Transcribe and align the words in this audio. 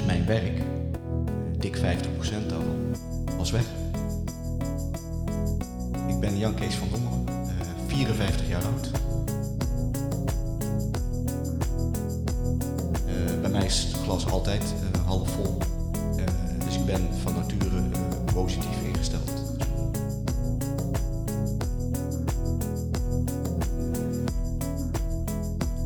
dus 0.00 0.08
mijn 0.08 0.26
werk, 0.26 0.58
eh, 0.58 0.64
dik 1.58 1.76
50% 1.76 2.48
daarvan, 2.48 2.96
was 3.36 3.50
weg. 3.50 3.64
Ik 6.08 6.20
ben 6.20 6.38
Jan 6.38 6.54
Kees 6.54 6.74
van 6.74 6.88
Dommelen, 6.90 7.24
eh, 7.28 7.66
54 7.86 8.48
jaar 8.48 8.62
oud. 8.64 8.90
Eh, 13.06 13.40
bij 13.40 13.50
mij 13.50 13.64
is 13.64 13.82
het 13.82 14.02
glas 14.02 14.26
altijd 14.26 14.62
eh, 14.62 15.06
half 15.06 15.30
vol. 15.30 15.58
Eh, 16.16 16.24
dus 16.64 16.76
ik 16.76 16.84
ben 16.84 17.08
van 17.22 17.34
nature 17.34 17.76
eh, 17.76 18.34
positief 18.34 18.82
ingesteld. 18.92 19.30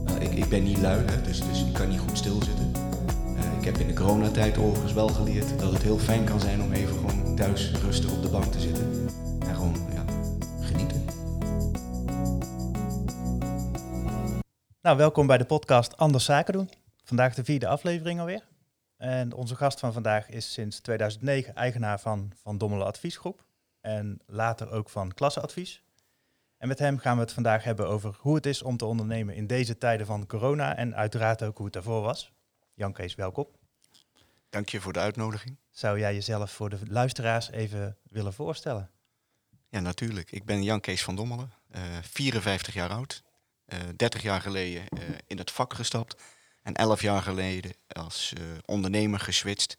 Nou, 0.05 0.19
ik, 0.21 0.49
ben 0.49 0.63
niet 0.63 0.79
lui, 0.79 1.05
dus, 1.25 1.41
dus 1.49 1.65
ik 1.65 1.73
kan 1.73 1.89
niet 1.89 2.01
goed 2.01 2.19
stilzitten. 2.19 2.84
Ik 3.65 3.71
heb 3.71 3.81
in 3.81 3.95
de 3.95 4.03
coronatijd 4.03 4.59
overigens 4.59 4.93
wel 4.93 5.09
geleerd 5.09 5.59
dat 5.59 5.73
het 5.73 5.83
heel 5.83 5.99
fijn 5.99 6.25
kan 6.25 6.41
zijn 6.41 6.63
om 6.63 6.73
even 6.73 6.97
gewoon 6.97 7.37
thuis 7.37 7.71
rustig 7.71 8.13
op 8.13 8.23
de 8.23 8.29
bank 8.29 8.53
te 8.53 8.61
zitten. 8.61 9.09
En 9.41 9.55
gewoon 9.55 9.75
ja, 9.93 10.05
genieten. 10.61 11.05
Nou, 14.81 14.97
welkom 14.97 15.27
bij 15.27 15.39
de 15.39 15.45
podcast 15.45 15.97
Anders 15.97 16.25
Zaken 16.25 16.53
doen. 16.53 16.71
Vandaag 17.05 17.35
de 17.35 17.45
vierde 17.45 17.67
aflevering 17.67 18.21
alweer. 18.21 18.43
En 18.97 19.33
onze 19.33 19.57
gast 19.57 19.81
van 19.81 19.93
vandaag 19.93 20.29
is 20.29 20.53
sinds 20.53 20.81
2009 20.81 21.55
eigenaar 21.55 22.01
van 22.01 22.33
Van 22.43 22.59
Dommelen 22.59 22.87
Adviesgroep. 22.87 23.45
En 23.81 24.21
later 24.27 24.71
ook 24.71 24.89
van 24.89 25.13
Klasseadvies. 25.13 25.83
En 26.59 26.69
met 26.69 26.79
hem 26.79 26.99
gaan 26.99 27.17
we 27.17 27.23
het 27.23 27.33
vandaag 27.33 27.65
hebben 27.65 27.89
over 27.89 28.17
hoe 28.19 28.35
het 28.35 28.47
is 28.47 28.63
om 28.63 28.77
te 28.77 28.85
ondernemen 28.85 29.35
in 29.35 29.47
deze 29.47 29.79
tijden 29.79 30.07
van 30.07 30.27
corona. 30.27 30.77
En 30.77 30.97
uiteraard 30.97 31.43
ook 31.43 31.57
hoe 31.57 31.65
het 31.65 31.75
daarvoor 31.75 32.03
was. 32.03 32.34
Jan 32.75 32.93
Kees, 32.93 33.15
welkom. 33.15 33.47
Dank 34.51 34.69
je 34.69 34.81
voor 34.81 34.93
de 34.93 34.99
uitnodiging. 34.99 35.57
Zou 35.71 35.99
jij 35.99 36.15
jezelf 36.15 36.53
voor 36.53 36.71
de 36.71 36.79
luisteraars 36.89 37.51
even 37.51 37.99
willen 38.03 38.33
voorstellen? 38.33 38.91
Ja, 39.69 39.81
natuurlijk. 39.81 40.33
Ik 40.33 40.45
ben 40.45 40.63
Jan 40.63 40.81
Kees 40.81 41.03
van 41.05 41.17
Dommelen, 41.17 41.53
eh, 41.69 41.83
54 42.03 42.75
jaar 42.75 42.91
oud. 42.91 43.23
eh 43.65 43.79
30 43.97 44.23
jaar 44.23 44.41
geleden 44.41 44.89
eh, 44.89 45.09
in 45.27 45.39
het 45.39 45.51
vak 45.51 45.75
gestapt. 45.75 46.23
En 46.63 46.75
11 46.75 47.03
jaar 47.03 47.23
geleden 47.23 47.73
als 47.89 48.33
eh, 48.33 48.43
ondernemer 48.65 49.21
geswitcht. 49.21 49.77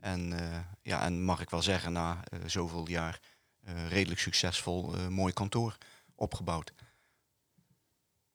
En, 0.00 0.32
eh, 0.32 0.58
ja, 0.82 1.02
en 1.02 1.22
mag 1.24 1.40
ik 1.40 1.50
wel 1.50 1.62
zeggen, 1.62 1.92
na 1.92 2.24
eh, 2.24 2.38
zoveel 2.46 2.88
jaar 2.88 3.20
eh, 3.60 3.88
redelijk 3.88 4.20
succesvol 4.20 4.94
eh, 4.96 5.06
mooi 5.08 5.32
kantoor 5.32 5.76
opgebouwd. 6.14 6.72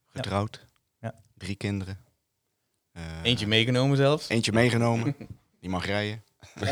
Getrouwd, 0.06 0.68
Ja. 1.00 1.24
drie 1.34 1.56
kinderen. 1.56 2.04
Eh, 2.96 3.04
Eentje 3.24 3.48
meegenomen 3.48 3.98
zelfs. 3.98 4.30
Eentje 4.30 4.52
meegenomen, 4.52 5.16
die 5.60 5.70
mag 5.70 5.86
rijden. 5.86 6.24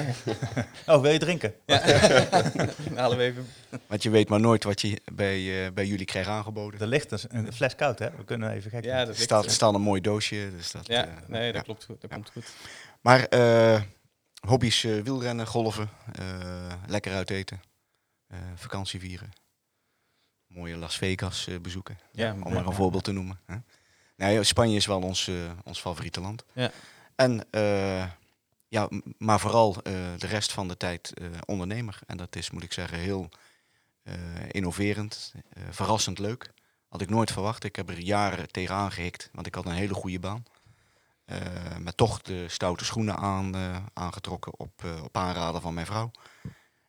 Oh, 0.85 1.01
wil 1.01 1.11
je 1.11 1.19
drinken? 1.19 1.53
Halen 2.95 3.17
we 3.17 3.23
even. 3.23 3.47
Want 3.87 4.03
je 4.03 4.09
weet 4.09 4.29
maar 4.29 4.39
nooit 4.39 4.63
wat 4.63 4.81
je 4.81 5.01
bij, 5.13 5.65
eh, 5.65 5.71
bij 5.73 5.85
jullie 5.85 6.05
krijgt 6.05 6.29
aangeboden. 6.29 6.79
Er 6.79 6.87
ligt 6.87 7.11
een, 7.11 7.19
een 7.37 7.53
fles 7.53 7.75
koud, 7.75 7.99
hè? 7.99 8.09
We 8.17 8.23
kunnen 8.23 8.51
even 8.51 8.69
gek 8.71 8.83
Ja, 8.83 9.07
Er 9.07 9.15
staat, 9.15 9.45
er. 9.45 9.51
staat 9.51 9.73
een 9.73 9.81
mooi 9.81 10.01
doosje. 10.01 10.51
Dus 10.57 10.71
dat, 10.71 10.87
Ja, 10.87 11.05
eh, 11.05 11.13
nee, 11.27 11.45
dat 11.45 11.55
ja. 11.55 11.61
klopt 11.61 11.83
goed. 11.83 12.01
Dat 12.01 12.09
Ja. 12.09 12.15
komt 12.15 12.29
goed. 12.29 12.45
Maar 13.01 13.25
eh, 13.25 13.81
hobby's 14.47 14.83
eh, 14.83 15.01
wielrennen, 15.01 15.47
golven, 15.47 15.89
eh, 16.19 16.73
lekker 16.87 17.13
uit 17.13 17.29
eten, 17.29 17.61
eh, 18.27 18.37
vakantie 18.55 18.99
vieren. 18.99 19.29
Mooie 20.47 20.77
Las 20.77 20.97
Vegas 20.97 21.47
eh, 21.47 21.59
bezoeken, 21.59 21.97
Ja, 22.11 22.33
om 22.43 22.53
maar 22.53 22.65
een 22.65 22.73
voorbeeld 22.73 23.03
te 23.03 23.11
noemen. 23.11 23.39
Hè. 23.45 23.55
Nee, 24.23 24.43
Spanje 24.43 24.75
is 24.75 24.85
wel 24.85 25.01
ons, 25.01 25.27
eh, 25.27 25.35
ons 25.63 25.79
favoriete 25.79 26.21
land. 26.21 26.43
Ja. 26.53 26.71
En, 27.15 27.45
eh, 27.51 28.05
ja, 28.67 28.89
maar 29.17 29.39
vooral 29.39 29.75
eh, 29.75 29.93
de 30.17 30.27
rest 30.27 30.51
van 30.51 30.67
de 30.67 30.77
tijd 30.77 31.13
ondernemer. 31.45 31.99
En 32.07 32.17
dat 32.17 32.35
is, 32.35 32.51
moet 32.51 32.63
ik 32.63 32.73
zeggen, 32.73 32.97
heel 32.97 33.29
innoverend, 34.51 35.33
verrassend 35.69 36.19
leuk. 36.19 36.51
Had 36.87 37.01
ik 37.01 37.09
nooit 37.09 37.31
verwacht. 37.31 37.63
Ik 37.63 37.75
heb 37.75 37.89
er 37.89 37.99
jaren 37.99 38.51
tegenaan 38.51 38.91
gehikt, 38.91 39.29
want 39.31 39.47
ik 39.47 39.55
had 39.55 39.65
een 39.65 39.71
hele 39.71 39.93
goede 39.93 40.19
baan. 40.19 40.43
Eh, 41.25 41.77
maar 41.77 41.95
toch 41.95 42.21
de 42.21 42.49
stoute 42.49 42.85
schoenen 42.85 43.17
aan, 43.17 43.55
aangetrokken 43.93 44.59
op, 44.59 44.83
op 45.03 45.17
aanraden 45.17 45.61
van 45.61 45.73
mijn 45.73 45.85
vrouw. 45.85 46.11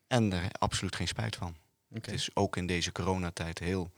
En 0.07 0.33
er 0.33 0.51
absoluut 0.59 0.97
geen 0.97 1.09
spijt 1.09 1.37
van. 1.37 1.57
Het 1.89 2.09
is 2.09 2.31
ook 2.35 2.57
in 2.57 2.67
deze 2.67 2.93
coronatijd 2.93 3.59
heel 3.59 3.93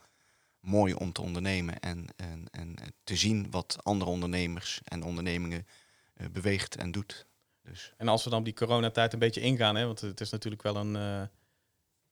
mooi 0.67 0.95
om 0.95 1.13
te 1.13 1.23
ondernemen 1.23 1.81
en, 1.81 2.07
en, 2.17 2.47
en 2.51 2.77
te 3.05 3.17
zien 3.17 3.51
wat 3.51 3.77
andere 3.83 4.11
ondernemers 4.11 4.81
en 4.85 5.03
ondernemingen 5.03 5.67
eh, 6.15 6.27
beweegt 6.29 6.77
en 6.77 6.93
doet. 6.93 7.27
Dus 7.63 7.93
En 7.97 8.09
als 8.09 8.25
we 8.25 8.31
dan 8.31 8.39
op 8.39 8.45
die 8.45 8.55
coronatijd 8.55 9.13
een 9.13 9.19
beetje 9.19 9.41
ingaan, 9.41 9.77
hè, 9.77 9.87
want 9.87 10.01
het 10.01 10.21
is 10.21 10.31
natuurlijk 10.31 10.63
wel 10.63 10.77
een, 10.77 10.97
eh, 10.97 11.23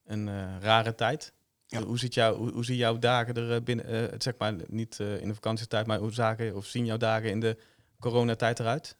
een 0.04 0.28
eh, 0.28 0.56
rare 0.60 0.94
tijd. 0.94 1.32
Ja. 1.66 1.82
Hoe, 1.82 1.98
ziet 1.98 2.14
jou, 2.14 2.36
hoe, 2.36 2.52
hoe 2.52 2.64
zien 2.64 2.76
jouw 2.76 2.98
dagen 2.98 3.34
er 3.34 3.62
binnen, 3.62 4.10
zeg 4.22 4.34
maar 4.38 4.54
niet 4.66 4.98
in 4.98 5.28
de 5.28 5.34
vakantietijd, 5.34 5.86
maar 5.86 5.98
hoe 5.98 6.12
zagen 6.12 6.54
of 6.54 6.66
zien 6.66 6.84
jouw 6.84 6.96
dagen 6.96 7.30
in 7.30 7.40
de 7.40 7.58
coronatijd 7.98 8.58
eruit? 8.60 8.96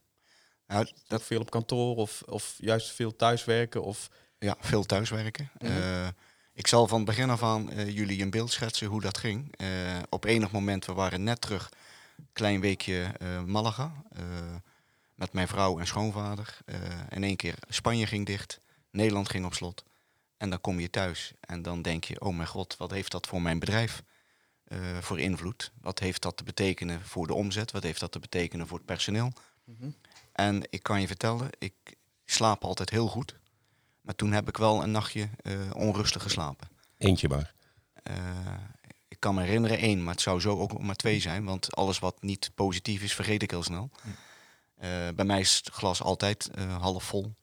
nou, 0.67 0.87
Dat 1.07 1.23
veel 1.23 1.41
op 1.41 1.51
kantoor 1.51 1.97
of, 1.97 2.23
of 2.23 2.55
juist 2.59 2.91
veel 2.91 3.17
thuiswerken 3.17 3.83
of 3.83 4.11
ja, 4.39 4.57
veel 4.61 4.85
thuiswerken. 4.85 5.51
Eh, 5.59 6.09
ik 6.55 6.67
zal 6.67 6.87
van 6.87 7.05
begin 7.05 7.31
af 7.31 7.43
aan 7.43 7.71
eh, 7.71 7.89
jullie 7.89 8.23
een 8.23 8.31
beeld 8.31 8.53
schetsen 8.53 8.87
hoe 8.87 9.01
dat 9.01 9.19
ging. 9.19 9.57
Eh, 9.57 9.69
op 10.09 10.25
enig 10.25 10.51
moment, 10.51 10.85
we 10.87 10.93
waren 10.93 11.23
net 11.23 11.41
terug, 11.41 11.73
klein 12.33 12.61
weekje 12.61 13.03
eh, 13.19 13.43
Malaga. 13.43 13.93
met 15.15 15.33
mijn 15.33 15.49
vrouw 15.49 15.79
en 15.79 15.87
schoonvader. 15.87 16.59
In 17.11 17.25
één 17.25 17.37
keer 17.37 17.55
Spanje 17.69 18.07
ging 18.07 18.27
dicht, 18.27 18.61
Nederland 18.91 19.29
ging 19.29 19.45
op 19.45 19.55
slot. 19.55 19.85
En 20.37 20.51
dan 20.51 20.61
kom 20.61 20.81
je 20.81 20.91
thuis 20.91 21.33
en 21.41 21.63
dan 21.63 21.83
denk 21.83 22.05
je, 22.05 22.21
oh 22.21 22.37
mijn 22.37 22.49
god, 22.49 22.77
wat 22.77 22.91
heeft 22.91 23.11
dat 23.11 23.27
voor 23.27 23.43
mijn 23.43 23.59
bedrijf 23.59 24.03
voor 25.01 25.21
invloed? 25.21 25.73
Wat 25.81 25.99
heeft 25.99 26.23
dat 26.23 26.37
te 26.37 26.45
betekenen 26.45 27.01
voor 27.05 27.27
de 27.27 27.35
omzet? 27.35 27.71
Wat 27.71 27.83
heeft 27.83 28.01
dat 28.01 28.13
te 28.13 28.19
betekenen 28.19 28.67
voor 28.67 28.77
het 28.77 28.87
personeel? 28.87 29.33
Mhm. 29.65 29.91
En 30.33 30.63
ik 30.71 30.83
kan 30.83 31.01
je 31.01 31.07
vertellen, 31.07 31.51
ik 31.59 31.75
slaap 32.25 32.65
altijd 32.65 32.91
heel 32.91 33.09
goed. 33.09 33.35
Maar 34.05 34.15
toen 34.15 34.33
heb 34.33 34.49
ik 34.49 34.57
wel 34.57 34.83
een 34.83 34.91
nachtje 34.91 35.29
eh, 35.37 35.71
onrustig 35.75 36.23
geslapen. 36.23 36.69
Eentje 36.99 37.29
maar. 37.29 37.55
Eh, 38.03 38.15
ik 39.09 39.21
kan 39.21 39.35
me 39.35 39.43
herinneren 39.43 39.79
één, 39.79 40.03
maar 40.03 40.13
het 40.13 40.23
zou 40.23 40.41
zo 40.41 40.59
ook 40.59 40.79
maar 40.79 40.95
twee 40.97 41.21
zijn. 41.21 41.45
Want 41.45 41.77
alles 41.77 41.99
wat 41.99 42.23
niet 42.23 42.51
positief 42.55 43.03
is, 43.03 43.15
vergeet 43.15 43.43
ik 43.43 43.51
heel 43.51 43.63
snel. 43.63 43.91
Eh, 44.75 45.09
bij 45.15 45.25
mij 45.25 45.41
is 45.41 45.57
het 45.57 45.69
glas 45.69 46.03
altijd 46.03 46.51
half 46.79 47.05
vol. 47.05 47.35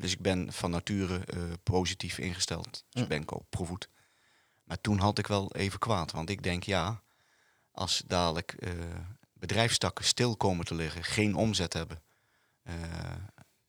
Dus 0.00 0.12
ik 0.12 0.20
ben 0.20 0.52
van 0.52 0.70
nature 0.70 1.24
positief 1.62 2.18
ingesteld. 2.18 2.84
Dus 2.90 3.02
Ja. 3.02 3.06
ben 3.06 3.22
ik 3.22 3.34
ook 3.34 3.48
proefvoet. 3.48 3.88
Maar 4.64 4.80
toen 4.80 4.98
had 4.98 5.18
ik 5.18 5.26
wel 5.26 5.52
even 5.54 5.78
kwaad. 5.78 6.12
Want 6.12 6.30
ik 6.30 6.42
denk, 6.42 6.62
ja, 6.62 7.02
als 7.70 8.02
dadelijk 8.06 8.56
bedrijfstakken 9.32 10.04
stil 10.04 10.36
komen 10.36 10.64
te 10.64 10.74
liggen, 10.74 11.04
geen 11.04 11.34
omzet 11.34 11.72
hebben. 11.72 12.02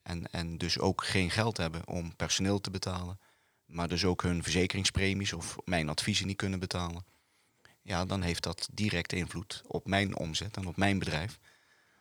En, 0.07 0.31
en 0.31 0.57
dus 0.57 0.79
ook 0.79 1.03
geen 1.03 1.31
geld 1.31 1.57
hebben 1.57 1.87
om 1.87 2.15
personeel 2.15 2.61
te 2.61 2.71
betalen. 2.71 3.19
Maar 3.65 3.87
dus 3.87 4.05
ook 4.05 4.21
hun 4.21 4.43
verzekeringspremies 4.43 5.33
of 5.33 5.57
mijn 5.65 5.89
adviezen 5.89 6.27
niet 6.27 6.37
kunnen 6.37 6.59
betalen. 6.59 7.05
Ja, 7.81 8.05
dan 8.05 8.21
heeft 8.21 8.43
dat 8.43 8.69
direct 8.73 9.13
invloed 9.13 9.61
op 9.67 9.87
mijn 9.87 10.15
omzet 10.15 10.57
en 10.57 10.67
op 10.67 10.77
mijn 10.77 10.99
bedrijf. 10.99 11.39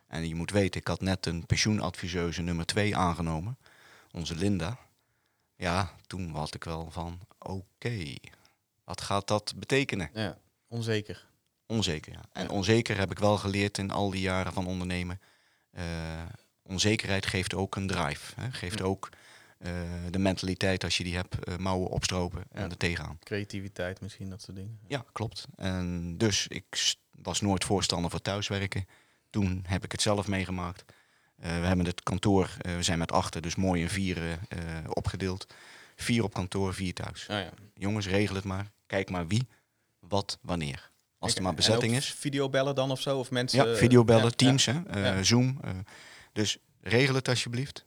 En 0.06 0.28
je 0.28 0.34
moet 0.34 0.50
weten, 0.50 0.80
ik 0.80 0.86
had 0.86 1.00
net 1.00 1.26
een 1.26 1.46
pensioenadviseuse 1.46 2.42
nummer 2.42 2.66
2 2.66 2.96
aangenomen. 2.96 3.58
Onze 4.10 4.34
Linda. 4.34 4.78
Ja, 5.56 5.94
toen 6.06 6.34
had 6.34 6.54
ik 6.54 6.64
wel 6.64 6.90
van, 6.90 7.20
oké, 7.38 8.14
wat 8.84 9.00
gaat 9.00 9.28
dat 9.28 9.52
betekenen? 9.56 10.10
ja, 10.14 10.38
onzeker. 10.68 11.26
Onzeker, 11.66 12.12
ja. 12.12 12.24
En 12.32 12.50
onzeker 12.50 12.98
heb 12.98 13.10
ik 13.10 13.18
wel 13.18 13.36
geleerd 13.36 13.78
in 13.78 13.90
al 13.90 14.10
die 14.10 14.20
jaren 14.20 14.52
van 14.52 14.66
ondernemen. 14.66 15.20
Eh, 15.70 15.84
onzekerheid 16.66 17.26
geeft 17.26 17.54
ook 17.54 17.76
een 17.76 17.86
drive. 17.86 18.40
Hè? 18.40 18.50
Geeft 18.52 18.82
ook 18.82 19.08
eh, 19.58 19.72
de 20.10 20.18
mentaliteit, 20.18 20.84
als 20.84 20.96
je 20.96 21.04
die 21.04 21.14
hebt, 21.16 21.44
eh, 21.44 21.56
mouwen 21.56 21.88
opstropen 21.88 22.42
en 22.50 22.62
Ja. 22.62 22.68
er 22.68 22.76
tegenaan. 22.76 23.18
Creativiteit 23.22 24.00
misschien, 24.00 24.30
dat 24.30 24.42
soort 24.42 24.56
dingen. 24.56 24.78
Ja, 24.86 25.04
klopt. 25.12 25.46
En 25.56 26.14
dus 26.18 26.46
ik 26.48 26.94
was 27.22 27.40
nooit 27.40 27.64
voorstander 27.64 28.10
voor 28.10 28.22
thuiswerken. 28.22 28.86
Toen 29.30 29.64
heb 29.66 29.84
ik 29.84 29.92
het 29.92 30.02
zelf 30.02 30.26
meegemaakt. 30.28 30.84
Eh, 31.36 31.60
we 31.60 31.66
hebben 31.66 31.86
het 31.86 32.02
kantoor, 32.02 32.50
we 32.62 32.82
zijn 32.82 32.98
met 32.98 33.12
achter, 33.12 33.40
dus 33.42 33.54
mooi 33.54 33.82
in 33.82 33.88
vier 33.88 34.18
eh, 34.48 34.58
opgedeeld. 34.88 35.46
Vier 35.96 36.22
op 36.24 36.34
kantoor, 36.34 36.74
vier 36.74 36.94
thuis. 36.94 37.28
Ah, 37.28 37.38
ja. 37.40 37.50
Jongens, 37.74 38.06
regel 38.06 38.34
het 38.34 38.44
maar. 38.44 38.70
Kijk 38.86 39.10
maar 39.10 39.26
wie, 39.26 39.46
wat, 39.98 40.38
wanneer. 40.42 40.90
Als 41.18 41.34
er 41.34 41.42
maar 41.42 41.54
bezetting 41.54 41.94
is. 41.96 42.06
Videobellen 42.12 42.74
dan 42.74 42.90
of 42.90 43.00
zo? 43.00 43.18
Of 43.18 43.30
mensen, 43.30 43.68
Ja, 43.68 43.76
videobellen, 43.76 44.36
Teams. 44.36 44.66
Hè. 44.66 45.24
Zoom. 45.24 45.60
Dus 46.36 46.58
regel 46.80 47.14
het 47.14 47.28
alsjeblieft. 47.28 47.86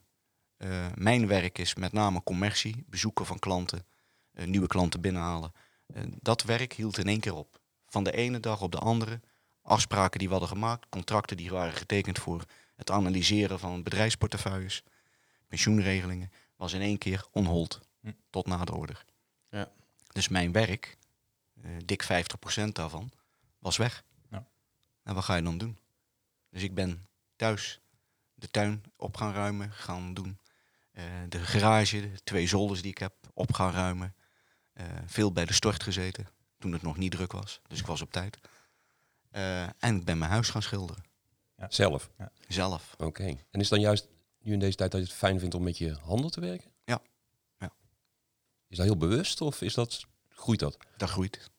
Eh, 0.57 0.88
mijn 0.96 1.28
werk 1.28 1.57
is 1.57 1.75
met 1.75 1.92
name 1.92 2.24
commercie, 2.24 2.84
bezoeken 2.88 3.25
van 3.25 3.40
klanten, 3.40 3.86
eh, 4.31 4.46
nieuwe 4.46 4.68
klanten 4.68 5.01
binnenhalen. 5.01 5.51
Eh, 5.86 6.04
dat 6.22 6.44
werk 6.44 6.74
hield 6.74 6.98
in 6.98 7.07
één 7.07 7.19
keer 7.19 7.34
op. 7.34 7.60
Van 7.88 8.04
de 8.04 8.12
ene 8.12 8.40
dag 8.40 8.62
op 8.62 8.72
de 8.72 8.78
andere. 8.78 9.22
Afspraken 9.62 10.19
die 10.19 10.28
we 10.28 10.34
hadden 10.34 10.51
gemaakt, 10.51 10.90
contracten 10.90 11.38
die 11.38 11.50
waren 11.50 11.74
getekend 11.74 12.19
voor 12.19 12.46
het 12.75 12.92
analyseren 12.92 13.60
van 13.60 13.84
bedrijfsportefeuilles, 13.84 14.84
pensioenregelingen, 15.48 16.31
was 16.56 16.74
in 16.74 16.81
één 16.81 16.98
keer 16.98 17.25
on 17.31 17.45
hold. 17.45 17.80
Hm. 18.02 18.12
Tot 18.30 18.48
na 18.48 18.66
de 18.66 18.74
order. 18.74 19.06
Ja. 19.50 19.72
Dus 20.12 20.28
mijn 20.28 20.52
werk, 20.52 20.98
dik 21.86 22.04
50% 22.04 22.75
daarvan, 22.75 23.12
was 23.60 23.78
weg. 23.78 24.04
Ja. 24.30 24.48
En 25.04 25.13
wat 25.13 25.24
ga 25.24 25.36
je 25.36 25.44
dan 25.44 25.57
doen? 25.57 25.78
Dus 26.50 26.63
ik 26.63 26.74
ben 26.74 27.07
thuis 27.36 27.80
de 28.40 28.50
tuin 28.52 28.84
op 28.96 29.18
gaan 29.18 29.34
ruimen, 29.34 29.72
gaan 29.72 30.14
doen. 30.14 30.40
Eh, 30.92 31.04
de 31.30 31.40
garage, 31.40 32.02
de 32.02 32.24
twee 32.24 32.48
zolders 32.48 32.82
die 32.82 32.92
ik 32.92 32.98
heb, 32.98 33.14
op 33.34 33.54
gaan 33.54 33.72
ruimen. 33.72 34.16
Eh, 34.74 34.86
veel 35.06 35.32
bij 35.32 35.46
de 35.46 35.54
stort 35.54 35.84
gezeten, 35.84 36.28
toen 36.58 36.72
het 36.72 36.82
nog 36.82 36.98
niet 36.98 37.12
druk 37.12 37.32
was. 37.32 37.62
Dus 37.68 37.80
ik 37.80 37.86
was 37.86 38.02
op 38.02 38.12
tijd. 38.12 38.38
Eh, 39.32 39.64
en 39.64 39.96
ik 39.96 40.06
ben 40.06 40.18
mijn 40.18 40.32
huis 40.32 40.50
gaan 40.50 40.62
schilderen, 40.62 41.04
Zelf. 41.70 42.10
zelf. 42.48 42.96
Oké. 42.98 43.38
En 43.52 43.60
is 43.60 43.70
dan 43.70 43.80
juist 43.80 44.08
nu 44.40 44.54
in 44.54 44.60
deze 44.60 44.76
tijd 44.76 44.92
dat 44.92 45.02
je 45.02 45.08
het 45.08 45.16
fijn 45.16 45.40
vindt 45.40 45.56
om 45.56 45.64
met 45.64 45.78
je 45.78 45.94
handen 45.94 46.32
te 46.32 46.40
werken? 46.40 46.72
Ja. 46.84 47.02
Ja. 47.58 47.72
Is 48.68 48.78
dat 48.78 48.86
heel 48.86 48.98
bewust 48.98 49.42
of 49.42 49.62
is 49.62 49.74
dat, 49.74 50.06
groeit 50.30 50.60
dat? 50.60 50.78
Dat 50.98 51.10
groeit. 51.10 51.50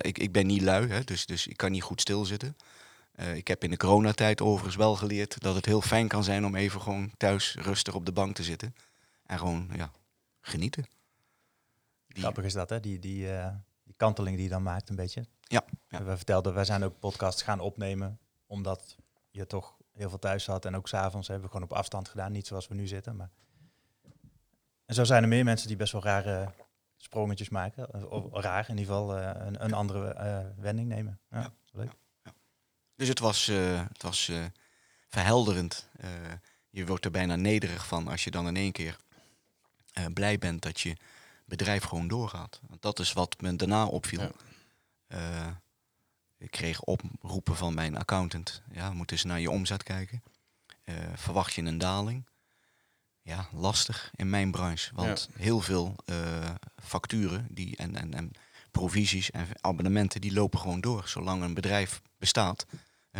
Ik, 0.00 0.18
ik 0.18 0.32
ben 0.32 0.46
niet 0.46 0.62
lui, 0.62 0.88
hè, 0.88 1.04
dus, 1.04 1.26
dus 1.26 1.46
ik 1.46 1.56
kan 1.56 1.70
niet 1.70 1.82
goed 1.82 2.00
stilzitten. 2.00 2.56
Eh 3.16 3.34
ik 3.36 3.48
heb 3.48 3.64
in 3.64 3.70
de 3.70 3.76
coronatijd 3.76 4.40
overigens 4.40 4.76
wel 4.76 4.96
geleerd 4.96 5.40
dat 5.40 5.54
het 5.54 5.64
heel 5.64 5.80
fijn 5.80 6.08
kan 6.08 6.24
zijn 6.24 6.44
om 6.44 6.54
even 6.54 6.80
gewoon 6.80 7.10
thuis 7.16 7.54
rustig 7.54 7.94
op 7.94 8.06
de 8.06 8.12
bank 8.12 8.34
te 8.34 8.42
zitten. 8.42 8.74
En 9.26 9.38
gewoon, 9.38 9.70
ja, 9.74 9.90
genieten. 10.40 10.84
Die- 12.06 12.22
Grappig 12.22 12.44
is 12.44 12.52
dat, 12.52 12.70
hè? 12.70 12.80
Die, 12.80 12.98
die, 12.98 13.32
eh, 13.32 13.54
die 13.82 13.94
kanteling 13.96 14.34
die 14.36 14.44
je 14.44 14.50
dan 14.50 14.62
maakt 14.62 14.88
een 14.88 14.96
beetje. 14.96 15.24
Ja, 15.40 15.64
ja. 15.88 16.02
We 16.04 16.16
vertelden, 16.16 16.54
wij 16.54 16.64
zijn 16.64 16.84
ook 16.84 16.98
podcasts 16.98 17.42
gaan 17.42 17.60
opnemen, 17.60 18.18
omdat 18.46 18.96
je 19.30 19.46
toch 19.46 19.76
heel 19.92 20.08
veel 20.08 20.18
thuis 20.18 20.46
had. 20.46 20.64
En 20.64 20.76
ook 20.76 20.88
s'avonds 20.88 21.28
hebben 21.28 21.46
we 21.46 21.52
gewoon 21.52 21.68
op 21.70 21.76
afstand 21.76 22.08
gedaan, 22.08 22.32
niet 22.32 22.46
zoals 22.46 22.68
we 22.68 22.74
nu 22.74 22.86
zitten. 22.86 23.16
Maar... 23.16 23.30
En 24.84 24.94
zo 24.94 25.04
zijn 25.04 25.22
er 25.22 25.28
meer 25.28 25.44
mensen 25.44 25.68
die 25.68 25.76
best 25.76 25.92
wel 25.92 26.02
rare 26.02 26.52
sprongetjes 26.96 27.48
maken. 27.48 28.10
Of, 28.10 28.24
raar 28.42 28.68
in 28.68 28.78
ieder 28.78 28.94
geval 28.94 29.16
eh, 29.18 29.46
een, 29.46 29.64
een 29.64 29.72
andere 29.72 30.14
wending 30.56 30.88
nemen. 30.88 31.20
Ja, 31.30 31.40
Ja. 31.40 31.52
leuk. 31.72 31.90
Dus 32.96 33.08
het 33.08 33.18
was, 33.18 33.48
eh, 33.48 33.86
het 33.88 34.02
was 34.02 34.28
eh, 34.28 34.44
verhelderend. 35.08 35.88
Eh, 35.96 36.10
je 36.70 36.86
wordt 36.86 37.04
er 37.04 37.10
bijna 37.10 37.36
nederig 37.36 37.86
van 37.86 38.08
als 38.08 38.24
je 38.24 38.30
dan 38.30 38.46
in 38.46 38.56
één 38.56 38.72
keer 38.72 38.96
blij 40.12 40.38
bent 40.38 40.62
dat 40.62 40.80
je 40.80 40.96
bedrijf 41.44 41.84
gewoon 41.84 42.08
doorgaat. 42.08 42.60
Want 42.68 42.82
dat 42.82 42.98
is 42.98 43.12
wat 43.12 43.40
me 43.40 43.56
daarna 43.56 43.86
opviel. 43.86 44.32
Ja. 45.08 45.62
Ik 46.38 46.50
kreeg 46.50 46.80
oproepen 46.80 47.56
van 47.56 47.74
mijn 47.74 47.96
accountant. 47.96 48.62
Ja, 48.72 48.92
moet 48.92 49.12
eens 49.12 49.24
naar 49.24 49.40
je 49.40 49.50
omzet 49.50 49.82
kijken. 49.82 50.22
Verwacht 51.14 51.54
je 51.54 51.62
een 51.62 51.78
daling? 51.78 52.26
Ja, 53.22 53.48
lastig 53.52 54.10
in 54.14 54.30
mijn 54.30 54.50
branche. 54.50 54.94
Want 54.94 55.28
heel 55.36 55.60
veel 55.60 55.96
facturen 56.82 57.46
die, 57.50 57.76
en, 57.76 57.96
en, 57.96 58.14
en 58.14 58.32
provisies 58.70 59.30
en 59.30 59.46
abonnementen 59.60 60.20
die 60.20 60.32
lopen 60.32 60.58
gewoon 60.58 60.80
door. 60.80 61.08
Zolang 61.08 61.42
een 61.42 61.54
bedrijf 61.54 62.02
bestaat. 62.18 62.66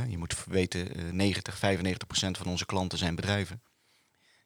Je 0.08 0.18
moet 0.18 0.44
weten, 0.44 0.94
eh, 0.94 1.02
90, 1.12 1.58
95 1.58 2.06
procent 2.08 2.38
van 2.38 2.46
onze 2.46 2.66
klanten 2.66 2.98
zijn 2.98 3.14
bedrijven. 3.14 3.62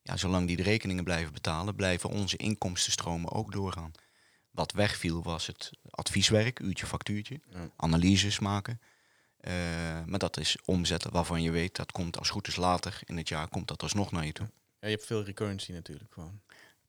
Ja, 0.03 0.17
zolang 0.17 0.47
die 0.47 0.57
de 0.57 0.63
rekeningen 0.63 1.05
blijven 1.05 1.33
betalen, 1.33 1.75
blijven 1.75 2.11
onze 2.11 2.37
inkomstenstromen 2.37 3.33
ook 3.33 3.53
doorgaan. 3.53 3.93
Wat 4.51 4.73
wegviel 4.73 5.23
was 5.23 5.47
het 5.47 5.71
advieswerk, 5.91 6.59
uurtje 6.61 6.87
factuurtje, 6.87 7.41
Ja. 7.51 7.71
analyses 7.77 8.39
maken. 8.39 8.81
Eh, 9.37 9.53
maar 10.07 10.19
dat 10.19 10.37
is 10.37 10.57
omzetten 10.65 11.11
waarvan 11.13 11.43
je 11.43 11.51
weet, 11.51 11.77
dat 11.77 11.93
komt 11.93 12.19
als 12.19 12.31
goed 12.31 12.47
is 12.49 12.57
later 12.57 13.01
in 13.05 13.17
het 13.17 13.29
jaar, 13.29 13.49
komt 13.49 13.69
dat 13.69 13.83
alsnog 13.83 14.13
naar 14.13 14.27
je 14.27 14.33
toe. 14.33 14.51
Ja, 14.81 14.89
je 14.89 14.95
hebt 14.95 15.07
veel 15.07 15.25
recurrency 15.25 15.73
natuurlijk 15.73 16.13
gewoon. 16.13 16.41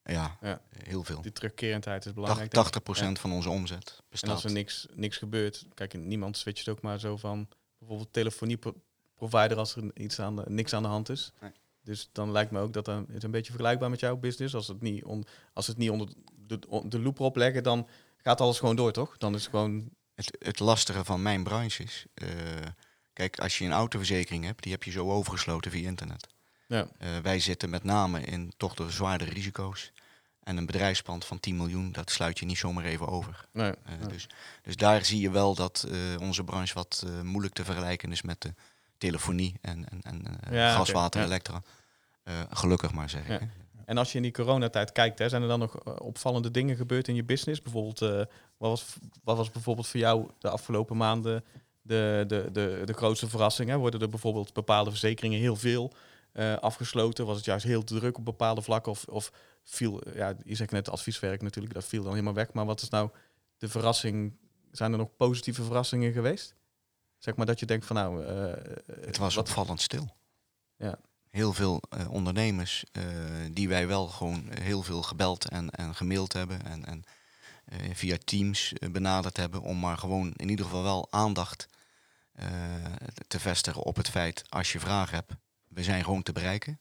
Ja, 0.04 0.38
Ja. 0.42 0.62
heel 0.84 1.04
veel. 1.04 1.22
Die 1.22 1.32
terugkerendheid 1.32 2.06
is 2.06 2.14
belangrijk. 2.14 2.52
denk 2.52 2.66
ik. 2.66 2.72
80 2.72 2.84
procent 2.84 3.20
van 3.20 3.32
onze 3.32 3.50
omzet 3.50 3.96
En 3.98 4.04
bestaat. 4.10 4.30
als 4.30 4.44
er 4.44 4.52
niks, 4.52 4.86
niks 4.94 5.18
gebeurt, 5.18 5.66
kijk, 5.74 5.94
niemand 5.94 6.38
switcht 6.38 6.70
ook 6.70 6.82
maar 6.82 7.00
zo 7.00 7.18
van 7.18 7.48
bijvoorbeeld 7.82 8.14
telefonieprovider 8.14 9.58
als 9.58 9.76
er 9.76 9.98
iets 9.98 10.20
aan 10.20 10.36
de, 10.36 10.44
niks 10.48 10.74
aan 10.74 10.84
de 10.84 10.90
hand 10.90 11.10
is. 11.10 11.32
Nee. 11.42 11.52
Dus 11.84 12.10
dan 12.12 12.32
lijkt 12.32 12.52
me 12.52 12.60
ook 12.60 12.74
dat 12.74 12.86
dan, 12.86 13.06
het 13.08 13.16
is 13.16 13.24
een 13.24 13.32
beetje 13.32 13.52
vergelijkbaar 13.52 13.90
met 13.90 14.00
jouw 14.00 14.18
business. 14.18 14.56
Als 14.56 14.68
het 14.68 14.82
niet, 14.82 15.04
on, 15.04 15.26
als 15.54 15.68
het 15.68 15.78
niet 15.78 15.90
onder 15.90 16.08
de, 16.48 16.60
de 16.86 17.00
loep 17.00 17.20
erop 17.20 17.36
leggen, 17.36 17.64
dan 17.64 17.88
gaat 18.18 18.42
alles 18.42 18.60
gewoon 18.60 18.76
door, 18.76 18.92
toch? 18.92 19.18
Dan 19.18 19.36
is 19.36 19.42
het 19.42 19.50
gewoon... 19.50 19.90
Het, 20.16 20.38
het 20.40 20.60
lastige 20.60 21.04
van 21.06 21.22
mijn 21.22 21.44
branche 21.44 21.84
is, 21.84 22.06
eh, 22.14 22.28
kijk, 23.14 23.40
als 23.40 23.58
je 23.58 23.66
een 23.66 23.72
autoverzekering 23.72 24.46
hebt, 24.46 24.64
die 24.64 24.72
heb 24.72 24.84
je 24.84 24.92
zo 24.92 25.12
overgesloten 25.12 25.72
via 25.72 25.88
internet. 25.88 26.28
Ja, 26.68 26.88
Eh, 26.98 27.18
wij 27.18 27.40
zitten 27.40 27.70
met 27.70 27.84
name 27.84 28.22
in 28.22 28.54
toch 28.58 28.74
de 28.74 28.90
zwaardere 28.90 29.32
risico's. 29.32 29.92
En 30.44 30.58
een 30.58 30.66
bedrijfspand 30.66 31.26
van 31.26 31.40
10 31.40 31.56
miljoen, 31.58 31.92
dat 31.92 32.12
sluit 32.12 32.40
je 32.40 32.46
niet 32.46 32.58
zomaar 32.58 32.84
even 32.84 33.08
over. 33.08 33.46
nee, 33.52 33.72
Eh, 33.72 34.08
dus, 34.08 34.28
dus 34.62 34.76
daar 34.76 35.06
zie 35.06 35.22
je 35.22 35.32
wel 35.32 35.56
dat 35.56 35.88
eh, 35.92 36.22
onze 36.22 36.44
branche 36.44 36.74
wat 36.74 37.04
eh, 37.06 37.22
moeilijk 37.22 37.54
te 37.54 37.64
vergelijken 37.64 38.12
is 38.12 38.22
met 38.22 38.42
de 38.42 38.54
telefonie 38.98 39.56
en, 39.62 39.86
en, 39.90 40.02
en 40.02 40.56
Ja, 40.56 40.76
gas, 40.76 40.92
water, 40.92 41.20
ja. 41.20 41.26
elektra. 41.26 41.62
Gelukkig 42.50 42.92
maar 42.92 43.10
zeg 43.10 43.22
ik. 43.22 43.28
Ja. 43.28 43.40
hè. 43.40 43.46
En 43.86 43.98
als 43.98 44.12
je 44.12 44.18
in 44.18 44.24
die 44.24 44.32
coronatijd 44.32 44.92
kijkt, 44.92 45.20
hè, 45.20 45.30
zijn 45.30 45.42
er 45.42 45.48
dan 45.48 45.60
nog 45.60 46.00
opvallende 46.00 46.52
dingen 46.52 46.76
gebeurd 46.76 47.08
in 47.08 47.16
je 47.16 47.24
business? 47.24 47.62
Bijvoorbeeld, 47.62 48.00
wat, 48.00 48.30
was, 48.58 48.86
wat 49.24 49.38
was 49.38 49.52
bijvoorbeeld 49.52 49.88
voor 49.88 50.00
jou 50.00 50.30
de 50.40 50.50
afgelopen 50.50 50.98
maanden 50.98 51.44
de, 51.82 52.24
de, 52.28 52.50
de, 52.52 52.82
de 52.86 52.94
grootste 52.94 53.30
verrassing? 53.30 53.70
Hè? 53.70 53.78
Worden 53.78 54.02
er 54.02 54.10
bijvoorbeeld 54.10 54.54
bepaalde 54.54 54.90
verzekeringen 54.90 55.40
heel 55.40 55.56
veel 55.56 55.94
afgesloten? 56.60 57.26
Was 57.26 57.36
het 57.36 57.46
juist 57.46 57.66
heel 57.66 57.84
druk 57.84 58.18
op 58.18 58.26
bepaalde 58.26 58.62
vlakken? 58.62 58.92
Of, 58.92 59.06
of 59.10 59.32
viel, 59.64 60.02
ja, 60.16 60.36
je 60.44 60.56
zegt 60.56 60.72
net 60.72 60.90
advieswerk 60.90 61.42
natuurlijk, 61.42 61.74
dat 61.74 61.86
viel 61.86 62.02
dan 62.04 62.12
helemaal 62.12 62.34
weg. 62.34 62.54
Maar 62.54 62.66
wat 62.66 62.82
is 62.82 62.90
nou 62.90 63.10
de 63.58 63.70
verrassing? 63.70 64.34
Zijn 64.72 64.92
er 64.92 64.98
nog 64.98 65.16
positieve 65.16 65.64
verrassingen 65.64 66.12
geweest? 66.14 66.56
Zeg 67.18 67.36
maar 67.36 67.46
dat 67.46 67.60
je 67.60 67.66
denkt 67.66 67.86
van 67.86 67.96
nou... 67.96 68.26
eh, 68.26 68.74
Het 69.02 69.18
was 69.18 69.36
wat- 69.36 69.48
opvallend 69.48 69.82
stil. 69.82 70.16
Ja. 70.76 71.00
Heel 71.30 71.54
veel 71.54 71.82
eh, 71.90 72.12
ondernemers 72.12 72.84
eh, 72.92 73.04
die 73.52 73.68
wij 73.70 73.88
wel 73.88 74.08
gewoon 74.08 74.46
heel 74.60 74.82
veel 74.84 75.02
gebeld 75.02 75.50
en, 75.50 75.70
en 75.70 75.96
gemaild 75.96 76.34
hebben 76.34 76.66
en, 76.66 76.86
en 76.86 77.04
eh, 77.66 77.96
via 77.96 78.18
Teams 78.24 78.74
eh, 78.74 78.90
benaderd 78.90 79.38
hebben 79.38 79.62
om 79.62 79.80
maar 79.80 79.98
gewoon 79.98 80.34
in 80.36 80.50
ieder 80.50 80.66
geval 80.66 80.84
wel 80.84 81.08
aandacht 81.12 81.68
eh, 82.32 82.48
te 83.28 83.40
vestigen 83.40 83.82
op 83.84 83.96
het 83.96 84.10
feit 84.10 84.44
als 84.50 84.72
je 84.72 84.80
vragen 84.80 85.16
hebt, 85.16 85.34
we 85.68 85.84
zijn 85.84 86.04
gewoon 86.04 86.24
te 86.24 86.32
bereiken. 86.32 86.80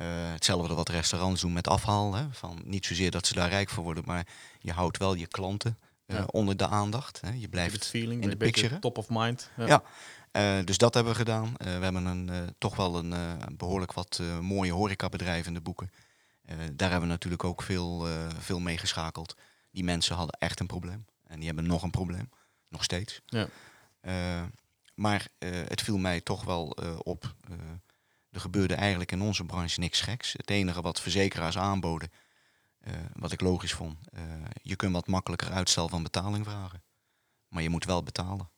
Eh, 0.00 0.06
hetzelfde 0.32 0.74
wat 0.74 0.88
restaurants 0.88 1.40
doen 1.40 1.52
met 1.52 1.68
afhaal. 1.68 2.14
Hè, 2.14 2.26
van 2.30 2.60
niet 2.64 2.86
zozeer 2.86 3.10
dat 3.10 3.26
ze 3.26 3.34
daar 3.34 3.48
rijk 3.48 3.68
voor 3.68 3.84
worden, 3.84 4.02
maar 4.06 4.26
je 4.58 4.72
houdt 4.72 4.98
wel 4.98 5.14
je 5.14 5.26
klanten 5.26 5.78
eh, 6.06 6.16
Ja. 6.16 6.24
onder 6.24 6.56
de 6.56 6.68
aandacht. 6.68 7.20
Hè. 7.20 7.30
Je 7.30 7.48
Blijft 7.48 7.74
het 7.74 7.86
feeling, 7.86 8.22
in 8.22 8.30
de 8.30 8.36
picture, 8.36 8.78
top 8.78 8.98
of 8.98 9.08
mind. 9.08 9.50
Ja. 9.56 9.82
Eh, 10.30 10.64
dus 10.64 10.78
dat 10.78 10.94
hebben 10.94 11.12
we 11.12 11.18
gedaan. 11.18 11.54
We 11.56 11.68
hebben 11.68 12.04
een, 12.04 12.54
toch 12.58 12.76
wel 12.76 12.98
een 12.98 13.12
eh, 13.12 13.32
behoorlijk 13.52 13.92
wat 13.92 14.22
mooie 14.40 14.72
horecabedrijven 14.72 15.46
in 15.46 15.54
de 15.54 15.60
boeken. 15.60 15.90
Daar 16.72 16.90
hebben 16.90 17.08
we 17.08 17.14
natuurlijk 17.14 17.44
ook 17.44 17.62
veel, 17.62 18.06
veel 18.38 18.60
mee 18.60 18.78
geschakeld. 18.78 19.36
Die 19.70 19.84
mensen 19.84 20.16
hadden 20.16 20.38
echt 20.38 20.60
een 20.60 20.66
probleem. 20.66 21.04
En 21.26 21.36
die 21.36 21.46
hebben 21.46 21.66
nog 21.66 21.82
een 21.82 21.90
probleem. 21.90 22.30
Nog 22.68 22.84
steeds. 22.84 23.20
Ja. 23.26 23.48
Maar 24.94 25.28
het 25.38 25.80
viel 25.80 25.98
mij 25.98 26.20
toch 26.20 26.44
wel 26.44 26.76
op. 27.02 27.34
er 28.30 28.40
gebeurde 28.40 28.74
eigenlijk 28.74 29.12
in 29.12 29.20
onze 29.20 29.44
branche 29.44 29.80
niks 29.80 30.00
geks. 30.00 30.32
Het 30.32 30.50
enige 30.50 30.80
wat 30.80 31.00
verzekeraars 31.00 31.58
aanboden, 31.58 32.10
eh, 32.80 32.94
wat 33.12 33.32
ik 33.32 33.40
logisch 33.40 33.72
vond, 33.72 33.98
eh, 34.12 34.22
je 34.62 34.76
kunt 34.76 34.92
wat 34.92 35.06
makkelijker 35.06 35.52
uitstel 35.52 35.88
van 35.88 36.02
betaling 36.02 36.44
vragen. 36.44 36.82
Maar 37.48 37.62
je 37.62 37.70
moet 37.70 37.84
wel 37.84 38.02
betalen. 38.02 38.50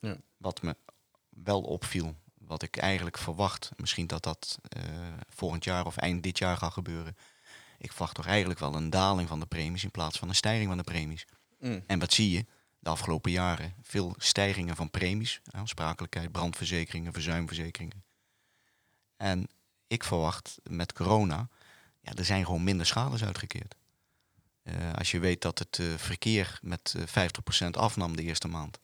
Ja. 0.00 0.16
Wat 0.36 0.62
me 0.62 0.76
wel 1.28 1.60
opviel, 1.60 2.16
wat 2.34 2.62
ik 2.62 2.76
eigenlijk 2.76 3.18
verwacht, 3.18 3.70
misschien 3.76 4.06
dat 4.06 4.22
dat 4.22 4.58
eh, 4.62 4.82
volgend 5.28 5.64
jaar 5.64 5.86
of 5.86 5.96
eind 5.96 6.22
dit 6.22 6.38
jaar 6.38 6.56
gaat 6.56 6.72
gebeuren. 6.72 7.16
Ik 7.78 7.90
verwacht 7.90 8.14
toch 8.14 8.26
eigenlijk 8.26 8.60
wel 8.60 8.74
een 8.74 8.90
daling 8.90 9.28
van 9.28 9.40
de 9.40 9.46
premies 9.46 9.84
in 9.84 9.90
plaats 9.90 10.18
van 10.18 10.28
een 10.28 10.34
stijging 10.34 10.68
van 10.68 10.76
de 10.76 10.82
premies. 10.82 11.26
Mm. 11.58 11.84
En 11.86 11.98
wat 11.98 12.12
zie 12.12 12.30
je? 12.30 12.46
De 12.78 12.90
afgelopen 12.90 13.30
jaren 13.30 13.74
veel 13.82 14.14
stijgingen 14.18 14.76
van 14.76 14.90
premies, 14.90 15.40
aansprakelijkheid, 15.50 16.32
brandverzekeringen, 16.32 17.12
verzuimverzekeringen. 17.12 18.04
En 19.22 19.48
ik 19.86 20.04
verwacht 20.04 20.58
met 20.62 20.92
corona, 20.92 21.48
ja, 22.00 22.12
er 22.14 22.24
zijn 22.24 22.44
gewoon 22.44 22.64
minder 22.64 22.86
schades 22.86 23.24
uitgekeerd. 23.24 23.74
Eh, 24.62 24.92
als 24.94 25.10
je 25.10 25.18
weet 25.18 25.42
dat 25.42 25.58
het 25.58 25.78
eh, 25.78 25.86
verkeer 25.96 26.58
met 26.62 26.94
eh 26.96 27.28
50% 27.66 27.70
afnam 27.70 28.16
de 28.16 28.22
eerste 28.22 28.48
maand 28.48 28.78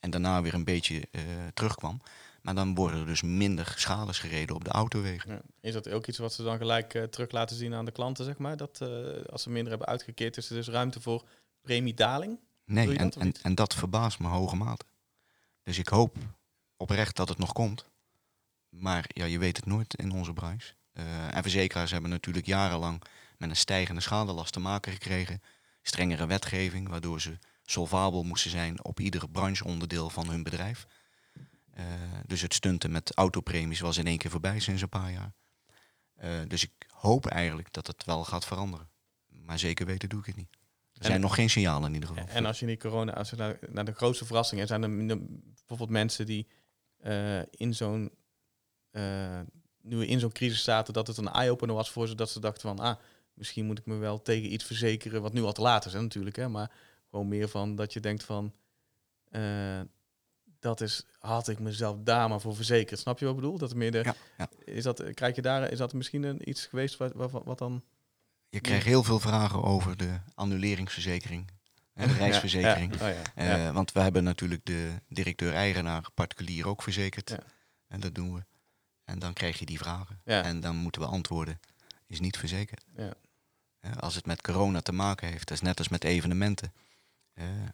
en 0.00 0.10
daarna 0.10 0.42
weer 0.42 0.54
een 0.54 0.64
beetje 0.64 1.08
eh, 1.10 1.22
terugkwam, 1.54 2.00
maar 2.42 2.54
dan 2.54 2.74
worden 2.74 3.00
er 3.00 3.06
dus 3.06 3.22
minder 3.22 3.74
schades 3.76 4.18
gereden 4.18 4.54
op 4.56 4.64
de 4.64 4.70
autowegen. 4.70 5.30
Ja. 5.30 5.40
Is 5.60 5.72
dat 5.72 5.88
ook 5.88 6.06
iets 6.06 6.18
wat 6.18 6.32
ze 6.32 6.42
dan 6.42 6.56
gelijk 6.56 6.94
eh, 6.94 7.02
terug 7.02 7.30
laten 7.30 7.56
zien 7.56 7.74
aan 7.74 7.84
de 7.84 7.90
klanten, 7.90 8.24
zeg 8.24 8.38
maar? 8.38 8.56
Dat 8.56 8.80
eh, 8.80 8.88
als 9.32 9.42
ze 9.42 9.50
minder 9.50 9.70
hebben 9.70 9.88
uitgekeerd, 9.88 10.36
is 10.36 10.50
er 10.50 10.56
dus 10.56 10.68
ruimte 10.68 11.00
voor 11.00 11.24
premiedaling? 11.60 12.38
Nee, 12.64 12.96
en, 12.98 13.12
en, 13.12 13.32
en 13.42 13.54
dat 13.54 13.74
verbaast 13.74 14.18
me 14.18 14.28
hoge 14.28 14.56
mate. 14.56 14.84
Dus 15.62 15.78
ik 15.78 15.88
hoop 15.88 16.16
oprecht 16.76 17.16
dat 17.16 17.28
het 17.28 17.38
nog 17.38 17.52
komt. 17.52 17.89
Maar 18.70 19.04
ja, 19.08 19.24
je 19.24 19.38
weet 19.38 19.56
het 19.56 19.66
nooit 19.66 19.94
in 19.94 20.10
onze 20.12 20.32
branche. 20.32 20.74
Eh, 20.92 21.36
en 21.36 21.42
verzekeraars 21.42 21.90
hebben 21.90 22.10
natuurlijk 22.10 22.46
jarenlang 22.46 23.02
met 23.38 23.50
een 23.50 23.56
stijgende 23.56 24.00
schadelast 24.00 24.52
te 24.52 24.60
maken 24.60 24.92
gekregen. 24.92 25.42
Strengere 25.82 26.26
wetgeving, 26.26 26.88
waardoor 26.88 27.20
ze 27.20 27.38
solvabel 27.62 28.22
moesten 28.22 28.50
zijn 28.50 28.84
op 28.84 29.00
ieder 29.00 29.28
brancheonderdeel 29.28 30.10
van 30.10 30.28
hun 30.28 30.42
bedrijf. 30.42 30.86
Eh, 31.70 31.84
dus 32.26 32.40
het 32.40 32.54
stunten 32.54 32.90
met 32.90 33.14
autopremies 33.14 33.80
was 33.80 33.98
in 33.98 34.06
één 34.06 34.18
keer 34.18 34.30
voorbij 34.30 34.60
sinds 34.60 34.82
een 34.82 34.88
paar 34.88 35.12
jaar. 35.12 35.32
Eh, 36.14 36.30
dus 36.46 36.62
ik 36.62 36.72
hoop 36.86 37.26
eigenlijk 37.26 37.72
dat 37.72 37.86
het 37.86 38.04
wel 38.04 38.24
gaat 38.24 38.46
veranderen. 38.46 38.88
Maar 39.28 39.58
zeker 39.58 39.86
weten 39.86 40.08
doe 40.08 40.20
ik 40.20 40.26
het 40.26 40.36
niet. 40.36 40.56
Er 40.92 41.06
zijn 41.06 41.14
En- 41.14 41.20
nog 41.20 41.34
geen 41.34 41.50
signalen 41.50 41.88
in 41.88 41.94
ieder 41.94 42.08
geval. 42.08 42.26
En 42.28 42.46
als 42.46 42.60
je 42.60 42.66
die 42.66 42.76
corona, 42.76 43.12
als 43.12 43.30
je 43.30 43.36
naar, 43.36 43.58
naar 43.68 43.84
de 43.84 43.92
grootste 43.92 44.24
verrassingen, 44.24 44.66
zijn 44.66 44.82
er 44.82 45.18
bijvoorbeeld 45.56 45.90
mensen 45.90 46.26
die 46.26 46.46
in 47.50 47.74
zo'n 47.74 48.10
nu 49.82 49.96
we 49.96 50.06
in 50.06 50.20
zo'n 50.20 50.32
crisis 50.32 50.62
zaten, 50.62 50.94
dat 50.94 51.06
het 51.06 51.16
een 51.16 51.28
eye-opener 51.28 51.74
was 51.74 51.90
voor 51.90 52.08
ze, 52.08 52.14
dat 52.14 52.30
ze 52.30 52.40
dachten 52.40 52.76
van, 52.76 52.78
ah, 52.78 52.96
misschien 53.34 53.66
moet 53.66 53.78
ik 53.78 53.86
me 53.86 53.96
wel 53.96 54.22
tegen 54.22 54.52
iets 54.52 54.64
verzekeren, 54.64 55.22
wat 55.22 55.32
nu 55.32 55.42
al 55.42 55.52
te 55.52 55.60
laat 55.60 55.86
is 55.86 55.92
hè, 55.92 56.00
natuurlijk, 56.00 56.36
hè, 56.36 56.48
maar 56.48 56.70
gewoon 57.10 57.28
meer 57.28 57.48
van 57.48 57.74
dat 57.74 57.92
je 57.92 58.00
denkt 58.00 58.24
van, 58.24 58.52
eh, 59.30 59.80
dat 60.60 60.80
is, 60.80 61.06
had 61.18 61.48
ik 61.48 61.58
mezelf 61.58 61.96
daar 62.00 62.28
maar 62.28 62.40
voor 62.40 62.56
verzekerd. 62.56 63.00
Snap 63.00 63.18
je 63.18 63.24
wat 63.24 63.34
ik 63.34 63.40
bedoel? 63.40 63.58
Dat 63.58 63.70
er 63.70 63.76
meer 63.76 63.90
de, 63.90 64.02
Ja, 64.04 64.14
ja. 64.38 64.48
Is 64.64 64.82
dat, 64.82 65.04
krijg 65.14 65.34
je 65.36 65.42
daar, 65.42 65.70
is 65.70 65.78
dat 65.78 65.92
misschien 65.92 66.22
een, 66.22 66.48
iets 66.48 66.66
geweest 66.66 66.96
wat, 66.96 67.12
wat, 67.12 67.30
wat 67.44 67.58
dan... 67.58 67.82
Je 68.48 68.60
krijgt 68.60 68.86
heel 68.86 69.02
veel 69.02 69.20
vragen 69.20 69.62
over 69.62 69.96
de 69.96 70.20
annuleringsverzekering, 70.34 71.50
hè, 71.92 72.06
de 72.06 72.12
reisverzekering. 72.12 72.98
Ja. 72.98 73.10
Oh. 73.10 73.66
Eh. 73.66 73.74
Want 73.74 73.92
we 73.92 74.00
hebben 74.00 74.24
natuurlijk 74.24 74.64
de 74.64 75.00
directeur-eigenaar 75.08 76.10
particulier 76.14 76.68
ook 76.68 76.82
verzekerd. 76.82 77.38
En 77.88 78.00
dat 78.00 78.14
doen 78.14 78.34
we. 78.34 78.44
En 79.10 79.18
dan 79.18 79.32
krijg 79.32 79.58
je 79.58 79.66
die 79.66 79.78
vragen. 79.78 80.20
Ja. 80.24 80.42
En 80.42 80.60
dan 80.60 80.76
moeten 80.76 81.00
we 81.00 81.06
antwoorden, 81.06 81.60
is 82.06 82.20
niet 82.20 82.36
verzekerd. 82.36 82.84
Ja. 82.96 83.12
Als 83.98 84.14
het 84.14 84.26
met 84.26 84.42
corona 84.42 84.80
te 84.80 84.92
maken 84.92 85.28
heeft, 85.28 85.48
dat 85.48 85.56
is 85.56 85.62
net 85.62 85.78
als 85.78 85.88
met 85.88 86.04
evenementen. 86.04 86.72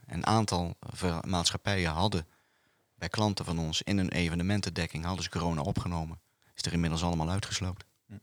Een 0.06 0.26
aantal 0.26 0.76
maatschappijen 1.26 1.90
hadden 1.90 2.26
bij 2.94 3.08
klanten 3.08 3.44
van 3.44 3.58
ons 3.58 3.82
in 3.82 3.98
een 3.98 4.10
evenementendekking 4.10 5.04
hadden 5.04 5.24
ze 5.24 5.30
corona 5.30 5.60
opgenomen. 5.60 6.20
Is 6.54 6.62
er 6.62 6.72
inmiddels 6.72 7.02
allemaal 7.02 7.30
uitgesloten. 7.30 7.86
Hm. 8.06 8.18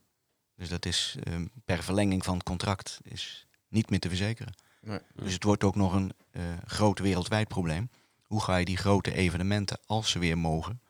Dus 0.56 0.68
dat 0.68 0.86
is 0.86 1.16
eh, 1.22 1.34
per 1.64 1.82
verlenging 1.82 2.24
van 2.24 2.34
het 2.34 2.42
contract 2.42 2.98
is 3.02 3.46
niet 3.68 3.90
meer 3.90 4.00
te 4.00 4.08
verzekeren. 4.08 4.54
Nee. 4.80 5.00
Dus 5.14 5.32
het 5.32 5.44
wordt 5.44 5.64
ook 5.64 5.74
nog 5.74 5.92
een 5.92 6.12
eh, 6.30 6.42
groot 6.66 6.98
wereldwijd 6.98 7.48
probleem. 7.48 7.90
Hoe 8.22 8.42
ga 8.42 8.56
je 8.56 8.64
die 8.64 8.76
grote 8.76 9.14
evenementen, 9.14 9.78
als 9.86 10.10
ze 10.10 10.18
weer 10.18 10.38
mogen, 10.38 10.80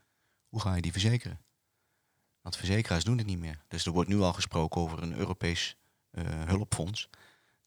hoe 0.49 0.61
ga 0.61 0.75
je 0.75 0.83
die 0.83 0.93
verzekeren? 0.93 1.39
Want 2.45 2.57
verzekeraars 2.57 3.05
doen 3.05 3.19
het 3.19 3.27
niet 3.27 3.39
meer. 3.39 3.59
Dus 3.69 3.87
er 3.87 3.93
wordt 3.93 4.09
nu 4.09 4.21
al 4.21 4.33
gesproken 4.33 4.81
over 4.81 5.03
een 5.03 5.17
Europees 5.17 5.77
eh, 6.11 6.25
hulpfonds 6.45 7.09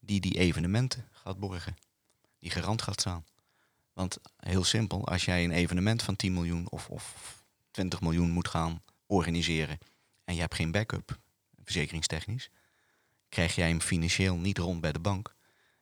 die 0.00 0.20
die 0.20 0.38
evenementen 0.38 1.08
gaat 1.12 1.38
borgen. 1.38 1.76
Die 2.38 2.50
garant 2.50 2.82
gaat 2.82 3.00
staan. 3.00 3.24
Want 3.92 4.18
heel 4.36 4.64
simpel, 4.64 5.08
als 5.08 5.24
jij 5.24 5.44
een 5.44 5.50
evenement 5.50 6.02
van 6.02 6.16
10 6.16 6.32
miljoen 6.32 6.70
of, 6.70 6.88
of 6.88 7.34
20 7.70 8.00
miljoen 8.00 8.30
moet 8.30 8.48
gaan 8.48 8.82
organiseren 9.06 9.78
en 10.24 10.34
je 10.34 10.40
hebt 10.40 10.54
geen 10.54 10.70
backup, 10.70 11.18
verzekeringstechnisch, 11.64 12.50
krijg 13.28 13.54
jij 13.54 13.68
hem 13.68 13.80
financieel 13.80 14.36
niet 14.36 14.58
rond 14.58 14.80
bij 14.80 14.92
de 14.92 15.00
bank, 15.00 15.34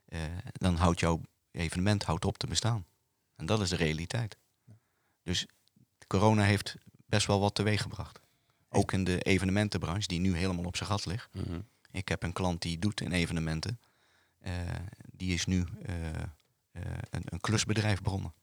eh, 0.04 0.20
dan 0.52 0.76
houdt 0.76 1.00
jouw 1.00 1.20
evenement 1.50 2.02
houdt 2.02 2.24
op 2.24 2.38
te 2.38 2.46
bestaan. 2.46 2.86
En 3.34 3.46
dat 3.46 3.60
is 3.60 3.68
de 3.68 3.76
realiteit. 3.76 4.36
Dus 5.22 5.46
corona 6.06 6.42
heeft 6.42 6.76
best 7.06 7.26
wel 7.26 7.40
wat 7.40 7.54
teweeg 7.54 7.82
gebracht. 7.82 8.24
Ook 8.76 8.92
in 8.92 9.04
de 9.04 9.20
evenementenbranche, 9.20 10.08
die 10.08 10.20
nu 10.20 10.36
helemaal 10.36 10.64
op 10.64 10.76
zijn 10.76 10.88
gat 10.88 11.06
ligt. 11.06 11.28
Mhm. 11.32 11.60
Ik 11.90 12.08
heb 12.08 12.22
een 12.22 12.32
klant 12.32 12.62
die 12.62 12.78
doet 12.78 13.00
in 13.00 13.12
evenementen. 13.12 13.80
Eh, 14.38 14.52
die 15.12 15.34
is 15.34 15.46
nu 15.46 15.64
eh, 15.82 16.14
eh, 16.14 16.22
een, 17.10 17.22
een 17.24 17.40
klusbedrijf 17.40 18.02
begonnen. 18.02 18.34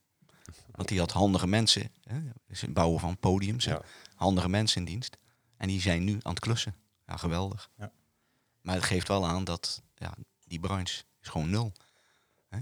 Want 0.70 0.88
die 0.88 0.98
had 0.98 1.10
handige 1.10 1.46
mensen. 1.46 1.90
Hè, 2.02 2.18
bouwen 2.68 3.00
van 3.00 3.18
podiums. 3.18 3.64
Ja. 3.64 3.82
Handige 4.14 4.48
mensen 4.48 4.78
in 4.78 4.84
dienst. 4.84 5.16
En 5.56 5.68
die 5.68 5.80
zijn 5.80 6.04
nu 6.04 6.18
aan 6.22 6.32
het 6.32 6.40
klussen. 6.40 6.74
Ja, 7.06 7.16
geweldig. 7.16 7.70
Ja. 7.76 7.92
Maar 8.60 8.74
het 8.74 8.84
geeft 8.84 9.08
wel 9.08 9.26
aan 9.26 9.44
dat 9.44 9.82
ja, 9.94 10.14
die 10.44 10.60
branche 10.60 11.04
is 11.20 11.28
gewoon 11.28 11.50
nul. 11.50 11.72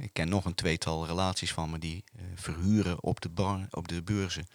Ik 0.01 0.13
ken 0.13 0.29
nog 0.29 0.45
een 0.45 0.55
tweetal 0.55 1.07
relaties 1.07 1.53
van 1.53 1.71
me 1.71 1.79
die 1.79 2.05
verhuren 2.35 3.03
op 3.03 3.21
de, 3.21 3.67
op 3.71 3.89
de 3.89 4.03
beurzen 4.03 4.47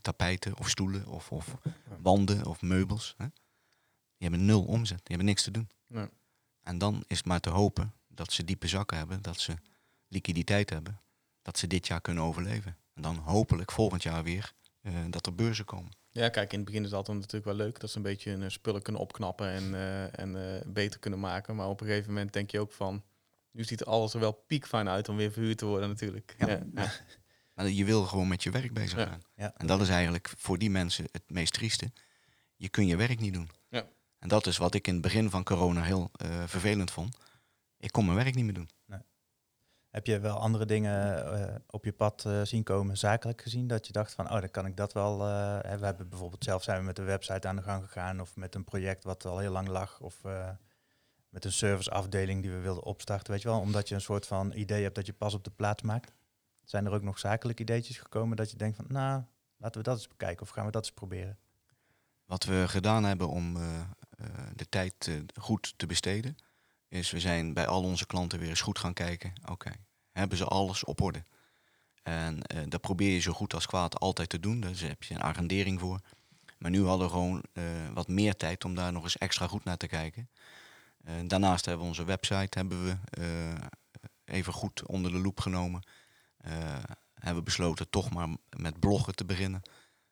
tapijten 0.00 0.58
of 0.58 0.68
stoelen 0.68 1.06
of, 1.06 1.32
of 1.32 1.56
wanden 2.00 2.46
of 2.46 2.62
meubels. 2.62 3.14
Hè. 3.16 3.26
Die 4.18 4.28
hebben 4.28 4.44
nul 4.44 4.64
omzet, 4.64 4.96
die 4.96 5.16
hebben 5.16 5.26
niks 5.26 5.42
te 5.42 5.50
doen. 5.50 5.68
Nee. 5.86 6.08
En 6.62 6.78
dan 6.78 7.04
is 7.06 7.16
het 7.16 7.26
maar 7.26 7.40
te 7.40 7.50
hopen 7.50 7.94
dat 8.08 8.32
ze 8.32 8.44
diepe 8.44 8.68
zakken 8.68 8.96
hebben, 8.96 9.22
dat 9.22 9.40
ze 9.40 9.54
liquiditeit 10.08 10.70
hebben, 10.70 11.00
dat 11.42 11.58
ze 11.58 11.66
dit 11.66 11.86
jaar 11.86 12.00
kunnen 12.00 12.24
overleven. 12.24 12.76
En 12.94 13.02
dan 13.02 13.16
hopelijk 13.16 13.72
volgend 13.72 14.02
jaar 14.02 14.22
weer 14.22 14.52
eh, 14.80 14.92
dat 15.10 15.26
er 15.26 15.34
beurzen 15.34 15.64
komen. 15.64 15.92
Ja, 16.16 16.28
kijk, 16.28 16.52
in 16.52 16.58
het 16.58 16.66
begin 16.66 16.82
is 16.82 16.88
het 16.88 16.96
altijd 16.96 17.16
natuurlijk 17.16 17.44
wel 17.44 17.66
leuk 17.66 17.80
dat 17.80 17.90
ze 17.90 17.96
een 17.96 18.02
beetje 18.02 18.30
hun 18.30 18.42
eh, 18.42 18.48
spullen 18.48 18.82
kunnen 18.82 19.02
opknappen 19.02 19.48
en, 19.48 19.74
eh, 19.74 20.18
en 20.18 20.56
eh, 20.56 20.66
beter 20.66 21.00
kunnen 21.00 21.20
maken. 21.20 21.56
Maar 21.56 21.68
op 21.68 21.80
een 21.80 21.86
gegeven 21.86 22.12
moment 22.12 22.32
denk 22.32 22.50
je 22.50 22.60
ook 22.60 22.72
van, 22.72 23.02
nu 23.50 23.64
ziet 23.64 23.84
alles 23.84 24.14
er 24.14 24.20
wel 24.20 24.32
piekfijn 24.32 24.88
uit 24.88 25.08
om 25.08 25.16
weer 25.16 25.32
verhuurd 25.32 25.58
te 25.58 25.66
worden 25.66 25.88
natuurlijk. 25.88 26.34
Ja. 26.38 26.48
Ja, 26.48 26.62
ja. 26.74 26.92
Maar 27.56 27.68
je 27.68 27.84
wil 27.84 28.04
gewoon 28.04 28.28
met 28.28 28.42
je 28.42 28.50
werk 28.50 28.72
bezig 28.72 28.98
Ja. 28.98 29.06
zijn. 29.06 29.22
Ja. 29.34 29.52
En 29.56 29.66
dat 29.66 29.80
is 29.80 29.88
eigenlijk 29.88 30.32
voor 30.36 30.58
die 30.58 30.70
mensen 30.70 31.04
het 31.12 31.22
meest 31.30 31.52
trieste. 31.52 31.92
Je 32.56 32.68
kunt 32.68 32.88
je 32.88 32.96
werk 32.96 33.20
niet 33.20 33.34
doen. 33.34 33.50
Ja. 33.68 33.86
En 34.18 34.28
dat 34.28 34.46
is 34.46 34.56
wat 34.56 34.74
ik 34.74 34.86
in 34.86 34.92
het 34.92 35.02
begin 35.02 35.30
van 35.30 35.44
corona 35.44 35.82
heel 35.82 36.10
eh, 36.12 36.42
vervelend 36.46 36.90
vond. 36.90 37.16
Ik 37.78 37.92
kon 37.92 38.04
mijn 38.04 38.16
werk 38.16 38.34
niet 38.34 38.44
meer 38.44 38.54
doen. 38.54 38.68
Heb 39.90 40.06
je 40.06 40.18
wel 40.20 40.36
andere 40.38 40.66
dingen 40.66 41.26
eh, 41.48 41.54
op 41.66 41.84
je 41.84 41.92
pad 41.92 42.24
eh, 42.24 42.40
zien 42.42 42.62
komen, 42.62 42.96
zakelijk 42.98 43.42
gezien, 43.42 43.66
dat 43.66 43.86
je 43.86 43.92
dacht 43.92 44.14
van, 44.14 44.24
oh, 44.30 44.40
dan 44.40 44.50
kan 44.50 44.66
ik 44.66 44.76
dat 44.76 44.92
wel. 44.92 45.20
eh, 45.26 45.58
hè, 45.70 45.78
we 45.78 45.84
hebben 45.84 46.08
bijvoorbeeld 46.08 46.44
zelf 46.44 46.62
zijn 46.62 46.78
we 46.78 46.84
met 46.84 46.98
een 46.98 47.04
website 47.04 47.48
aan 47.48 47.56
de 47.56 47.62
gang 47.62 47.84
gegaan 47.84 48.20
of 48.20 48.36
met 48.36 48.54
een 48.54 48.64
project 48.64 49.04
wat 49.04 49.24
al 49.24 49.38
heel 49.38 49.52
lang 49.52 49.68
lag 49.68 50.00
of 50.00 50.24
eh, 50.24 50.50
met 51.28 51.44
een 51.44 51.52
serviceafdeling 51.52 52.42
die 52.42 52.50
we 52.50 52.58
wilden 52.58 52.82
opstarten, 52.84 53.32
weet 53.32 53.42
je 53.42 53.48
wel, 53.48 53.60
omdat 53.60 53.88
je 53.88 53.94
een 53.94 54.00
soort 54.00 54.26
van 54.26 54.52
idee 54.52 54.82
hebt 54.82 54.94
dat 54.94 55.06
je 55.06 55.12
pas 55.12 55.34
op 55.34 55.44
de 55.44 55.50
plaats 55.50 55.82
maakt. 55.82 56.12
Zijn 56.66 56.86
er 56.86 56.92
ook 56.92 57.02
nog 57.02 57.18
zakelijke 57.18 57.62
ideetjes 57.62 57.98
gekomen 57.98 58.36
dat 58.36 58.50
je 58.50 58.56
denkt 58.56 58.76
van, 58.76 58.84
nou, 58.88 59.22
laten 59.56 59.78
we 59.78 59.86
dat 59.86 59.96
eens 59.96 60.08
bekijken 60.08 60.42
of 60.42 60.48
gaan 60.48 60.66
we 60.66 60.70
dat 60.70 60.84
eens 60.84 60.94
proberen? 60.94 61.38
Wat 62.24 62.44
we 62.44 62.64
gedaan 62.68 63.04
hebben 63.04 63.28
om 63.28 63.56
eh, 63.56 63.80
eh, 64.16 64.26
de 64.54 64.68
tijd 64.68 65.06
eh, 65.08 65.14
goed 65.40 65.74
te 65.76 65.86
besteden, 65.86 66.36
is 66.88 67.10
we 67.10 67.20
zijn 67.20 67.54
bij 67.54 67.66
al 67.66 67.82
onze 67.82 68.06
klanten 68.06 68.38
weer 68.38 68.48
eens 68.48 68.60
goed 68.60 68.78
gaan 68.78 68.92
kijken. 68.92 69.32
Oké, 69.50 69.70
hebben 70.12 70.38
ze 70.38 70.44
alles 70.44 70.84
op 70.84 71.00
orde? 71.00 71.24
En 72.02 72.42
eh, 72.42 72.62
dat 72.68 72.80
probeer 72.80 73.12
je 73.12 73.20
zo 73.20 73.32
goed 73.32 73.54
als 73.54 73.66
kwaad 73.66 74.00
altijd 74.00 74.28
te 74.28 74.40
doen. 74.40 74.60
Daar 74.60 74.78
heb 74.78 75.02
je 75.02 75.14
een 75.14 75.22
agendering 75.22 75.80
voor. 75.80 76.00
Maar 76.58 76.70
nu 76.70 76.84
hadden 76.84 77.06
we 77.06 77.12
gewoon 77.12 77.44
wat 77.94 78.08
meer 78.08 78.36
tijd 78.36 78.64
om 78.64 78.74
daar 78.74 78.92
nog 78.92 79.02
eens 79.02 79.18
extra 79.18 79.46
goed 79.46 79.64
naar 79.64 79.76
te 79.76 79.86
kijken. 79.86 80.30
Daarnaast 81.26 81.64
hebben 81.64 81.82
we 81.82 81.88
onze 81.88 82.04
website 82.04 82.58
hebben 82.58 82.84
we, 82.84 82.96
even 84.24 84.52
goed 84.52 84.86
onder 84.86 85.10
de 85.10 85.18
loep 85.18 85.40
genomen. 85.40 85.82
Eh, 86.46 86.78
hebben 87.14 87.44
besloten 87.44 87.90
toch 87.90 88.10
maar 88.10 88.28
met 88.56 88.80
bloggen 88.80 89.14
te 89.14 89.24
beginnen. 89.24 89.62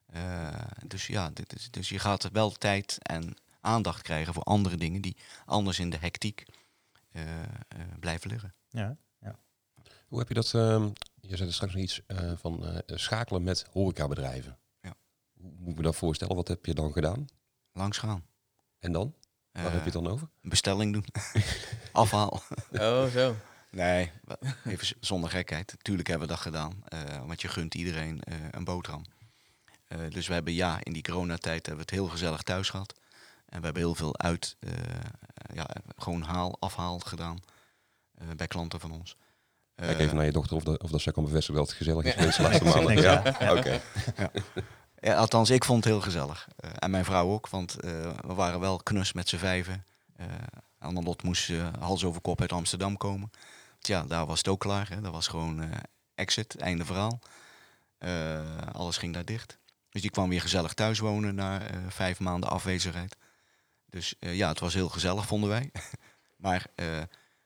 Eh, 0.07 0.49
dus 0.87 1.07
ja, 1.07 1.31
dit 1.31 1.55
is, 1.55 1.71
dus 1.71 1.89
je 1.89 1.99
gaat 1.99 2.29
wel 2.33 2.51
tijd 2.51 2.99
en 3.03 3.35
aandacht 3.61 4.03
krijgen 4.03 4.35
voor 4.35 4.43
andere 4.43 4.77
dingen 4.77 5.01
die 5.03 5.17
anders 5.45 5.79
in 5.79 5.91
de 5.91 5.97
hectiek 5.99 6.45
eh, 7.11 7.43
eh, 7.43 7.49
blijven 8.01 8.31
liggen. 8.31 8.55
Ja, 8.69 8.97
Hoe 10.09 10.19
heb 10.19 10.29
je 10.29 10.35
dat? 10.35 10.55
ehm, 10.55 10.89
je 11.21 11.37
zei 11.37 11.49
er 11.49 11.55
straks 11.55 11.73
nog 11.75 11.83
iets 11.83 12.07
eh, 12.07 12.33
van 12.37 12.67
eh, 12.67 12.97
schakelen 12.97 13.43
met 13.43 13.67
horecabedrijven. 13.73 14.59
Ja. 14.81 14.95
Hoe 15.41 15.53
moet 15.59 15.71
ik 15.71 15.77
me 15.77 15.83
dat 15.83 15.97
voorstellen? 15.97 16.37
Wat 16.37 16.49
heb 16.49 16.67
je 16.67 16.75
dan 16.75 16.93
gedaan? 16.93 17.27
Langs 17.73 17.99
gaan. 17.99 18.25
En 18.79 18.93
dan? 18.93 19.15
Waar 19.53 19.63
heb 19.65 19.73
je 19.73 19.85
het 19.85 19.93
dan 19.93 20.07
over? 20.07 20.29
Een 20.43 20.49
bestelling 20.51 20.93
doen. 20.93 21.05
Afhaal. 21.93 22.43
Oh, 22.73 23.07
zo. 23.07 23.37
Nee, 23.75 24.11
even 24.65 24.97
zonder 25.01 25.31
gekheid. 25.31 25.75
Tuurlijk 25.83 26.09
hebben 26.09 26.29
we 26.29 26.35
dat 26.35 26.43
gedaan. 26.43 26.73
eh, 26.89 27.01
want 27.27 27.41
je 27.43 27.49
gunt 27.49 27.75
iedereen 27.75 28.23
eh, 28.23 28.35
een 28.51 28.65
boterham. 28.65 29.05
Eh, 29.87 29.99
dus 30.09 30.27
we 30.27 30.35
hebben 30.35 30.53
ja, 30.53 30.79
in 30.83 30.93
die 30.93 31.03
coronatijd 31.03 31.67
hebben 31.67 31.87
we 31.87 31.91
het 31.91 32.01
heel 32.01 32.09
gezellig 32.09 32.43
thuis 32.43 32.71
gehad. 32.71 32.95
En 33.49 33.59
we 33.59 33.65
hebben 33.65 33.83
heel 33.83 33.95
veel 33.95 34.19
uit, 34.19 34.57
ja, 35.55 35.69
gewoon 35.97 36.23
haal, 36.23 36.57
afhaal 36.61 36.99
gedaan 36.99 37.39
bij 38.37 38.47
klanten 38.47 38.81
van 38.81 38.91
ons. 38.91 39.17
Kijk 39.75 39.99
even 39.99 40.17
naar 40.17 40.25
je 40.25 40.33
dochter 40.33 40.57
of, 40.57 40.63
dat 40.63 40.83
of 40.83 40.91
dat 40.91 41.01
zij 41.01 41.13
kan 41.13 41.25
bevestigen 41.25 41.55
dat 41.55 41.69
het 41.69 41.77
gezellig 41.77 42.05
is 42.05 42.13
geweest 42.13 42.37
de 42.37 42.43
laatste 42.43 42.65
maanden. 42.75 43.03
Ja. 43.03 43.37
Ja. 45.01 45.15
althans, 45.15 45.51
ik 45.51 45.65
vond 45.65 45.85
het 45.85 45.93
heel 45.93 46.03
gezellig. 46.03 46.49
En 46.79 46.91
mijn 46.91 47.05
vrouw 47.05 47.31
ook, 47.31 47.49
want 47.49 47.75
we 48.21 48.35
waren 48.35 48.61
wel 48.61 48.77
knus 48.77 49.13
met 49.13 49.29
z'n 49.29 49.37
vijven. 49.37 49.85
Annelot 50.79 51.23
moest 51.23 51.53
hals 51.79 52.05
over 52.05 52.21
kop 52.21 52.41
uit 52.41 52.53
Amsterdam 52.53 52.97
komen. 52.97 53.31
Tja, 53.85 54.03
daar 54.03 54.27
was 54.27 54.39
het 54.39 54.49
ook 54.49 54.61
klaar. 54.61 54.89
Hè. 54.89 55.01
Dat 55.01 55.13
was 55.13 55.27
gewoon 55.27 55.63
eh, 55.63 55.71
exit, 56.15 56.57
einde 56.57 56.85
verhaal. 56.85 57.21
Eh, 57.99 58.67
alles 58.73 58.97
ging 58.97 59.15
daar 59.15 59.25
dicht. 59.25 59.59
Dus 59.91 60.03
die 60.03 60.11
kwam 60.11 60.29
weer 60.29 60.41
gezellig 60.41 60.75
thuis 60.75 60.99
wonen 60.99 61.35
na 61.35 61.61
eh, 61.61 61.79
vijf 61.89 62.21
maanden 62.21 62.51
afwezigheid. 62.51 63.17
Dus 63.87 64.15
ja, 64.19 64.49
het 64.49 64.61
was 64.61 64.75
heel 64.75 64.89
gezellig, 64.89 65.27
vonden 65.27 65.49
wij. 65.49 65.71
maar 66.45 66.67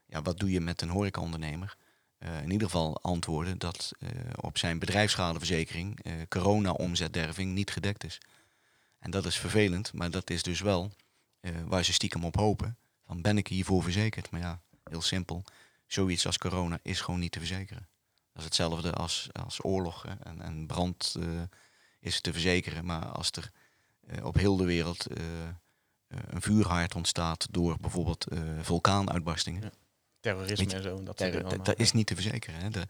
ja, 0.07 0.23
wat 0.23 0.38
doe 0.38 0.50
je 0.50 0.61
met 0.61 0.83
een 0.83 0.88
horecaondernemer? 0.88 1.76
Eh 2.18 2.42
in 2.42 2.50
ieder 2.50 2.66
geval 2.66 3.02
antwoorden 3.02 3.59
dat 3.59 3.92
op 4.40 4.59
zijn 4.59 4.78
bedrijfsschadeverzekering 4.78 6.00
corona-omzetderving 6.28 7.52
niet 7.52 7.71
gedekt 7.71 8.04
is. 8.04 8.21
En 8.99 9.11
dat 9.11 9.26
is 9.26 9.38
vervelend, 9.38 9.92
maar 9.92 10.11
dat 10.11 10.30
is 10.30 10.42
dus 10.42 10.61
wel 10.61 10.92
waar 11.66 11.85
ze 11.85 11.92
stiekem 11.92 12.25
op 12.25 12.37
hopen. 12.37 12.76
Van 13.07 13.23
ben 13.23 13.38
ik 13.38 13.49
hiervoor 13.49 13.83
verzekerd? 13.83 14.30
Maar 14.30 14.40
ja, 14.40 14.61
heel 14.85 15.02
simpel. 15.02 15.45
Zoiets 15.88 16.26
als 16.26 16.38
corona 16.38 16.78
is 16.83 17.00
gewoon 17.00 17.21
niet 17.21 17.33
te 17.33 17.38
verzekeren. 17.38 17.88
Dat 18.33 18.37
is 18.37 18.45
hetzelfde 18.45 18.92
als, 18.92 19.28
als 19.33 19.64
oorlog 19.64 20.07
en, 20.07 20.42
en 20.42 20.66
brand 20.66 21.16
eh, 21.18 21.42
is 22.00 22.21
te 22.21 22.33
verzekeren. 22.33 22.85
Maar 22.85 23.07
als 23.07 23.30
er 23.30 23.50
eh, 24.07 24.25
op 24.25 24.35
heel 24.35 24.57
de 24.57 24.64
wereld 24.64 25.07
eh, 25.07 25.25
een 26.09 26.42
vuurhaard 26.42 26.95
ontstaat 26.95 27.47
door 27.50 27.76
bijvoorbeeld 27.80 28.26
vulkaanuitbarstingen. 28.61 29.62
Ja. 29.62 29.71
Terrorisme 30.21 30.68
je, 30.68 30.75
en 30.75 30.83
zo. 30.83 31.02
Dat, 31.02 31.16
Ter- 31.16 31.45
allemaal. 31.45 31.75
is 31.76 31.92
niet 31.92 32.07
te 32.07 32.14
verzekeren. 32.14 32.61
Hè. 32.61 32.71
De- 32.71 32.87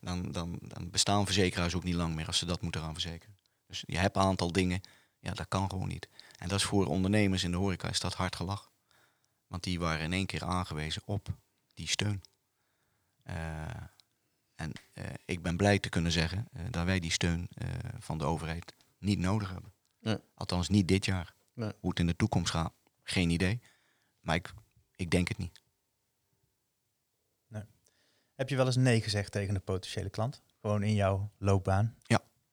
dan, 0.00 0.32
dan, 0.32 0.58
dan 0.62 0.90
bestaan 0.90 1.24
verzekeraars 1.24 1.74
ook 1.74 1.84
niet 1.84 1.94
lang 1.94 2.14
meer 2.14 2.26
als 2.26 2.38
ze 2.38 2.46
dat 2.46 2.60
moeten 2.60 2.80
gaan 2.80 2.92
verzekeren. 2.92 3.36
Dus 3.66 3.82
je 3.86 3.98
hebt 3.98 4.16
een 4.16 4.22
aantal 4.22 4.52
dingen, 4.52 4.80
ja, 5.18 5.32
dat 5.32 5.48
kan 5.48 5.70
gewoon 5.70 5.88
niet. 5.88 6.08
En 6.38 6.48
dat 6.48 6.58
is 6.58 6.64
voor 6.64 6.86
ondernemers 6.86 7.44
in 7.44 7.50
de 7.50 7.56
horeca 7.56 7.88
is 7.88 8.00
dat 8.00 8.14
hard 8.14 8.36
gelach. 8.36 8.70
Want 9.46 9.62
die 9.62 9.78
waren 9.78 10.04
in 10.04 10.12
één 10.12 10.26
keer 10.26 10.44
aangewezen 10.44 11.02
op 11.04 11.28
die 11.74 11.88
steun. 11.88 12.22
Eh, 13.28 13.64
en 14.54 14.72
eh, 14.92 15.04
ik 15.24 15.42
ben 15.42 15.56
blij 15.56 15.78
te 15.78 15.88
kunnen 15.88 16.12
zeggen 16.12 16.48
eh, 16.52 16.62
dat 16.70 16.84
wij 16.84 17.00
die 17.00 17.10
steun 17.10 17.48
van 17.98 18.18
de 18.18 18.24
overheid 18.24 18.74
niet 18.98 19.18
nodig 19.18 19.50
hebben. 19.50 19.72
Nee. 20.00 20.18
Althans 20.34 20.68
niet 20.68 20.88
dit 20.88 21.04
jaar. 21.04 21.34
Nee. 21.52 21.72
Hoe 21.80 21.90
het 21.90 21.98
in 21.98 22.06
de 22.06 22.16
toekomst 22.16 22.50
gaat, 22.50 22.72
geen 23.02 23.30
idee. 23.30 23.60
Maar 24.20 24.34
ik, 24.34 24.52
ik 24.96 25.10
denk 25.10 25.28
het 25.28 25.38
niet. 25.38 25.60
Heb 28.34 28.48
je 28.48 28.56
wel 28.56 28.66
eens 28.66 28.76
nee 28.76 29.00
gezegd 29.00 29.32
tegen 29.32 29.54
een 29.54 29.62
potentiële 29.62 30.10
klant? 30.10 30.42
Gewoon 30.60 30.82
in 30.82 30.94
jouw 30.94 31.30
loopbaan, 31.38 31.96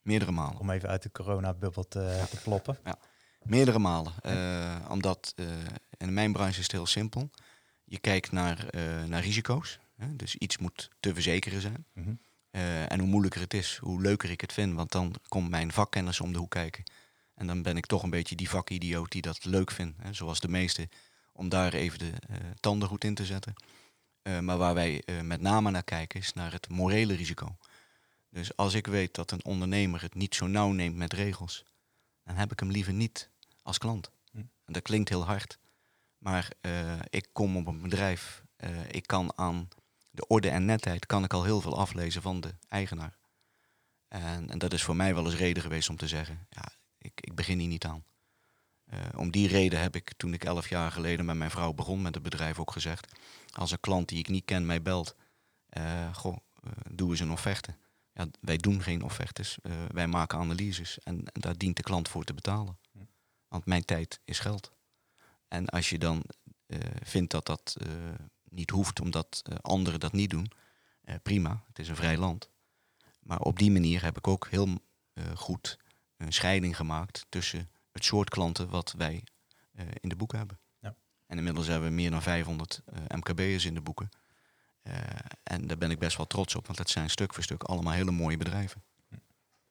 Meerdere 0.01 0.31
malen. 0.31 0.59
om 0.59 0.69
even 0.69 0.89
uit 0.89 1.03
de 1.03 1.11
coronabubbel 1.11 1.87
te, 1.87 2.25
te 2.29 2.41
ploppen. 2.41 2.77
Meerdere 3.43 3.79
malen. 3.79 4.13
Omdat 4.89 5.33
eh, 5.35 5.45
in 5.97 6.13
mijn 6.13 6.31
branche 6.31 6.57
is 6.57 6.63
het 6.63 6.71
heel 6.71 6.85
simpel. 6.85 7.29
Je 7.83 7.99
kijkt 7.99 8.31
naar, 8.31 8.67
eh, 8.67 9.03
naar 9.03 9.21
risico's. 9.21 9.79
Hè? 9.95 10.15
Dus 10.15 10.35
iets 10.35 10.57
moet 10.57 10.89
te 10.99 11.13
verzekeren 11.13 11.61
zijn. 11.61 11.85
Mhm. 11.93 12.13
Eh, 12.55 12.91
en 12.91 12.99
hoe 12.99 13.07
moeilijker 13.07 13.41
het 13.41 13.53
is, 13.53 13.77
hoe 13.77 14.01
leuker 14.01 14.29
ik 14.29 14.41
het 14.41 14.53
vind. 14.53 14.73
Want 14.73 14.91
dan 14.91 15.15
komt 15.27 15.49
mijn 15.49 15.71
vakkennis 15.71 16.19
om 16.19 16.33
de 16.33 16.39
hoek 16.39 16.49
kijken. 16.49 16.83
En 17.33 17.47
dan 17.47 17.61
ben 17.61 17.77
ik 17.77 17.85
toch 17.85 18.03
een 18.03 18.09
beetje 18.09 18.35
die 18.35 18.49
vakidioot 18.49 19.11
die 19.11 19.21
dat 19.21 19.45
leuk 19.45 19.71
vindt. 19.71 19.97
Hè? 20.01 20.13
Zoals 20.13 20.39
de 20.39 20.47
meesten. 20.47 20.89
Om 21.33 21.49
daar 21.49 21.73
even 21.73 21.99
de 21.99 22.11
eh, 22.27 22.37
tanden 22.59 22.87
goed 22.87 23.03
in 23.03 23.15
te 23.15 23.25
zetten. 23.25 23.53
Eh, 24.21 24.39
maar 24.39 24.57
waar 24.57 24.73
wij 24.73 25.03
met 25.23 25.41
name 25.41 25.71
naar 25.71 25.83
kijken 25.83 26.19
is 26.19 26.33
naar 26.33 26.51
het 26.51 26.69
morele 26.69 27.13
risico. 27.13 27.57
Dus 28.29 28.55
als 28.55 28.73
ik 28.73 28.87
weet 28.87 29.13
dat 29.13 29.31
een 29.31 29.45
ondernemer 29.45 30.01
het 30.01 30.15
niet 30.15 30.35
zo 30.35 30.47
nauw 30.47 30.71
neemt 30.71 30.95
met 30.95 31.13
regels, 31.13 31.65
dan 32.23 32.35
heb 32.35 32.51
ik 32.51 32.59
hem 32.59 32.71
liever 32.71 32.93
niet 32.93 33.29
als 33.61 33.77
klant. 33.77 34.11
Hm. 34.31 34.37
En 34.37 34.73
dat 34.73 34.81
klinkt 34.81 35.09
heel 35.09 35.25
hard. 35.25 35.59
Maar 36.17 36.49
ik 37.09 37.27
kom 37.31 37.57
op 37.57 37.67
een 37.67 37.81
bedrijf, 37.81 38.43
ik 38.91 39.07
kan 39.07 39.37
aan 39.37 39.67
de 40.15 40.27
orde 40.27 40.49
en 40.49 40.65
netheid 40.65 41.05
kan 41.05 41.23
ik 41.23 41.33
al 41.33 41.43
heel 41.43 41.61
veel 41.61 41.77
aflezen 41.77 42.21
van 42.21 42.41
de 42.41 42.55
eigenaar. 42.67 43.17
En, 44.07 44.49
en 44.49 44.57
dat 44.57 44.73
is 44.73 44.83
voor 44.83 44.95
mij 44.95 45.15
wel 45.15 45.25
eens 45.25 45.35
reden 45.35 45.63
geweest 45.63 45.89
om 45.89 45.97
te 45.97 46.07
zeggen, 46.07 46.47
ja, 46.49 46.71
ik, 46.97 47.11
ik 47.15 47.35
begin 47.35 47.59
hier 47.59 47.67
niet 47.67 47.85
aan. 47.85 48.03
Eh, 48.85 48.99
om 49.15 49.31
die 49.31 49.47
reden 49.47 49.81
heb 49.81 49.95
ik 49.95 50.13
toen 50.17 50.33
ik 50.33 50.43
elf 50.43 50.69
jaar 50.69 50.91
geleden 50.91 51.25
met 51.25 51.35
mijn 51.35 51.51
vrouw 51.51 51.73
begon 51.73 52.01
met 52.01 52.13
het 52.13 52.23
bedrijf 52.23 52.59
ook 52.59 52.71
gezegd, 52.71 53.11
als 53.51 53.71
een 53.71 53.79
klant 53.79 54.09
die 54.09 54.19
ik 54.19 54.27
niet 54.27 54.45
ken 54.45 54.65
mij 54.65 54.81
belt, 54.81 55.15
eh, 55.69 56.15
goh, 56.15 56.37
eh, 56.63 56.71
doe 56.91 57.09
eens 57.09 57.19
een 57.19 57.31
offerte. 57.31 57.75
Ja, 58.13 58.27
wij 58.41 58.57
doen 58.57 58.81
geen 58.81 59.03
offertes, 59.03 59.57
wij 59.87 60.07
maken 60.07 60.39
analyses 60.39 60.99
en, 60.99 61.25
en 61.31 61.41
daar 61.41 61.57
dient 61.57 61.75
de 61.75 61.83
klant 61.83 62.09
voor 62.09 62.23
te 62.23 62.33
betalen. 62.33 62.77
Want 63.47 63.65
mijn 63.65 63.85
tijd 63.85 64.19
is 64.25 64.39
geld. 64.39 64.71
En 65.47 65.69
als 65.69 65.89
je 65.89 65.97
dan 65.97 66.23
vindt 67.03 67.31
dat 67.31 67.45
dat 67.45 67.77
niet 68.55 68.69
hoeft 68.69 69.01
omdat 69.01 69.41
eh, 69.43 69.55
anderen 69.61 69.99
dat 69.99 70.11
niet 70.11 70.29
doen, 70.29 70.51
eh, 71.05 71.15
prima, 71.23 71.63
het 71.67 71.79
is 71.79 71.87
een 71.87 71.95
vrij 71.95 72.17
land. 72.17 72.49
Maar 73.19 73.39
op 73.39 73.59
die 73.59 73.71
manier 73.71 74.03
heb 74.03 74.17
ik 74.17 74.27
ook 74.27 74.47
heel 74.49 74.67
eh, 75.13 75.23
goed 75.35 75.77
een 76.17 76.33
scheiding 76.33 76.75
gemaakt 76.75 77.25
tussen 77.29 77.69
het 77.91 78.05
soort 78.05 78.29
klanten 78.29 78.69
wat 78.69 78.93
wij 78.97 79.23
in 80.01 80.09
de 80.09 80.15
boeken 80.15 80.37
hebben. 80.37 80.59
Ja. 80.79 80.95
En 81.27 81.37
inmiddels 81.37 81.67
hebben 81.67 81.89
we 81.89 81.95
meer 81.95 82.11
dan 82.11 82.21
500 82.21 82.81
eh, 82.85 83.17
MKB'ers 83.17 83.65
in 83.65 83.73
de 83.73 83.81
boeken. 83.81 84.09
En 85.43 85.67
daar 85.67 85.77
ben 85.77 85.91
ik 85.91 85.99
best 85.99 86.17
wel 86.17 86.27
trots 86.27 86.55
op, 86.55 86.65
want 86.65 86.77
dat 86.77 86.89
zijn 86.89 87.09
stuk 87.09 87.33
voor 87.33 87.43
stuk 87.43 87.63
allemaal 87.63 87.93
hele 87.93 88.11
mooie 88.11 88.37
bedrijven. 88.37 88.83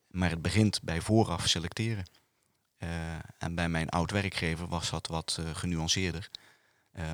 Maar 0.07 0.31
het 0.31 0.43
begint 0.43 0.83
bij 0.83 1.01
vooraf 1.01 1.49
selecteren. 1.49 2.05
En 3.39 3.55
bij 3.55 3.69
mijn 3.69 3.89
oud 3.89 4.11
werkgever 4.11 4.69
was 4.69 4.91
dat 4.91 5.07
wat 5.07 5.39
genuanceerder. 5.53 6.31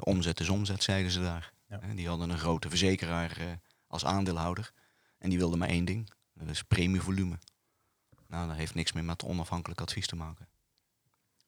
Omzet 0.01 0.41
is 0.41 0.49
omzet, 0.49 0.83
zeiden 0.83 1.13
ze 1.13 1.21
daar. 1.21 1.53
Die 1.79 2.09
hadden 2.09 2.31
een 2.31 2.39
grote 2.39 2.69
verzekeraar 2.69 3.37
eh, 3.37 3.47
als 3.87 4.05
aandeelhouder. 4.05 4.73
En 5.19 5.29
die 5.29 5.39
wilde 5.39 5.57
maar 5.57 5.69
één 5.69 5.85
ding. 5.85 6.11
Dat 6.35 6.49
is 6.49 6.63
premievolume. 6.63 7.39
Nou, 8.27 8.49
dat 8.49 8.57
heeft 8.57 8.75
niks 8.75 8.93
meer 8.93 9.05
met 9.05 9.25
onafhankelijk 9.25 9.81
advies 9.81 10.07
te 10.07 10.17
maken. 10.17 10.49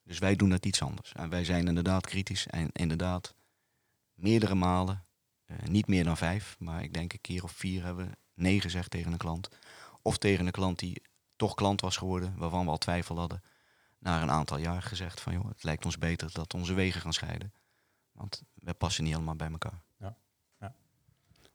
Dus 0.05 0.19
wij 0.19 0.37
doen 0.37 0.49
dat 0.49 0.67
iets 0.67 0.83
anders. 0.83 1.13
En 1.13 1.29
wij 1.29 1.45
zijn 1.45 1.67
inderdaad 1.67 2.07
kritisch. 2.07 2.47
En 2.47 2.69
inderdaad, 2.73 3.35
meerdere 4.15 4.55
malen, 4.55 5.05
eh, 5.45 5.57
niet 5.63 5.87
meer 5.87 6.05
dan 6.05 6.17
vijf, 6.17 6.57
maar 6.59 6.83
ik 6.83 6.95
denk 6.95 7.13
een 7.13 7.21
keer 7.21 7.43
of 7.43 7.53
vier 7.53 7.85
hebben 7.85 8.07
we 8.07 8.17
nee 8.35 8.61
gezegd 8.61 8.91
tegen 8.91 9.13
een 9.13 9.19
klant. 9.19 9.49
Of 10.03 10.19
tegen 10.19 10.47
een 10.47 10.53
klant 10.53 10.79
die 10.79 11.03
toch 11.37 11.55
klant 11.55 11.81
was 11.81 11.97
geworden, 11.97 12.37
waarvan 12.37 12.65
we 12.65 12.71
al 12.71 12.79
twijfel 12.79 13.19
hadden. 13.19 13.43
Na 13.99 14.23
een 14.23 14.31
aantal 14.31 14.59
jaar 14.59 14.83
gezegd 14.83 15.21
van, 15.21 15.33
joh, 15.33 15.49
het 15.49 15.63
lijkt 15.63 15.85
ons 15.85 15.99
beter 15.99 16.33
dat 16.33 16.55
onze 16.55 16.75
wegen 16.75 17.01
gaan 17.01 17.13
scheiden. 17.13 17.53
Want 18.13 18.43
we 18.55 18.75
passen 18.75 19.05
niet 19.05 19.13
helemaal 19.13 19.37
bij 19.37 19.51
elkaar. 19.51 19.83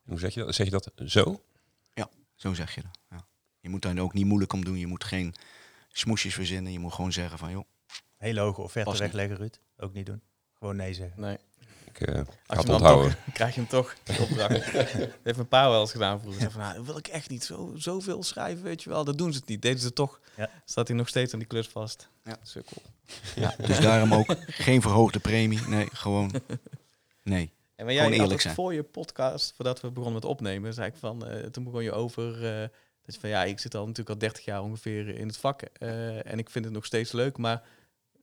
Hoe 0.08 0.20
zeg 0.20 0.34
je 0.34 0.44
dat? 0.44 0.56
Zeg 0.56 0.66
je 0.66 0.72
dat 0.72 0.92
zo? 1.06 1.42
Zo 2.38 2.54
zeg 2.54 2.76
je 2.76 2.82
dat. 2.82 3.00
Ja. 3.10 3.28
Je 3.60 3.70
moet 3.70 3.82
daar 3.82 3.98
ook 3.98 4.14
niet 4.14 4.26
moeilijk 4.26 4.54
om 4.54 4.66
doen. 4.66 4.78
Je 4.78 4.88
moet 4.88 5.04
geen 5.04 5.36
smoesjes 5.92 6.34
verzinnen. 6.34 6.72
Je 6.72 6.80
moet 6.80 6.94
gewoon 6.94 7.12
zeggen 7.12 7.38
van, 7.38 7.52
joh, 7.52 7.66
Hele 8.18 8.40
hoge 8.40 8.62
offerte 8.62 8.98
wegleggen, 8.98 9.38
Ruud. 9.38 9.60
Ook 9.78 9.94
niet 9.94 10.06
doen. 10.06 10.22
Gewoon 10.54 10.76
nee 10.76 10.94
zeggen. 10.94 11.22
Nee. 11.22 11.38
Ik 11.86 12.02
eh, 12.02 12.14
ga 12.14 12.20
Als 12.20 12.28
je 12.28 12.34
het 12.46 12.58
hem 12.58 12.66
dan 12.66 12.76
onthouden. 12.76 13.12
toch, 13.12 13.34
krijg 13.34 13.56
je 13.56 13.60
hem 13.60 13.70
toch, 13.70 13.96
die 14.04 14.22
opdracht. 14.22 14.74
Dat 14.74 14.90
heeft 15.24 15.36
mijn 15.36 15.48
pa 15.48 15.70
wel 15.70 15.82
eens 15.82 15.92
gedaan 15.92 16.20
vroeger. 16.20 16.52
Van, 16.52 16.62
nou, 16.62 16.76
dat 16.76 16.86
wil 16.86 16.98
ik 16.98 17.08
echt 17.08 17.30
niet 17.30 17.44
zo, 17.44 17.74
zoveel 17.76 18.24
schrijven, 18.24 18.64
weet 18.64 18.84
je 18.84 18.90
wel. 18.90 19.04
Dat 19.04 19.18
doen 19.18 19.34
ze 19.34 19.40
het 19.40 19.48
niet. 19.48 19.62
Deden 19.62 19.80
ze 19.80 19.94
toch. 19.94 20.20
Ja. 20.36 20.50
Staat 20.66 20.88
hij 20.88 20.98
nog 20.98 21.08
steeds 21.08 21.34
aan 21.34 21.40
die 21.40 21.48
klus 21.48 21.68
vast. 21.68 22.10
Ja. 22.24 22.38
Sukkel. 22.42 22.82
ja, 23.36 23.56
dus 23.58 23.80
daarom 23.80 24.14
ook 24.14 24.36
geen 24.46 24.82
verhoogde 24.82 25.20
premie. 25.20 25.68
Nee, 25.68 25.88
gewoon 25.92 26.32
nee. 27.24 27.52
En 27.78 27.86
maar 27.86 27.94
jij 27.94 28.12
eerlijk 28.12 28.42
zijn. 28.42 28.54
voor 28.54 28.74
je 28.74 28.84
podcast, 28.84 29.54
voordat 29.56 29.82
we 29.82 29.88
begonnen 29.88 30.14
met 30.14 30.26
opnemen, 30.26 30.74
zei 30.74 30.88
ik 30.88 30.96
van, 30.96 31.28
eh, 31.28 31.46
toen 31.46 31.64
begon 31.64 31.84
je 31.84 31.92
over, 31.92 32.46
eh, 32.46 32.60
dat 33.04 33.14
je 33.16 33.20
van 33.20 33.30
ja, 33.30 33.44
ik 33.44 33.60
zit 33.60 33.76
al 33.76 33.82
natuurlijk 33.82 34.10
al 34.10 34.18
30 34.18 34.46
jaar 34.46 34.62
ongeveer 34.62 35.08
in 35.08 35.28
het 35.28 35.38
vak 35.38 35.62
eh, 35.62 36.32
en 36.32 36.40
ik 36.40 36.50
vind 36.50 36.66
het 36.66 36.74
nog 36.74 36.86
steeds 36.86 37.12
leuk, 37.12 37.38
maar 37.38 37.64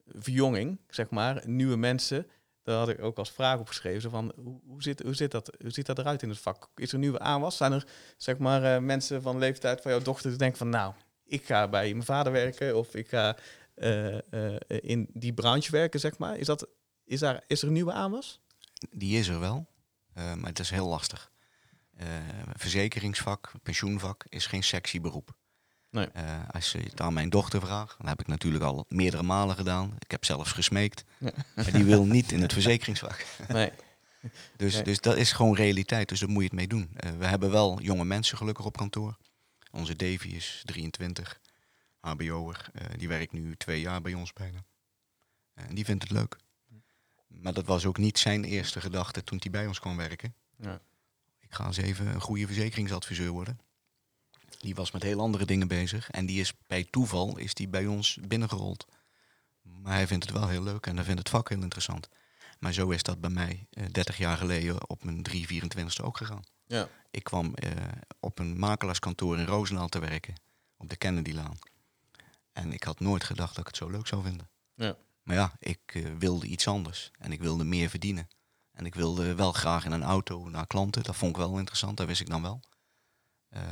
verjonging, 0.07 0.81
zeg 0.89 1.11
maar, 1.11 1.43
nieuwe 1.47 1.77
mensen, 1.77 2.27
daar 2.63 2.79
had 2.79 2.89
ik 2.89 3.03
ook 3.03 3.19
als 3.19 3.31
vraag 3.31 3.59
opgeschreven, 3.59 4.01
zo 4.01 4.09
van 4.09 4.33
hoe, 4.37 4.61
hoe, 4.67 4.83
zit, 4.83 5.03
hoe, 5.03 5.15
zit 5.15 5.31
dat, 5.31 5.57
hoe 5.61 5.71
ziet 5.71 5.87
dat 5.87 5.99
eruit 5.99 6.23
in 6.23 6.29
het 6.29 6.39
vak? 6.39 6.69
Is 6.75 6.93
er 6.93 6.99
nieuwe 6.99 7.19
aanwas? 7.19 7.57
Zijn 7.57 7.73
er 7.73 7.87
zeg 8.17 8.39
maar 8.39 8.83
mensen 8.83 9.23
van 9.23 9.33
de 9.33 9.41
leeftijd 9.41 9.81
van 9.81 9.91
jouw 9.91 10.01
dochter 10.01 10.29
die 10.29 10.39
denken 10.39 10.59
van 10.59 10.69
nou, 10.69 10.93
ik 11.25 11.45
ga 11.45 11.69
bij 11.69 11.91
mijn 11.91 12.05
vader 12.05 12.33
werken 12.33 12.77
of 12.77 12.95
ik 12.95 13.09
ga 13.09 13.37
in 14.69 15.09
die 15.13 15.33
branche 15.33 15.71
werken, 15.71 16.01
zeg 16.01 16.19
maar. 16.19 16.37
Is, 16.39 16.47
dat, 16.47 16.69
is, 17.05 17.21
daar, 17.21 17.45
is 17.47 17.63
er 17.63 17.67
een 17.67 17.75
nieuwe 17.75 17.93
aanwas? 17.93 18.41
Die 18.91 19.19
is 19.19 19.29
er 19.29 19.41
wel, 19.41 19.67
eh, 20.15 20.35
maar 20.35 20.49
het 20.49 20.59
is 20.59 20.71
heel 20.71 20.89
lastig. 20.89 21.33
Eh, 21.97 22.07
verzekeringsvak, 22.57 23.53
pensioenvak 23.63 24.25
is 24.29 24.47
geen 24.47 24.63
sexy 24.63 25.01
beroep. 25.01 25.35
Nee. 25.91 26.07
Eh, 26.07 26.49
als 26.51 26.73
je 26.73 26.79
het 26.79 27.01
aan 27.01 27.13
mijn 27.13 27.31
dochter 27.31 27.61
vraagt, 27.61 27.99
dat 27.99 28.09
heb 28.09 28.21
ik 28.21 28.27
natuurlijk 28.27 28.65
al 28.65 28.85
meerdere 28.89 29.23
malen 29.23 29.57
gedaan. 29.57 29.95
Ik 29.99 30.11
heb 30.11 30.25
zelfs 30.25 30.53
gesmeekt. 30.53 31.05
Ja. 31.19 31.33
Maar 31.55 31.73
die 31.73 31.85
wil 31.85 32.05
niet 32.05 32.33
in 32.33 32.43
het 32.43 32.53
verzekeringsvak. 32.59 33.27
Nee. 33.49 33.73
Dus, 34.57 34.75
Nee. 34.75 34.83
dus 34.83 35.01
dat 35.01 35.17
is 35.17 35.33
gewoon 35.33 35.55
realiteit. 35.55 36.09
Dus 36.09 36.21
daar 36.21 36.29
moet 36.29 36.43
je 36.43 36.49
het 36.49 36.57
mee 36.57 36.69
doen. 36.69 36.91
We 37.19 37.27
hebben 37.27 37.51
wel 37.51 37.81
jonge 37.81 38.05
mensen 38.05 38.37
gelukkig 38.37 38.65
op 38.65 38.77
kantoor. 38.77 39.17
Onze 39.71 39.97
Davy 39.97 40.29
is 40.29 40.63
23, 40.65 41.41
HBO'er. 42.01 42.71
Die 42.97 43.09
werkt 43.09 43.33
nu 43.33 43.57
twee 43.57 43.81
jaar 43.81 44.01
bij 44.01 44.15
ons 44.15 44.33
bijna. 44.33 44.65
En 45.55 45.75
die 45.75 45.85
vindt 45.85 46.03
het 46.03 46.13
leuk. 46.13 46.37
Maar 47.41 47.53
dat 47.53 47.67
was 47.67 47.87
ook 47.87 47.99
niet 47.99 48.19
zijn 48.19 48.45
eerste 48.45 48.81
gedachte 48.81 49.25
toen 49.25 49.39
hij 49.43 49.51
bij 49.51 49.67
ons 49.67 49.81
kwam 49.81 49.97
werken. 49.97 50.35
Ja. 50.57 50.81
Ik 51.41 51.55
ga 51.55 51.67
eens 51.67 51.77
even 51.77 52.07
een 52.07 52.21
goede 52.21 52.47
verzekeringsadviseur 52.47 53.31
worden. 53.31 53.61
Die 54.59 54.75
was 54.75 54.91
met 54.91 55.03
heel 55.03 55.21
andere 55.21 55.45
dingen 55.45 55.69
bezig. 55.69 56.11
En 56.11 56.27
die 56.27 56.41
is 56.41 56.53
bij 56.67 56.85
toeval 56.91 57.39
is 57.39 57.55
die 57.55 57.69
bij 57.69 57.87
ons 57.87 58.19
binnengerold. 58.29 58.87
Maar 59.63 59.93
hij 59.93 60.07
vindt 60.07 60.25
het 60.25 60.35
wel 60.35 60.49
heel 60.49 60.63
leuk 60.63 60.87
en 60.87 60.97
hij 60.97 61.05
vindt 61.05 61.19
het 61.19 61.29
vak 61.29 61.49
heel 61.49 61.63
interessant. 61.63 62.09
Maar 62.59 62.73
zo 62.73 62.91
is 62.91 63.03
dat 63.03 63.21
bij 63.21 63.31
mij 63.31 63.67
eh, 63.71 63.85
30 63.91 64.19
jaar 64.19 64.37
geleden 64.37 64.89
op 64.89 65.05
mijn 65.05 65.27
324ste 65.31 66.05
ook 66.05 66.17
gegaan. 66.17 66.43
Ja. 66.67 66.89
Ik 67.11 67.25
kwam 67.25 67.55
eh, 67.55 67.71
op 68.21 68.39
een 68.39 68.59
makelaarskantoor 68.59 69.39
in 69.39 69.47
Roosendaal 69.47 69.89
te 69.89 69.99
werken. 69.99 70.35
Op 70.77 70.89
de 70.89 70.97
Kennedylaan. 70.97 71.59
En 72.53 72.73
ik 72.73 72.83
had 72.83 73.01
nooit 73.01 73.25
gedacht 73.25 73.51
dat 73.55 73.59
ik 73.59 73.67
het 73.67 73.77
zo 73.77 73.91
leuk 73.91 74.07
zou 74.07 74.23
vinden. 74.23 74.49
Ja. 74.75 74.97
Maar 75.25 75.37
ja, 75.37 75.53
ik 75.59 75.81
eh, 75.95 76.05
wilde 76.19 76.47
iets 76.47 76.69
anders. 76.69 77.11
En 77.19 77.33
ik 77.33 77.41
wilde 77.41 77.65
meer 77.65 77.89
verdienen. 77.89 78.29
En 78.73 78.87
ik 78.87 78.95
wilde 78.95 79.35
wel 79.35 79.53
graag 79.53 79.85
in 79.85 79.93
een 79.93 80.03
auto 80.03 80.49
naar 80.49 80.67
klanten. 80.67 81.03
Dat 81.03 81.17
vond 81.17 81.31
ik 81.31 81.37
wel 81.37 81.59
interessant, 81.59 81.97
dat 81.97 82.07
wist 82.07 82.21
ik 82.21 82.29
dan 82.29 82.43
wel. 82.43 82.61
Eh, 83.49 83.63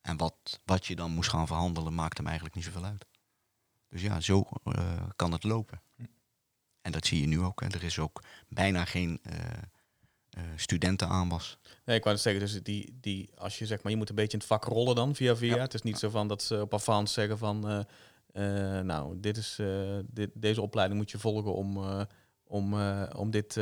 en 0.00 0.16
wat, 0.16 0.60
wat 0.64 0.86
je 0.86 0.96
dan 0.96 1.10
moest 1.10 1.30
gaan 1.30 1.46
verhandelen, 1.46 1.94
maakte 1.94 2.20
me 2.20 2.26
eigenlijk 2.26 2.56
niet 2.56 2.64
zoveel 2.64 2.84
uit. 2.84 3.06
Dus 3.88 4.02
ja, 4.02 4.20
zo 4.20 4.48
eh, 4.64 5.02
kan 5.16 5.32
het 5.32 5.44
lopen. 5.44 5.82
En 6.80 6.92
dat 6.92 7.06
zie 7.06 7.20
je 7.20 7.26
nu 7.26 7.40
ook. 7.40 7.60
Hè. 7.60 7.66
Er 7.66 7.84
is 7.84 7.98
ook 7.98 8.22
bijna 8.48 8.84
geen 8.84 9.20
studentenaanwas. 10.56 11.58
Nee, 11.84 11.96
ik 11.96 12.04
wou 12.04 12.16
zeggen, 12.16 12.42
dus 12.42 12.62
die, 12.62 12.98
die, 13.00 13.30
als 13.36 13.58
je 13.58 13.66
zeg 13.66 13.82
maar, 13.82 13.92
je 13.92 13.98
moet 13.98 14.08
een 14.08 14.14
beetje 14.14 14.32
in 14.32 14.38
het 14.38 14.48
vak 14.48 14.64
rollen 14.64 14.94
dan 14.94 15.14
via 15.14 15.36
via. 15.36 15.54
Ja. 15.54 15.60
Het 15.60 15.74
is 15.74 15.82
niet 15.82 15.98
zo 15.98 16.10
van 16.10 16.28
dat 16.28 16.42
ze 16.42 16.60
op 16.60 16.74
avans 16.74 17.12
zeggen 17.12 17.38
van, 17.38 17.86
eh, 18.32 18.80
nou, 18.80 19.20
dit 19.20 19.36
is, 19.36 19.58
eh, 19.58 19.98
dit, 20.06 20.30
deze 20.34 20.60
opleiding 20.60 21.00
moet 21.00 21.10
je 21.10 21.18
volgen 21.18 21.54
om, 21.54 21.76
eh, 21.76 22.02
om, 22.44 22.74
om 23.12 23.30
dit 23.30 23.56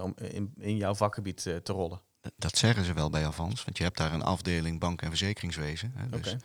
om 0.00 0.14
in, 0.16 0.52
in 0.58 0.76
jouw 0.76 0.94
vakgebied 0.94 1.42
te 1.42 1.72
rollen. 1.72 2.00
Dat 2.36 2.56
zeggen 2.58 2.84
ze 2.84 2.92
wel 2.92 3.10
bij 3.10 3.26
Avans, 3.26 3.64
want 3.64 3.76
je 3.76 3.84
hebt 3.84 3.96
daar 3.96 4.12
een 4.12 4.22
afdeling 4.22 4.80
bank- 4.80 5.02
en 5.02 5.08
verzekeringswezen. 5.08 5.92
Hè. 5.94 6.08
Dus, 6.20 6.36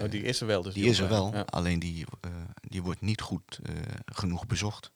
oh, 0.00 0.10
die 0.10 0.22
is 0.22 0.40
er 0.40 0.46
wel. 0.46 0.62
Dus 0.62 0.74
die 0.74 0.84
is 0.84 0.98
er 0.98 1.08
wel, 1.08 1.34
alleen 1.34 1.78
die, 1.78 2.06
die 2.60 2.82
wordt 2.82 3.00
niet 3.00 3.20
goed 3.20 3.60
genoeg 4.04 4.46
bezocht. 4.46 4.92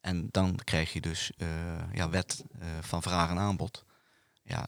En 0.00 0.28
dan 0.30 0.56
krijg 0.64 0.92
je 0.92 1.00
dus 1.00 1.32
ja, 1.92 2.10
wet 2.10 2.44
van 2.80 3.02
vraag 3.02 3.30
en 3.30 3.38
aanbod. 3.38 3.84
Ja, 4.42 4.66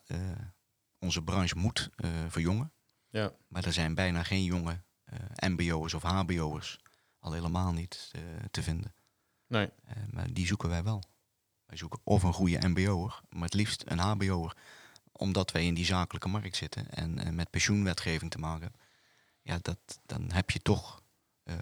onze 0.98 1.22
branche 1.22 1.56
moet 1.56 1.90
verjongen, 2.28 2.72
Ja. 3.10 3.32
maar 3.48 3.64
er 3.64 3.72
zijn 3.72 3.94
bijna 3.94 4.22
geen 4.22 4.44
jonge 4.44 4.72
eh, 4.72 4.91
mbo'ers 5.48 5.94
of 5.94 6.02
hbo'ers, 6.02 6.78
al 7.18 7.32
helemaal 7.32 7.72
niet 7.72 8.10
eh, 8.12 8.20
te 8.50 8.62
vinden. 8.62 8.94
Nee. 9.46 9.68
Eh, 9.86 9.96
maar 10.10 10.32
die 10.32 10.46
zoeken 10.46 10.68
wij 10.68 10.82
wel. 10.82 11.02
Wij 11.66 11.76
zoeken 11.76 12.00
of 12.04 12.22
een 12.22 12.32
goede 12.32 12.68
mbo'er, 12.68 13.20
maar 13.28 13.42
het 13.44 13.54
liefst 13.54 13.82
een 13.86 13.98
hbo'er. 13.98 14.56
Omdat 15.12 15.52
wij 15.52 15.66
in 15.66 15.74
die 15.74 15.84
zakelijke 15.84 16.28
markt 16.28 16.56
zitten 16.56 16.90
en 16.90 17.18
eh, 17.18 17.30
met 17.32 17.50
pensioenwetgeving 17.50 18.30
te 18.30 18.38
maken 18.38 18.62
hebben. 18.62 18.80
Ja, 19.42 19.58
dat, 19.62 19.78
dan 20.06 20.30
heb 20.32 20.50
je 20.50 20.58
toch 20.62 21.02
eh, 21.42 21.54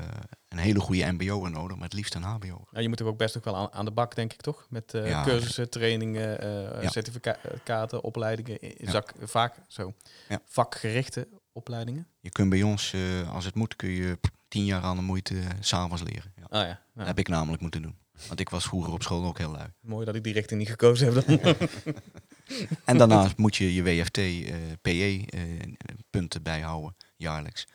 een 0.48 0.58
hele 0.58 0.80
goede 0.80 1.12
mbo'er 1.12 1.50
nodig, 1.50 1.76
maar 1.76 1.84
het 1.84 1.92
liefst 1.96 2.14
een 2.14 2.22
hbo'er. 2.22 2.68
Ja, 2.70 2.80
je 2.80 2.88
moet 2.88 3.00
er 3.00 3.06
ook 3.06 3.18
best 3.18 3.34
nog 3.34 3.44
wel 3.44 3.56
aan, 3.56 3.72
aan 3.72 3.84
de 3.84 3.90
bak, 3.90 4.14
denk 4.14 4.32
ik, 4.32 4.40
toch? 4.40 4.66
Met 4.68 4.94
eh, 4.94 5.08
Ja. 5.08 5.22
cursussen, 5.24 5.70
trainingen, 5.70 6.40
eh 6.40 6.82
Ja. 6.82 6.88
certificaten, 6.90 8.02
opleidingen. 8.04 8.58
Ja. 8.60 8.90
Zak, 8.90 9.14
vaak 9.22 9.54
zo. 9.68 9.94
Ja. 10.28 10.40
Vakgerichte 10.44 11.28
opleidingen. 11.52 12.06
Je 12.20 12.30
kunt 12.30 12.50
bij 12.50 12.62
ons, 12.62 12.92
eh, 12.92 13.34
als 13.34 13.44
het 13.44 13.54
moet, 13.54 13.76
kun 13.76 13.90
je 13.90 14.18
tien 14.48 14.64
jaar 14.64 14.82
aan 14.82 14.96
de 14.96 15.02
moeite 15.02 15.38
eh, 15.40 15.46
s'avonds 15.60 16.02
leren. 16.02 16.32
Ja. 16.36 16.44
Ah 16.48 16.66
ja, 16.66 16.82
Dat 16.94 17.06
heb 17.06 17.18
ik 17.18 17.28
namelijk 17.28 17.62
moeten 17.62 17.82
doen. 17.82 17.98
Want 18.28 18.40
ik 18.40 18.48
was 18.48 18.64
vroeger 18.64 18.92
op 18.92 19.02
school 19.02 19.24
ook 19.24 19.38
heel 19.38 19.50
lui. 19.50 19.68
mooi 19.80 20.04
dat 20.06 20.14
ik 20.14 20.24
die 20.24 20.32
richting 20.32 20.60
niet 20.60 20.68
gekozen 20.70 21.14
heb 21.14 21.26
dan. 21.26 21.56
En 22.84 22.98
daarnaast 22.98 23.36
moet 23.36 23.56
je 23.56 23.74
je 23.74 23.82
WFT, 23.82 24.18
eh, 24.18 24.54
PE 24.82 25.24
eh, 25.28 25.72
punten 26.10 26.42
bijhouden, 26.42 26.96
jaarlijks. 27.16 27.66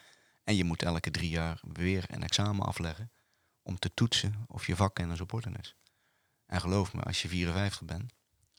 En 0.43 0.55
je 0.55 0.63
moet 0.63 0.83
elke 0.83 1.11
drie 1.11 1.29
jaar 1.29 1.59
weer 1.73 2.05
een 2.07 2.23
examen 2.23 2.65
afleggen 2.65 3.11
om 3.63 3.79
te 3.79 3.93
toetsen 3.93 4.35
of 4.47 4.67
je 4.67 4.75
vakkennis 4.75 5.21
op 5.21 5.33
orde 5.33 5.49
is. 5.59 5.75
En 6.45 6.61
geloof 6.61 6.93
me, 6.93 7.01
als 7.03 7.21
je 7.21 7.27
54 7.27 7.83
bent, 7.85 8.13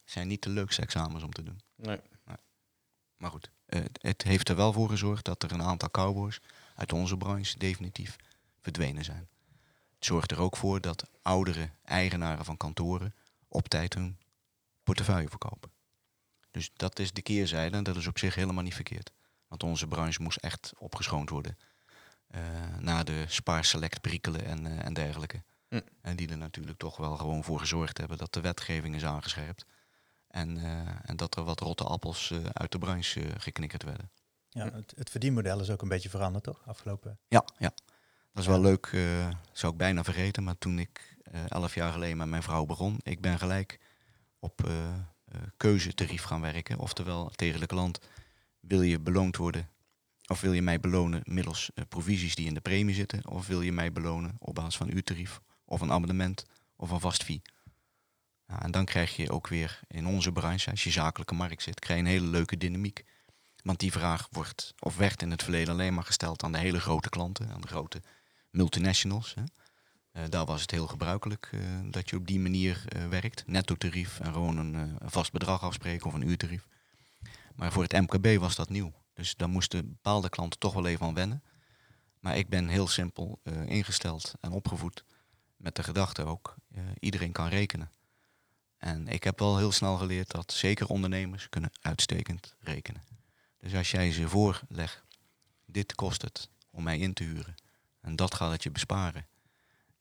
zijn 0.04 0.28
niet 0.28 0.42
de 0.42 0.50
leukste 0.50 0.82
examens 0.82 1.22
om 1.22 1.32
te 1.32 1.42
doen. 1.42 1.60
nee. 1.76 2.00
Maar 3.16 3.30
goed, 3.30 3.50
het- 4.00 4.22
heeft 4.22 4.48
er 4.48 4.56
wel 4.56 4.72
voor 4.72 4.88
gezorgd 4.88 5.24
dat 5.24 5.42
er 5.42 5.52
een 5.52 5.62
aantal 5.62 5.90
cowboys 5.90 6.40
uit 6.74 6.92
onze 6.92 7.16
branche 7.16 7.58
definitief 7.58 8.16
verdwenen 8.60 9.04
zijn. 9.04 9.28
Het 9.94 10.04
zorgt 10.04 10.30
er 10.30 10.40
ook 10.40 10.56
voor 10.56 10.80
dat 10.80 11.04
oudere 11.22 11.70
eigenaren 11.84 12.44
van 12.44 12.56
kantoren 12.56 13.14
op 13.48 13.68
tijd 13.68 13.94
hun 13.94 14.18
portefeuille 14.82 15.28
verkopen. 15.28 15.70
Dus 16.50 16.70
dat 16.74 16.98
is 16.98 17.12
de 17.12 17.22
keerzijde 17.22 17.76
en 17.76 17.84
dat 17.84 17.96
is 17.96 18.06
op 18.06 18.18
zich 18.18 18.34
helemaal 18.34 18.62
niet 18.62 18.74
verkeerd. 18.74 19.12
Want 19.48 19.62
onze 19.62 19.86
branche 19.86 20.22
moest 20.22 20.38
echt 20.38 20.72
opgeschoond 20.78 21.30
worden. 21.30 21.58
eh 22.26 22.42
na 22.78 23.02
de 23.02 23.24
Spaar 23.28 23.64
Select 23.64 24.00
prikkelen 24.00 24.44
en, 24.44 24.66
eh, 24.66 24.84
en 24.84 24.94
dergelijke. 24.94 25.42
Hm. 25.68 25.80
En 26.00 26.16
die 26.16 26.28
er 26.28 26.36
natuurlijk 26.38 26.78
toch 26.78 26.96
wel 26.96 27.16
gewoon 27.16 27.44
voor 27.44 27.58
gezorgd 27.58 27.98
hebben 27.98 28.18
dat 28.18 28.32
de 28.32 28.40
wetgeving 28.40 28.94
is 28.94 29.04
aangescherpt. 29.04 29.64
En, 30.36 30.56
eh, 30.58 30.88
en 31.10 31.16
dat 31.16 31.36
er 31.36 31.44
wat 31.44 31.60
rotte 31.60 31.84
appels 31.84 32.30
eh, 32.30 32.38
uit 32.52 32.72
de 32.72 32.78
branche 32.78 33.20
eh, 33.20 33.32
geknikkerd 33.38 33.82
werden. 33.82 34.10
Ja, 34.48 34.70
het, 34.72 34.92
het 34.96 35.10
verdienmodel 35.10 35.60
is 35.60 35.70
ook 35.70 35.82
een 35.82 35.88
beetje 35.88 36.08
veranderd, 36.08 36.44
toch? 36.44 36.62
Afgelopen. 36.66 37.18
Ja, 37.28 37.44
ja. 37.58 37.72
Dat 38.32 38.42
is 38.44 38.46
wel 38.46 38.60
leuk. 38.60 38.86
eh 38.92 39.28
zou 39.52 39.72
ik 39.72 39.78
bijna 39.78 40.04
vergeten. 40.04 40.42
Maar 40.44 40.58
toen 40.58 40.78
ik 40.78 41.16
eh, 41.22 41.40
elf 41.50 41.74
jaar 41.74 41.92
geleden 41.92 42.16
met 42.16 42.28
mijn 42.28 42.42
vrouw 42.42 42.64
begon, 42.66 42.98
ik 43.02 43.20
ben 43.20 43.38
gelijk 43.38 43.80
op 44.38 44.64
eh, 44.66 44.74
keuzetarief 45.56 46.22
gaan 46.22 46.40
werken. 46.40 46.78
Oftewel, 46.78 47.30
tegen 47.34 47.60
de 47.60 47.66
klant, 47.66 47.98
wil 48.60 48.82
je 48.82 49.00
beloond 49.00 49.36
worden 49.36 49.68
of 50.26 50.40
wil 50.40 50.52
je 50.52 50.62
mij 50.62 50.80
belonen 50.80 51.20
middels 51.24 51.70
provisies 51.88 52.34
die 52.34 52.46
in 52.46 52.54
de 52.54 52.60
premie 52.60 52.94
zitten? 52.94 53.28
Of 53.28 53.46
wil 53.46 53.60
je 53.60 53.72
mij 53.72 53.92
belonen 53.92 54.36
op 54.38 54.54
basis 54.54 54.76
van 54.76 54.92
uurtarief 54.96 55.40
of 55.64 55.80
een 55.80 55.92
abonnement 55.92 56.44
of 56.76 56.90
een 56.90 57.00
vast 57.00 57.24
fee? 57.24 57.42
En 58.46 58.70
dan 58.70 58.84
krijg 58.84 59.16
je 59.16 59.30
ook 59.30 59.48
weer 59.48 59.80
in 59.88 60.06
onze 60.06 60.32
branche, 60.32 60.70
als 60.70 60.84
je 60.84 60.90
zakelijke 60.90 61.34
markt 61.34 61.62
zit, 61.62 61.78
krijg 61.78 62.00
je 62.00 62.04
een 62.04 62.10
hele 62.10 62.26
leuke 62.26 62.56
dynamiek. 62.56 63.04
Want 63.62 63.80
die 63.80 63.92
vraag 63.92 64.28
wordt, 64.30 64.74
of 64.78 64.96
werd 64.96 65.22
in 65.22 65.30
het 65.30 65.42
verleden 65.42 65.74
alleen 65.74 65.94
maar 65.94 66.04
gesteld 66.04 66.42
aan 66.42 66.52
de 66.52 66.58
hele 66.58 66.80
grote 66.80 67.08
klanten, 67.08 67.50
aan 67.50 67.60
de 67.60 67.68
grote 67.68 68.02
multinationals. 68.50 69.34
Hè. 69.34 69.42
Eh, 70.16 70.22
daar 70.28 70.44
was 70.44 70.60
het 70.60 70.70
heel 70.70 70.86
gebruikelijk 70.86 71.48
eh, 71.52 71.60
dat 71.84 72.10
je 72.10 72.16
op 72.16 72.26
die 72.26 72.40
manier 72.40 72.84
eh, 72.88 73.08
werkt. 73.08 73.46
Netto 73.46 73.74
tarief 73.74 74.20
en 74.20 74.32
gewoon 74.32 74.56
een, 74.56 74.98
vast 75.04 75.32
bedrag 75.32 75.62
afspreken 75.62 76.06
of 76.06 76.14
een 76.14 76.28
uurtarief. 76.28 76.66
Maar 77.54 77.72
voor 77.72 77.82
het 77.82 77.92
MKB 77.92 78.40
was 78.40 78.56
dat 78.56 78.68
nieuw. 78.68 78.92
Dus 79.14 79.34
daar 79.34 79.48
moesten 79.48 79.88
bepaalde 79.88 80.28
klanten 80.28 80.58
toch 80.58 80.74
wel 80.74 80.86
even 80.86 81.06
aan 81.06 81.14
wennen. 81.14 81.42
Maar 82.20 82.36
ik 82.36 82.48
ben 82.48 82.68
heel 82.68 82.88
simpel 82.88 83.40
ingesteld 83.66 84.34
en 84.40 84.52
opgevoed 84.52 85.04
met 85.56 85.74
de 85.76 85.82
gedachte 85.82 86.24
ook, 86.24 86.54
iedereen 86.98 87.32
kan 87.32 87.48
rekenen. 87.48 87.90
En 88.76 89.08
ik 89.08 89.24
heb 89.24 89.38
wel 89.38 89.56
heel 89.58 89.72
snel 89.72 89.96
geleerd 89.96 90.30
dat 90.30 90.52
zeker 90.52 90.86
ondernemers 90.86 91.48
kunnen 91.48 91.70
uitstekend 91.80 92.54
rekenen. 92.60 93.02
Dus 93.58 93.74
als 93.74 93.90
jij 93.90 94.12
ze 94.12 94.28
voorlegt, 94.28 95.02
dit 95.64 95.94
kost 95.94 96.22
het 96.22 96.48
om 96.70 96.82
mij 96.82 96.98
in 96.98 97.12
te 97.12 97.24
huren. 97.24 97.54
En 98.00 98.16
dat 98.16 98.34
gaat 98.34 98.52
het 98.52 98.62
je 98.62 98.70
besparen. 98.70 99.26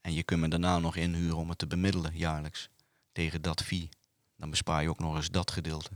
En 0.02 0.14
je 0.14 0.24
kunt 0.24 0.42
me 0.42 0.48
daarna 0.48 0.80
nog 0.80 0.96
inhuren 0.96 1.38
om 1.38 1.50
het 1.50 1.58
te 1.58 1.68
bemiddelen 1.68 2.18
jaarlijks 2.18 2.70
tegen 3.12 3.42
dat 3.42 3.64
fee. 3.64 3.90
Dan 4.38 4.50
bespaar 4.50 4.82
je 4.82 4.90
ook 4.90 5.00
nog 5.00 5.16
eens 5.16 5.32
dat 5.32 5.52
gedeelte. 5.52 5.92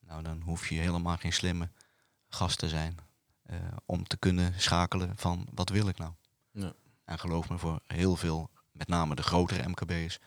Nou, 0.00 0.22
dan 0.22 0.40
hoef 0.40 0.68
je 0.68 0.74
helemaal 0.74 1.16
geen 1.16 1.32
slimme 1.32 1.70
gast 2.28 2.58
te 2.58 2.68
zijn 2.68 2.98
eh, 3.42 3.56
om 3.84 4.06
te 4.06 4.16
kunnen 4.16 4.60
schakelen 4.60 5.16
van 5.16 5.46
wat 5.54 5.68
wil 5.68 5.88
ik 5.88 5.98
nou. 5.98 6.12
Ja. 6.50 6.72
En 7.04 7.18
geloof 7.18 7.48
me, 7.48 7.58
voor 7.58 7.80
heel 7.86 8.16
veel, 8.16 8.50
met 8.72 8.88
name 8.88 9.14
de 9.14 9.22
grotere 9.22 9.68
MKB's, 9.68 10.18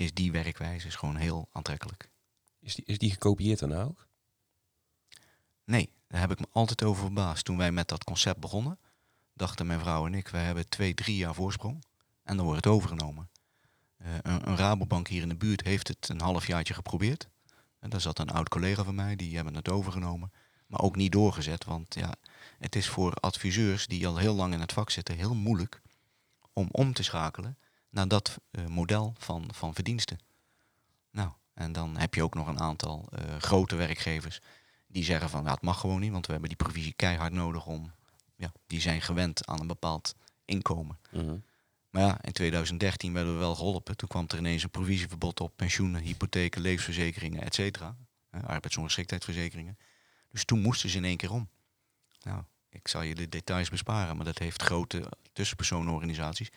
is 0.00 0.14
die 0.14 0.32
werkwijze 0.32 0.86
is 0.86 0.96
gewoon 0.96 1.16
heel 1.16 1.48
aantrekkelijk. 1.52 2.10
Is 2.60 2.74
die, 2.74 2.84
is 2.84 2.98
die 2.98 3.10
gekopieerd 3.10 3.58
daarna 3.58 3.82
ook? 3.82 4.06
Nee, 5.64 5.92
daar 6.06 6.20
heb 6.20 6.30
ik 6.30 6.38
me 6.38 6.46
altijd 6.52 6.82
over 6.82 7.02
verbaasd. 7.02 7.44
Toen 7.44 7.56
wij 7.56 7.72
met 7.72 7.88
dat 7.88 8.04
concept 8.04 8.40
begonnen, 8.40 8.78
dachten 9.32 9.66
mijn 9.66 9.80
vrouw 9.80 10.06
en 10.06 10.14
ik, 10.14 10.28
wij 10.28 10.44
hebben 10.44 10.68
twee, 10.68 10.94
drie 10.94 11.16
jaar 11.16 11.34
voorsprong. 11.34 11.84
En 12.22 12.36
dan 12.36 12.44
wordt 12.44 12.64
het 12.64 12.74
overgenomen. 12.74 13.28
Eh, 13.96 14.14
een, 14.22 14.48
een 14.48 14.56
Rabobank 14.56 15.08
hier 15.08 15.22
in 15.22 15.28
de 15.28 15.36
buurt 15.36 15.64
heeft 15.64 15.88
het 15.88 16.08
een 16.08 16.20
halfjaartje 16.20 16.74
geprobeerd. 16.74 17.28
En 17.78 17.90
daar 17.90 18.00
zat 18.00 18.18
een 18.18 18.30
oud 18.30 18.48
collega 18.48 18.84
van 18.84 18.94
mij, 18.94 19.16
die 19.16 19.34
hebben 19.36 19.54
het 19.54 19.70
overgenomen. 19.70 20.32
Maar 20.66 20.80
ook 20.80 20.96
niet 20.96 21.12
doorgezet, 21.12 21.64
want 21.64 21.94
ja, 21.94 22.14
het 22.58 22.76
is 22.76 22.88
voor 22.88 23.14
adviseurs 23.14 23.86
die 23.86 24.06
al 24.06 24.16
heel 24.16 24.34
lang 24.34 24.52
in 24.52 24.60
het 24.60 24.72
vak 24.72 24.90
zitten 24.90 25.16
heel 25.16 25.34
moeilijk 25.34 25.80
om 26.52 26.68
om 26.70 26.92
te 26.92 27.02
schakelen 27.02 27.58
naar 27.90 28.08
dat 28.08 28.36
eh, 28.50 28.66
model 28.66 29.14
van, 29.18 29.48
van 29.54 29.74
verdiensten. 29.74 30.18
Nou, 31.10 31.30
en 31.54 31.72
dan 31.72 31.96
heb 31.96 32.14
je 32.14 32.22
ook 32.22 32.34
nog 32.34 32.46
een 32.46 32.60
aantal 32.60 33.08
eh, 33.12 33.36
grote 33.36 33.76
werkgevers 33.76 34.40
die 34.86 35.04
zeggen 35.04 35.30
van, 35.30 35.42
nou, 35.42 35.54
het 35.54 35.64
mag 35.64 35.80
gewoon 35.80 36.00
niet, 36.00 36.12
want 36.12 36.26
we 36.26 36.32
hebben 36.32 36.50
die 36.50 36.58
provisie 36.58 36.92
keihard 36.92 37.32
nodig 37.32 37.66
om, 37.66 37.92
ja, 38.36 38.52
die 38.66 38.80
zijn 38.80 39.02
gewend 39.02 39.46
aan 39.46 39.60
een 39.60 39.66
bepaald 39.66 40.14
inkomen. 40.44 40.98
Mhm. 41.10 41.36
Maar 41.90 42.02
ja, 42.02 42.18
in 42.22 42.32
2013 42.32 43.12
werden 43.12 43.32
we 43.32 43.38
wel 43.38 43.54
geholpen. 43.54 43.96
Toen 43.96 44.08
kwam 44.08 44.24
er 44.28 44.38
ineens 44.38 44.62
een 44.62 44.70
provisieverbod 44.70 45.40
op 45.40 45.52
pensioenen, 45.56 46.02
hypotheken, 46.02 46.60
levensverzekeringen, 46.60 47.42
et 47.42 47.54
cetera. 47.54 47.96
Arbeidsongeschiktheidsverzekeringen. 48.30 49.78
Dus 50.30 50.44
toen 50.44 50.60
moesten 50.60 50.90
ze 50.90 50.96
in 50.96 51.04
één 51.04 51.16
keer 51.16 51.32
om. 51.32 51.48
Nou, 52.22 52.42
ik 52.68 52.88
zal 52.88 53.02
je 53.02 53.14
de 53.14 53.28
details 53.28 53.70
besparen, 53.70 54.16
maar 54.16 54.24
dat 54.24 54.38
heeft 54.38 54.62
grote 54.62 55.12
tussenpersonenorganisaties 55.32 56.50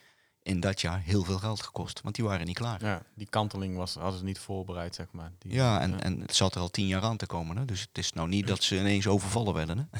in 0.43 0.59
dat 0.59 0.81
jaar 0.81 0.99
heel 1.01 1.23
veel 1.23 1.37
geld 1.37 1.61
gekost. 1.61 2.01
Want 2.01 2.15
die 2.15 2.25
waren 2.25 2.45
niet 2.45 2.57
klaar. 2.57 2.81
Ja, 2.81 2.89
Ja, 2.89 3.03
die 3.15 3.29
kanteling 3.29 3.77
was, 3.77 3.93
hadden 3.93 4.19
ze 4.19 4.25
niet 4.25 4.39
voorbereid, 4.39 4.95
zeg 4.95 5.11
maar. 5.11 5.31
Die, 5.37 5.61
en, 5.61 6.01
en 6.01 6.21
het 6.21 6.35
zat 6.35 6.55
er 6.55 6.61
al 6.61 6.69
tien 6.69 6.87
jaar 6.87 7.01
aan 7.01 7.17
te 7.17 7.25
komen. 7.25 7.57
Hè? 7.57 7.65
Dus 7.65 7.81
het 7.81 7.97
is 7.97 8.13
nou 8.13 8.27
niet 8.27 8.47
dat 8.47 8.63
ze 8.63 8.79
ineens 8.79 9.07
overvallen 9.07 9.53
werden. 9.53 9.77
Hè? 9.77 9.99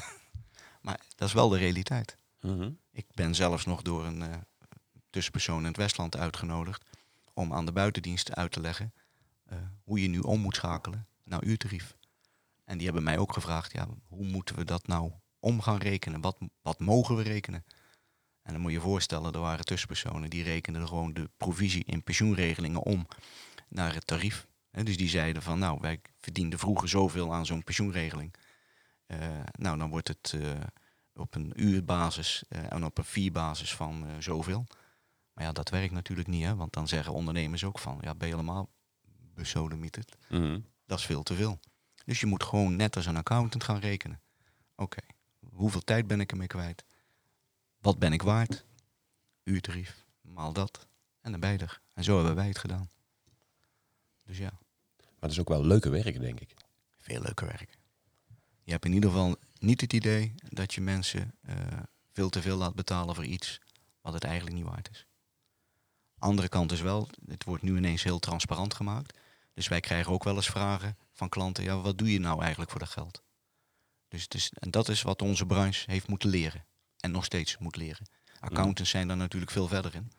maar 0.82 1.00
dat 1.16 1.28
is 1.28 1.34
wel 1.34 1.48
de 1.48 1.58
realiteit. 1.58 2.16
Mhm. 2.40 2.70
Ik 2.92 3.06
ben 3.14 3.34
zelfs 3.34 3.64
nog 3.64 3.82
door 3.82 4.04
een 4.04 4.22
eh, 4.22 4.34
tussenpersoon 5.10 5.60
in 5.60 5.66
het 5.66 5.76
Westland 5.76 6.16
uitgenodigd 6.16 6.84
om 7.32 7.52
aan 7.52 7.66
de 7.66 7.72
buitendiensten 7.72 8.34
uit 8.34 8.52
te 8.52 8.60
leggen 8.60 8.92
eh, 9.44 9.58
hoe 9.84 10.02
je 10.02 10.08
nu 10.08 10.18
om 10.18 10.40
moet 10.40 10.56
schakelen 10.56 11.06
naar 11.24 11.42
uurtarief. 11.42 11.96
En 12.64 12.76
die 12.76 12.86
hebben 12.86 13.04
mij 13.04 13.18
ook 13.18 13.32
gevraagd, 13.32 13.72
ja, 13.72 13.86
hoe 14.08 14.26
moeten 14.26 14.56
we 14.56 14.64
dat 14.64 14.86
nou 14.86 15.12
om 15.38 15.60
gaan 15.60 15.78
rekenen? 15.78 16.20
Wat, 16.20 16.36
wat 16.62 16.78
mogen 16.78 17.16
we 17.16 17.22
rekenen? 17.22 17.64
En 18.44 18.52
dan 18.52 18.60
moet 18.60 18.70
je 18.70 18.76
je 18.76 18.82
voorstellen, 18.82 19.32
er 19.32 19.40
waren 19.40 19.64
tussenpersonen 19.64 20.30
die 20.30 20.42
rekenden 20.42 20.88
gewoon 20.88 21.12
de 21.12 21.30
provisie 21.36 21.84
in 21.84 22.02
pensioenregelingen 22.02 22.82
om 22.82 23.06
naar 23.68 23.94
het 23.94 24.06
tarief. 24.06 24.46
Hè, 24.70 24.82
dus 24.82 24.96
die 24.96 25.08
zeiden 25.08 25.42
van, 25.42 25.58
nou, 25.58 25.78
wij 25.80 26.00
verdienden 26.20 26.58
vroeger 26.58 26.88
zoveel 26.88 27.34
aan 27.34 27.46
zo'n 27.46 27.64
pensioenregeling. 27.64 28.34
Eh, 29.06 29.18
nou, 29.52 29.78
dan 29.78 29.90
wordt 29.90 30.08
het 30.08 30.34
eh, 30.40 30.50
op 31.14 31.34
een 31.34 31.52
uurbasis 31.56 32.44
eh, 32.48 32.72
en 32.72 32.84
op 32.84 32.98
een 32.98 33.04
vierbasis 33.04 33.74
van 33.74 34.06
zoveel. 34.18 34.66
Maar 35.32 35.44
ja, 35.44 35.52
dat 35.52 35.68
werkt 35.68 35.92
natuurlijk 35.92 36.28
niet, 36.28 36.44
hè? 36.44 36.54
want 36.54 36.72
dan 36.72 36.88
zeggen 36.88 37.12
ondernemers 37.12 37.64
ook 37.64 37.78
van, 37.78 37.98
ja, 38.00 38.14
ben 38.14 38.28
je 38.28 38.34
helemaal 38.34 38.70
besodemieterd? 39.34 40.16
Mhm. 40.28 40.60
Dat 40.86 40.98
is 40.98 41.04
veel 41.04 41.22
te 41.22 41.34
veel. 41.34 41.60
Dus 42.04 42.20
je 42.20 42.26
moet 42.26 42.42
gewoon 42.42 42.76
net 42.76 42.96
als 42.96 43.06
een 43.06 43.16
accountant 43.16 43.64
gaan 43.64 43.78
rekenen. 43.78 44.20
Oké, 44.76 45.00
hoeveel 45.50 45.80
tijd 45.80 46.06
ben 46.06 46.20
ik 46.20 46.30
ermee 46.30 46.46
kwijt? 46.46 46.84
Wat 47.84 47.98
ben 47.98 48.12
ik 48.12 48.22
waard? 48.22 48.64
Uurtarief, 49.42 50.04
maal 50.20 50.52
dat. 50.52 50.86
En 51.20 51.30
dan 51.30 51.40
ben 51.40 51.52
je 51.52 51.58
er. 51.58 51.80
En 51.94 52.04
zo 52.04 52.16
hebben 52.16 52.34
wij 52.34 52.46
het 52.46 52.58
gedaan. 52.58 52.90
Dus 54.22 54.38
ja, 54.38 54.50
Maar 54.96 55.08
het 55.20 55.30
is 55.30 55.40
ook 55.40 55.48
wel 55.48 55.64
leuke 55.64 55.88
werk, 55.88 56.20
denk 56.20 56.40
ik. 56.40 56.54
veel 56.98 57.20
leuker 57.20 57.46
werk. 57.46 57.78
Je 58.62 58.70
hebt 58.70 58.84
in 58.84 58.92
ieder 58.92 59.10
geval 59.10 59.36
niet 59.58 59.80
het 59.80 59.92
idee 59.92 60.34
dat 60.48 60.74
je 60.74 60.80
mensen 60.80 61.34
eh, 61.40 61.56
veel 62.12 62.28
te 62.28 62.42
veel 62.42 62.56
laat 62.56 62.74
betalen 62.74 63.14
voor 63.14 63.24
iets 63.24 63.60
wat 64.00 64.12
het 64.12 64.24
eigenlijk 64.24 64.56
niet 64.56 64.66
waard 64.66 64.90
is. 64.90 65.06
Andere 66.18 66.48
kant 66.48 66.72
is 66.72 66.80
wel, 66.80 67.08
het 67.26 67.44
wordt 67.44 67.62
nu 67.62 67.76
ineens 67.76 68.02
heel 68.02 68.18
transparant 68.18 68.74
gemaakt. 68.74 69.18
Dus 69.54 69.68
wij 69.68 69.80
krijgen 69.80 70.12
ook 70.12 70.24
wel 70.24 70.36
eens 70.36 70.50
vragen 70.50 70.96
van 71.12 71.28
klanten, 71.28 71.64
ja, 71.64 71.80
wat 71.80 71.98
doe 71.98 72.12
je 72.12 72.20
nou 72.20 72.40
eigenlijk 72.40 72.70
voor 72.70 72.80
dat 72.80 72.88
geld? 72.88 73.22
Dus 74.08 74.22
het 74.22 74.34
is, 74.34 74.52
en 74.58 74.70
dat 74.70 74.88
is 74.88 75.02
wat 75.02 75.22
onze 75.22 75.46
branche 75.46 75.90
heeft 75.90 76.08
moeten 76.08 76.28
leren. 76.28 76.64
En 77.04 77.10
nog 77.10 77.24
steeds 77.24 77.58
moet 77.58 77.76
leren. 77.76 78.06
Accountants 78.40 78.90
zijn 78.90 79.08
daar 79.08 79.16
natuurlijk 79.16 79.52
veel 79.52 79.68
verder 79.68 79.94
in. 79.94 80.12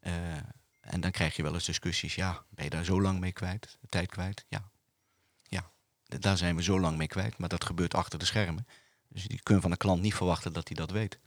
Eh, 0.00 0.36
en 0.80 1.00
dan 1.00 1.10
krijg 1.10 1.36
je 1.36 1.42
wel 1.42 1.54
eens 1.54 1.64
discussies, 1.64 2.14
ja, 2.14 2.44
ben 2.50 2.64
je 2.64 2.70
daar 2.70 2.84
zo 2.84 3.00
lang 3.00 3.20
mee 3.20 3.32
kwijt, 3.32 3.78
tijd 3.88 4.10
kwijt? 4.10 4.44
Ja. 4.48 4.70
Ja, 5.42 5.70
daar 6.04 6.36
zijn 6.36 6.56
we 6.56 6.62
zo 6.62 6.80
lang 6.80 6.96
mee 6.96 7.06
kwijt, 7.06 7.38
maar 7.38 7.48
dat 7.48 7.64
gebeurt 7.64 7.94
achter 7.94 8.18
de 8.18 8.24
schermen. 8.24 8.66
Dus 9.08 9.22
je 9.22 9.42
kunt 9.42 9.60
van 9.60 9.70
de 9.70 9.76
klant 9.76 10.02
niet 10.02 10.14
verwachten 10.14 10.52
dat 10.52 10.68
hij 10.68 10.76
dat 10.76 10.90
weet. 10.90 11.18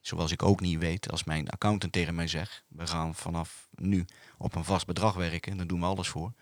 Zoals 0.00 0.30
ik 0.30 0.42
ook 0.42 0.60
niet 0.60 0.78
weet 0.78 1.10
als 1.10 1.24
mijn 1.24 1.48
accountant 1.48 1.92
tegen 1.92 2.14
mij 2.14 2.28
zegt, 2.28 2.64
we 2.68 2.86
gaan 2.86 3.14
vanaf 3.14 3.68
nu 3.74 4.04
op 4.38 4.54
een 4.54 4.64
vast 4.64 4.86
bedrag 4.86 5.14
werken, 5.14 5.56
daar 5.56 5.66
doen 5.66 5.80
we 5.80 5.86
alles 5.86 6.08
voor. 6.08 6.32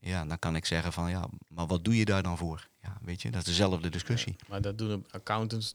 Ja, 0.00 0.24
dan 0.24 0.38
kan 0.38 0.56
ik 0.56 0.66
zeggen 0.66 0.92
van 0.92 1.10
ja, 1.10 1.26
maar 1.48 1.66
wat 1.66 1.84
doe 1.84 1.96
je 1.96 2.04
daar 2.04 2.22
dan 2.22 2.38
voor? 2.38 2.68
Ja, 2.82 2.98
weet 3.00 3.22
je, 3.22 3.30
dat 3.30 3.40
is 3.40 3.46
dezelfde 3.46 3.88
discussie. 3.88 4.36
Maar 4.48 4.60
dat 4.60 4.78
doen 4.78 5.06
accountants 5.10 5.74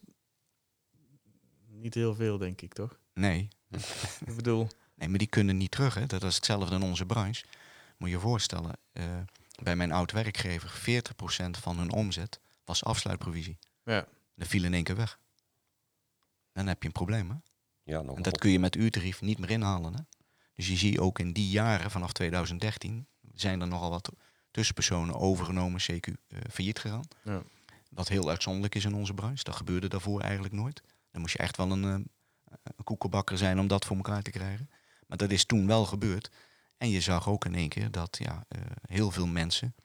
niet 1.81 1.93
heel 1.93 2.15
veel, 2.15 2.37
denk 2.37 2.61
ik, 2.61 2.73
toch? 2.73 2.99
Nee, 3.13 3.47
Ik 4.25 4.35
bedoel, 4.35 4.67
nee, 4.95 5.09
maar 5.09 5.17
die 5.17 5.27
kunnen 5.27 5.57
niet 5.57 5.71
terug. 5.71 5.93
Hè. 5.93 6.05
Dat 6.05 6.23
is 6.23 6.35
hetzelfde 6.35 6.75
in 6.75 6.81
onze 6.81 7.05
branche. 7.05 7.45
Moet 7.97 8.09
je 8.09 8.15
je 8.15 8.21
voorstellen, 8.21 8.71
eh, 8.91 9.03
bij 9.63 9.75
mijn 9.75 9.91
oud 9.91 10.11
werkgever, 10.11 10.69
40% 10.69 11.57
van 11.57 11.77
hun 11.77 11.91
omzet 11.91 12.39
was 12.65 12.83
afsluitprovisie. 12.83 13.57
ja, 13.83 14.07
Dat 14.35 14.47
viel 14.47 14.63
in 14.63 14.73
één 14.73 14.83
keer 14.83 14.95
weg. 14.95 15.19
Dan 16.53 16.67
heb 16.67 16.81
je 16.81 16.87
een 16.87 16.93
probleem. 16.93 17.29
Hè? 17.29 17.35
Ja, 17.83 18.01
nog 18.01 18.15
En 18.15 18.21
dat 18.21 18.37
kun 18.37 18.51
je 18.51 18.59
met 18.59 18.75
uurtarief 18.75 19.21
niet 19.21 19.39
meer 19.39 19.49
inhalen. 19.49 19.93
Hè? 19.93 20.01
Dus 20.53 20.67
je 20.67 20.75
ziet 20.75 20.99
ook 20.99 21.19
in 21.19 21.33
die 21.33 21.49
jaren, 21.49 21.91
vanaf 21.91 22.13
2013, 22.13 23.07
zijn 23.33 23.61
er 23.61 23.67
nogal 23.67 23.89
wat 23.89 24.11
tussenpersonen 24.51 25.15
overgenomen, 25.15 25.81
CQ, 25.81 26.07
eh, 26.27 26.39
failliet 26.49 26.79
gegaan. 26.79 27.07
Ja. 27.23 27.41
Wat 27.89 28.07
heel 28.07 28.29
uitzonderlijk 28.29 28.75
is 28.75 28.85
in 28.85 28.93
onze 28.93 29.13
branche. 29.13 29.43
Dat 29.43 29.55
gebeurde 29.55 29.87
daarvoor 29.87 30.21
eigenlijk 30.21 30.53
nooit. 30.53 30.81
Dan 31.11 31.21
moest 31.21 31.33
je 31.33 31.39
echt 31.39 31.57
wel 31.57 31.71
een, 31.71 31.83
eh, 31.83 31.91
een 32.63 32.83
koekenbakker 32.83 33.37
zijn 33.37 33.59
om 33.59 33.67
dat 33.67 33.85
voor 33.85 33.95
elkaar 33.95 34.21
te 34.21 34.31
krijgen. 34.31 34.69
Maar 35.07 35.17
dat 35.17 35.31
is 35.31 35.45
toen 35.45 35.67
wel 35.67 35.85
gebeurd. 35.85 36.31
En 36.77 36.89
je 36.89 37.01
zag 37.01 37.29
ook 37.29 37.45
in 37.45 37.55
één 37.55 37.69
keer 37.69 37.91
dat 37.91 38.17
ja, 38.19 38.45
eh, 38.47 38.61
heel 38.81 39.11
veel 39.11 39.27
mensen 39.27 39.75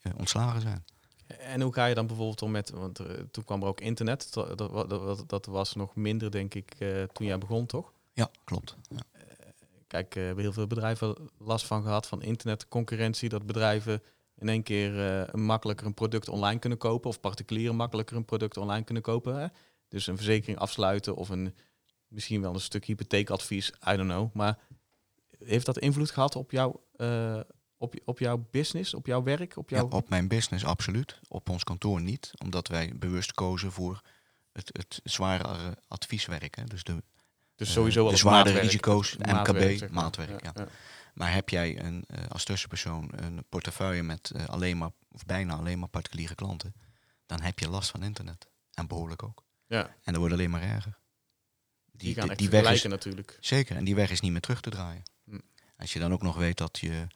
eh, 0.00 0.12
ontslagen 0.16 0.60
zijn. 0.60 0.84
En 1.26 1.60
hoe 1.60 1.72
ga 1.72 1.86
je 1.86 1.94
dan 1.94 2.06
bijvoorbeeld 2.06 2.42
om 2.42 2.50
met, 2.50 2.70
want 2.70 3.00
toen 3.30 3.44
kwam 3.44 3.62
er 3.62 3.68
ook 3.68 3.80
internet, 3.80 4.32
dat, 4.32 4.58
dat, 4.58 4.90
dat, 4.90 5.28
dat 5.28 5.46
was 5.46 5.74
nog 5.74 5.94
minder 5.94 6.30
denk 6.30 6.54
ik 6.54 6.76
toen 7.12 7.26
jij 7.26 7.38
begon 7.38 7.66
toch? 7.66 7.92
Ja, 8.12 8.30
klopt. 8.44 8.76
Ja. 8.88 9.20
Kijk, 9.90 10.16
eh, 10.16 10.22
hebben 10.24 10.44
heel 10.44 10.52
veel 10.52 10.66
bedrijven 10.66 11.16
last 11.38 11.66
van 11.66 11.82
gehad 11.82 12.06
van 12.06 12.22
internetconcurrentie, 12.22 13.28
dat 13.28 13.46
bedrijven 13.46 14.02
in 14.38 14.48
één 14.48 14.62
keer 14.62 15.28
makkelijker 15.32 15.86
een 15.86 15.94
product 15.94 16.28
online 16.28 16.58
kunnen 16.58 16.78
kopen 16.78 17.10
of 17.10 17.20
particulieren 17.20 17.76
makkelijker 17.76 18.16
een 18.16 18.24
product 18.24 18.56
online 18.56 18.84
kunnen 18.84 19.02
kopen. 19.02 19.40
Hè? 19.40 19.46
Dus 19.90 20.06
een 20.06 20.16
verzekering 20.16 20.58
afsluiten 20.58 21.16
of 21.16 21.28
een, 21.28 21.54
misschien 22.08 22.40
wel 22.40 22.54
een 22.54 22.60
stuk 22.60 22.84
hypotheekadvies, 22.84 23.68
I 23.68 23.96
don't 23.96 24.08
know. 24.08 24.34
Maar 24.34 24.58
heeft 25.38 25.66
dat 25.66 25.78
invloed 25.78 26.10
gehad 26.10 26.36
op, 26.36 26.50
jouw 26.50 26.82
eh, 26.96 27.40
op, 27.76 27.94
op 28.04 28.18
jouw 28.18 28.48
business, 28.50 28.94
op 28.94 29.06
jouw 29.06 29.22
werk, 29.22 29.56
op 29.56 29.70
jouw... 29.70 29.88
Ja, 29.88 29.96
op 29.96 30.08
mijn 30.08 30.28
business 30.28 30.64
absoluut. 30.64 31.20
Op 31.28 31.48
ons 31.48 31.64
kantoor 31.64 32.00
niet. 32.00 32.30
Omdat 32.42 32.68
wij 32.68 32.92
bewust 32.96 33.32
kozen 33.32 33.72
voor 33.72 34.00
het, 34.52 34.70
het 34.72 35.00
zware 35.04 35.76
advieswerk. 35.88 36.56
Hè. 36.56 36.64
Dus 36.64 36.84
de, 36.84 37.02
dus 37.54 37.72
sowieso 37.72 38.02
wel 38.02 38.10
de 38.10 38.16
zwaardere 38.16 38.54
maatwerk, 38.54 38.64
risico's, 38.64 39.16
MKB, 39.16 39.26
maatwerk, 39.32 39.78
zeg 39.78 39.90
maar. 39.90 40.02
maatwerk, 40.02 40.42
ja. 40.42 40.52
Maar 41.14 41.32
heb 41.32 41.48
jij 41.48 41.84
een, 41.84 42.04
eh, 42.06 42.24
als 42.28 42.44
tussenpersoon 42.44 43.10
een 43.14 43.44
portefeuille 43.48 44.02
met 44.02 44.30
eh, 44.30 44.46
alleen 44.46 44.78
maar, 44.78 44.90
of 45.12 45.26
bijna 45.26 45.54
alleen 45.54 45.78
maar 45.78 45.88
particuliere 45.88 46.34
klanten, 46.34 46.74
dan 47.26 47.40
heb 47.40 47.58
je 47.58 47.68
last 47.68 47.90
van 47.90 48.02
internet. 48.02 48.48
En 48.74 48.86
behoorlijk 48.86 49.22
ook. 49.22 49.44
Ja, 49.70 49.86
En 49.86 50.12
dat 50.12 50.16
wordt 50.16 50.34
alleen 50.34 50.50
maar 50.50 50.62
erger. 50.62 50.98
die, 51.92 52.14
gaan 52.14 52.30
echt 52.30 52.38
die 52.38 52.48
weg 52.50 52.60
is, 52.60 52.66
vergelijken 52.68 52.90
natuurlijk. 52.90 53.38
zeker, 53.40 53.76
en 53.76 53.84
die 53.84 53.94
weg 53.94 54.10
is 54.10 54.20
niet 54.20 54.32
meer 54.32 54.40
terug 54.40 54.60
te 54.60 54.70
draaien. 54.70 55.02
Hm. 55.24 55.38
Als 55.76 55.92
je 55.92 55.98
dan 55.98 56.12
ook 56.12 56.22
nog 56.22 56.36
weet 56.36 56.56
dat 56.58 56.78
je, 56.78 57.06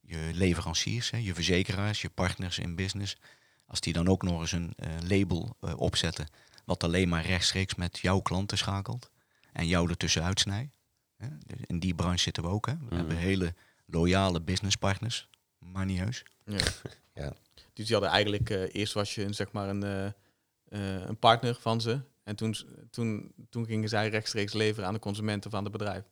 je 0.00 0.30
leveranciers, 0.34 1.10
hè, 1.10 1.16
je 1.18 1.34
verzekeraars, 1.34 2.02
je 2.02 2.10
partners 2.10 2.58
in 2.58 2.76
business, 2.76 3.16
als 3.66 3.80
die 3.80 3.92
dan 3.92 4.08
ook 4.08 4.22
nog 4.22 4.40
eens 4.40 4.52
een 4.52 4.72
eh, 4.76 4.88
label 5.08 5.56
eh, 5.60 5.78
opzetten, 5.80 6.26
wat 6.64 6.84
alleen 6.84 7.08
maar 7.08 7.26
rechtstreeks 7.26 7.74
met 7.74 7.98
jouw 7.98 8.20
klanten 8.20 8.58
schakelt 8.58 9.10
en 9.52 9.66
jou 9.66 9.90
ertussen 9.90 10.22
uitsnijdt. 10.22 10.76
Hè. 11.16 11.26
Dus 11.46 11.58
In 11.66 11.78
die 11.78 11.94
branche 11.94 12.18
zitten 12.22 12.42
we 12.42 12.48
ook. 12.48 12.66
Hè. 12.66 12.76
We 12.78 12.84
Mhm. 12.84 12.94
hebben 12.96 13.16
hele 13.16 13.54
loyale 13.86 14.40
businesspartners, 14.40 15.28
maar 15.58 15.84
niet 15.86 15.98
heus. 15.98 16.22
Ja. 16.46 16.56
Ja. 17.14 17.32
Dus 17.72 17.86
die 17.86 17.94
hadden 17.94 18.10
eigenlijk, 18.12 18.50
eh, 18.50 18.74
eerst 18.74 18.92
was 18.92 19.14
je 19.14 19.24
een, 19.24 19.34
zeg 19.34 19.52
maar 19.52 19.68
een, 19.68 20.14
eh, 20.72 20.94
een 21.06 21.18
partner 21.18 21.54
van 21.54 21.80
ze. 21.80 22.00
En 22.22 22.36
toen, 22.36 22.56
toen, 22.90 23.32
toen 23.50 23.66
gingen 23.66 23.88
zij 23.88 24.08
rechtstreeks 24.08 24.52
leveren 24.52 24.86
aan 24.88 24.94
de 24.94 25.00
consumenten 25.00 25.50
van 25.50 25.62
het 25.62 25.72
bedrijf. 25.72 26.04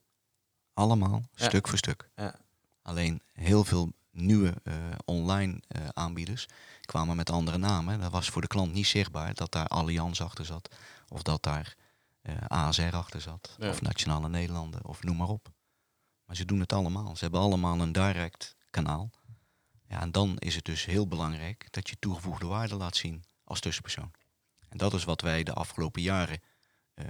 Allemaal, 0.74 1.22
Ja. 1.34 1.44
stuk 1.46 1.68
voor 1.68 1.78
stuk. 1.78 2.10
Ja. 2.16 2.40
Alleen 2.82 3.22
heel 3.32 3.64
veel 3.64 3.92
nieuwe 4.10 4.54
eh, 4.62 4.74
online 5.04 5.60
eh, 5.68 5.88
aanbieders 5.92 6.46
kwamen 6.80 7.16
met 7.16 7.30
andere 7.30 7.58
namen. 7.58 8.00
Dat 8.00 8.10
was 8.10 8.28
voor 8.28 8.40
de 8.40 8.48
klant 8.48 8.72
niet 8.72 8.86
zichtbaar 8.86 9.34
dat 9.34 9.52
daar 9.52 9.66
Allianz 9.66 10.20
achter 10.20 10.44
zat. 10.44 10.74
Of 11.08 11.22
dat 11.22 11.42
daar 11.42 11.76
ASR 12.48 12.94
achter 12.96 13.20
zat. 13.20 13.56
Ja. 13.58 13.68
Of 13.68 13.80
Nationale 13.80 14.28
Nederlanden. 14.28 14.84
Of 14.84 15.02
noem 15.02 15.16
maar 15.16 15.28
op. 15.28 15.52
Maar 16.24 16.36
ze 16.36 16.44
doen 16.44 16.60
het 16.60 16.72
allemaal. 16.72 17.16
Ze 17.16 17.22
hebben 17.22 17.40
allemaal 17.40 17.80
een 17.80 17.92
direct 17.92 18.56
kanaal. 18.70 19.10
Ja, 19.88 20.00
en 20.00 20.12
dan 20.12 20.38
is 20.38 20.54
het 20.54 20.64
dus 20.64 20.84
heel 20.84 21.06
belangrijk 21.06 21.66
dat 21.70 21.88
je 21.90 21.96
toegevoegde 21.98 22.46
waarde 22.46 22.74
laat 22.74 22.96
zien 22.96 23.24
als 23.44 23.60
tussenpersoon. 23.60 24.10
En 24.70 24.78
dat 24.78 24.94
is 24.94 25.04
wat 25.04 25.20
wij 25.20 25.42
de 25.42 25.52
afgelopen 25.52 26.02
jaren, 26.02 26.42
eh, 26.94 27.06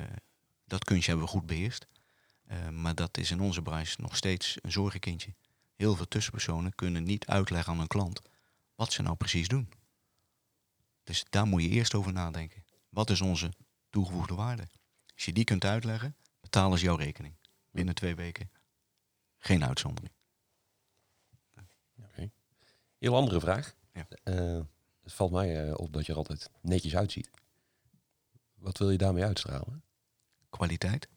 dat 0.65 0.85
kunstje 0.85 1.11
hebben 1.11 1.29
we 1.29 1.37
goed 1.37 1.47
beheerst. 1.47 1.87
Eh, 2.47 2.69
maar 2.69 2.95
dat 2.95 3.19
is 3.19 3.31
in 3.31 3.41
onze 3.41 3.63
branche 3.63 4.01
nog 4.01 4.17
steeds 4.17 4.59
een 4.63 4.73
zorgenkindje. 4.73 5.35
Heel 5.77 5.97
veel 5.97 6.09
tussenpersonen 6.09 6.75
kunnen 6.75 7.03
niet 7.03 7.27
uitleggen 7.27 7.73
aan 7.73 7.81
een 7.81 7.87
klant 7.87 8.21
wat 8.75 8.93
ze 8.93 9.03
nou 9.03 9.17
precies 9.17 9.49
doen. 9.49 9.73
Dus 11.05 11.25
daar 11.31 11.47
moet 11.47 11.63
je 11.63 11.69
eerst 11.69 11.95
over 11.95 12.13
nadenken. 12.13 12.65
Wat 12.89 13.11
is 13.11 13.21
onze 13.21 13.53
toegevoegde 13.91 14.35
waarde? 14.35 14.69
Als 15.15 15.25
je 15.25 15.33
die 15.33 15.45
kunt 15.45 15.65
uitleggen, 15.65 16.17
betalen 16.41 16.79
ze 16.79 16.85
jouw 16.85 16.97
rekening. 16.97 17.35
Binnen 17.71 17.95
twee 17.95 18.15
weken. 18.15 18.51
Geen 19.39 19.65
uitzondering. 19.65 20.13
Heel 22.99 23.17
andere 23.17 23.41
vraag. 23.41 23.75
Ja. 23.93 24.07
Eh, 24.23 24.61
het 25.03 25.13
valt 25.13 25.31
mij 25.31 25.75
op 25.75 25.93
dat 25.93 26.07
je 26.07 26.13
er 26.13 26.19
altijd 26.19 26.51
netjes 26.61 26.97
uitziet. 26.97 27.31
Wat 28.61 28.79
wil 28.79 28.91
je 28.91 28.99
daarmee 28.99 29.25
uitstralen? 29.25 29.83
Kwaliteit, 30.51 31.09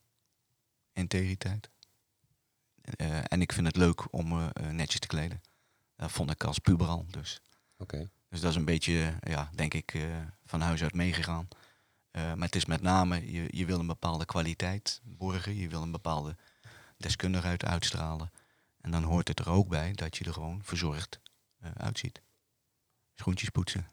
integriteit. 0.93 1.69
Eh, 2.81 3.31
en 3.31 3.41
ik 3.41 3.51
vind 3.51 3.67
het 3.67 3.75
leuk 3.75 4.13
om 4.13 4.27
me 4.27 4.49
eh, 4.53 4.69
netjes 4.69 4.99
te 4.99 5.07
kleden. 5.07 5.41
Dat 5.95 6.11
vond 6.11 6.31
ik 6.31 6.43
als 6.43 6.59
puber 6.59 6.87
al. 6.87 7.05
Dus, 7.09 7.41
Oké. 7.77 8.09
dus 8.29 8.41
dat 8.41 8.49
is 8.51 8.55
een 8.55 8.65
beetje, 8.65 9.17
ja, 9.19 9.49
denk 9.55 9.73
ik, 9.73 10.07
van 10.45 10.61
huis 10.61 10.83
uit 10.83 10.93
meegegaan. 10.93 11.47
Maar 12.11 12.37
het 12.37 12.55
is 12.55 12.65
met 12.65 12.81
name, 12.81 13.31
je, 13.31 13.57
je 13.57 13.65
wil 13.65 13.79
een 13.79 13.87
bepaalde 13.87 14.25
kwaliteit 14.25 15.01
borgen. 15.03 15.55
Je 15.55 15.69
wil 15.69 15.81
een 15.81 15.91
bepaalde 15.91 16.35
deskundigheid 16.97 17.65
uitstralen. 17.65 18.31
En 18.81 18.91
dan 18.91 19.03
hoort 19.03 19.27
het 19.27 19.39
er 19.39 19.49
ook 19.49 19.67
bij 19.67 19.93
dat 19.93 20.17
je 20.17 20.25
er 20.25 20.33
gewoon 20.33 20.63
verzorgd 20.63 21.19
uitziet. 21.77 22.21
Schoentjes 23.13 23.49
poetsen. 23.49 23.87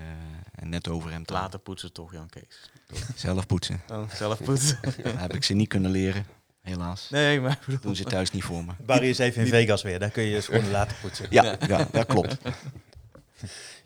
Eh, 0.00 0.62
en 0.62 0.68
net 0.68 0.88
over 0.88 1.10
hem 1.10 1.22
Later 1.26 1.58
poetsen 1.58 1.92
toch, 1.92 2.12
Jan 2.12 2.28
Kees. 2.28 2.70
zelf 3.14 3.46
poetsen. 3.46 3.80
Dan 3.86 4.08
zelf 4.22 4.42
poetsen. 4.44 4.78
Heb 5.24 5.34
ik 5.34 5.44
ze 5.44 5.54
niet 5.54 5.68
kunnen 5.68 5.90
leren, 5.90 6.26
helaas. 6.60 7.10
nee, 7.10 7.40
maar 7.40 7.58
bedoel- 7.66 7.80
Doen 7.80 7.96
ze 7.96 8.04
thuis 8.04 8.30
niet 8.30 8.44
voor 8.44 8.64
me. 8.64 8.72
Barry 8.86 9.08
is 9.08 9.18
even 9.18 9.42
in 9.42 9.48
Vegas 9.48 9.82
weer. 9.82 9.98
Daar 9.98 10.10
kun 10.10 10.22
je 10.22 10.30
je 10.30 10.40
schoenen 10.40 10.70
laten 10.80 10.96
poetsen. 11.00 11.26
Ja, 11.30 11.56
ja 11.66 11.88
dat 11.92 12.06
klopt. 12.06 12.36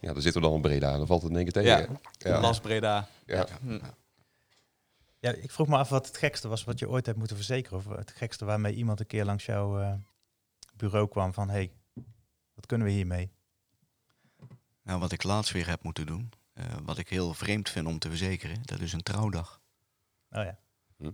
Ja, 0.01 0.13
dan 0.13 0.23
zitten 0.23 0.41
we 0.43 0.47
dan 0.49 0.57
in 0.57 0.63
Breda. 0.63 0.97
Dan 0.97 1.07
valt 1.07 1.23
het 1.23 1.31
in 1.31 1.37
één 1.37 1.45
keer 1.45 1.63
tegen. 1.63 1.99
Ja. 2.19 2.31
ja. 2.31 2.41
Las 2.41 2.61
Breda. 2.61 3.09
ja. 3.27 3.47
Hm. 3.61 3.79
Ja, 5.19 5.31
ik 5.33 5.51
vroeg 5.51 5.69
me 5.69 5.77
af 5.77 5.89
wat 5.89 6.07
het 6.07 6.17
gekste 6.17 6.49
was 6.49 6.65
wat 6.65 6.79
je 6.79 6.89
ooit 6.89 7.07
hebt 7.07 7.19
moeten 7.19 7.37
verzekeren. 7.37 7.79
Of 7.79 7.85
het 7.89 8.13
gekste 8.17 8.45
waarmee 8.45 8.75
iemand 8.75 9.01
een 9.01 9.07
keer 9.07 9.25
langs 9.25 9.45
jouw 9.47 9.81
eh, 9.81 9.93
bureau 10.77 11.09
kwam 11.09 11.35
van... 11.35 11.51
hey, 11.51 11.73
wat 12.55 12.67
kunnen 12.67 12.87
we 12.87 12.93
hiermee? 12.93 13.31
Nou, 14.85 15.01
wat 15.01 15.13
ik 15.13 15.23
laatst 15.23 15.53
weer 15.53 15.69
heb 15.69 15.83
moeten 15.83 16.07
doen, 16.07 16.33
eh, 16.53 16.65
wat 16.83 16.99
ik 16.99 17.09
heel 17.09 17.35
vreemd 17.35 17.71
vind 17.71 17.87
om 17.87 17.99
te 17.99 18.09
verzekeren, 18.09 18.63
dat 18.63 18.81
is 18.81 18.93
een 18.93 19.03
trouwdag. 19.03 19.61
Oh 20.31 20.45
ja. 20.45 20.59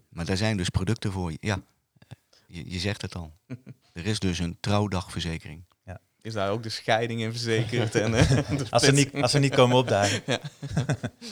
Maar 0.08 0.24
daar 0.24 0.36
zijn 0.36 0.56
dus 0.56 0.68
producten 0.68 1.12
voor. 1.12 1.32
Ja, 1.40 1.54
eh, 1.98 2.16
je, 2.46 2.70
je 2.70 2.78
zegt 2.78 3.02
het 3.02 3.14
al. 3.14 3.36
Er 3.92 4.06
is 4.06 4.18
dus 4.18 4.38
een 4.38 4.56
trouwdagverzekering. 4.60 5.64
Is 6.22 6.32
daar 6.32 6.50
ook 6.50 6.62
de 6.62 6.68
scheiding 6.68 7.20
in 7.20 7.30
verzekerd? 7.30 7.94
en, 7.94 8.14
eh, 8.14 8.70
Als 8.70 8.84
ze 8.84 8.92
niet, 8.92 9.14
als 9.14 9.30
ze 9.30 9.38
niet 9.38 9.54
komen 9.54 9.76
opdagen. 9.76 10.22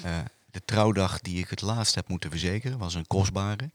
Eh, 0.02 0.18
de 0.50 0.64
trouwdag 0.64 1.20
die 1.20 1.38
ik 1.38 1.50
het 1.50 1.60
laatst 1.60 1.94
heb 1.94 2.08
moeten 2.08 2.30
verzekeren, 2.30 2.78
was 2.78 2.94
een 2.94 3.06
kostbare. 3.06 3.70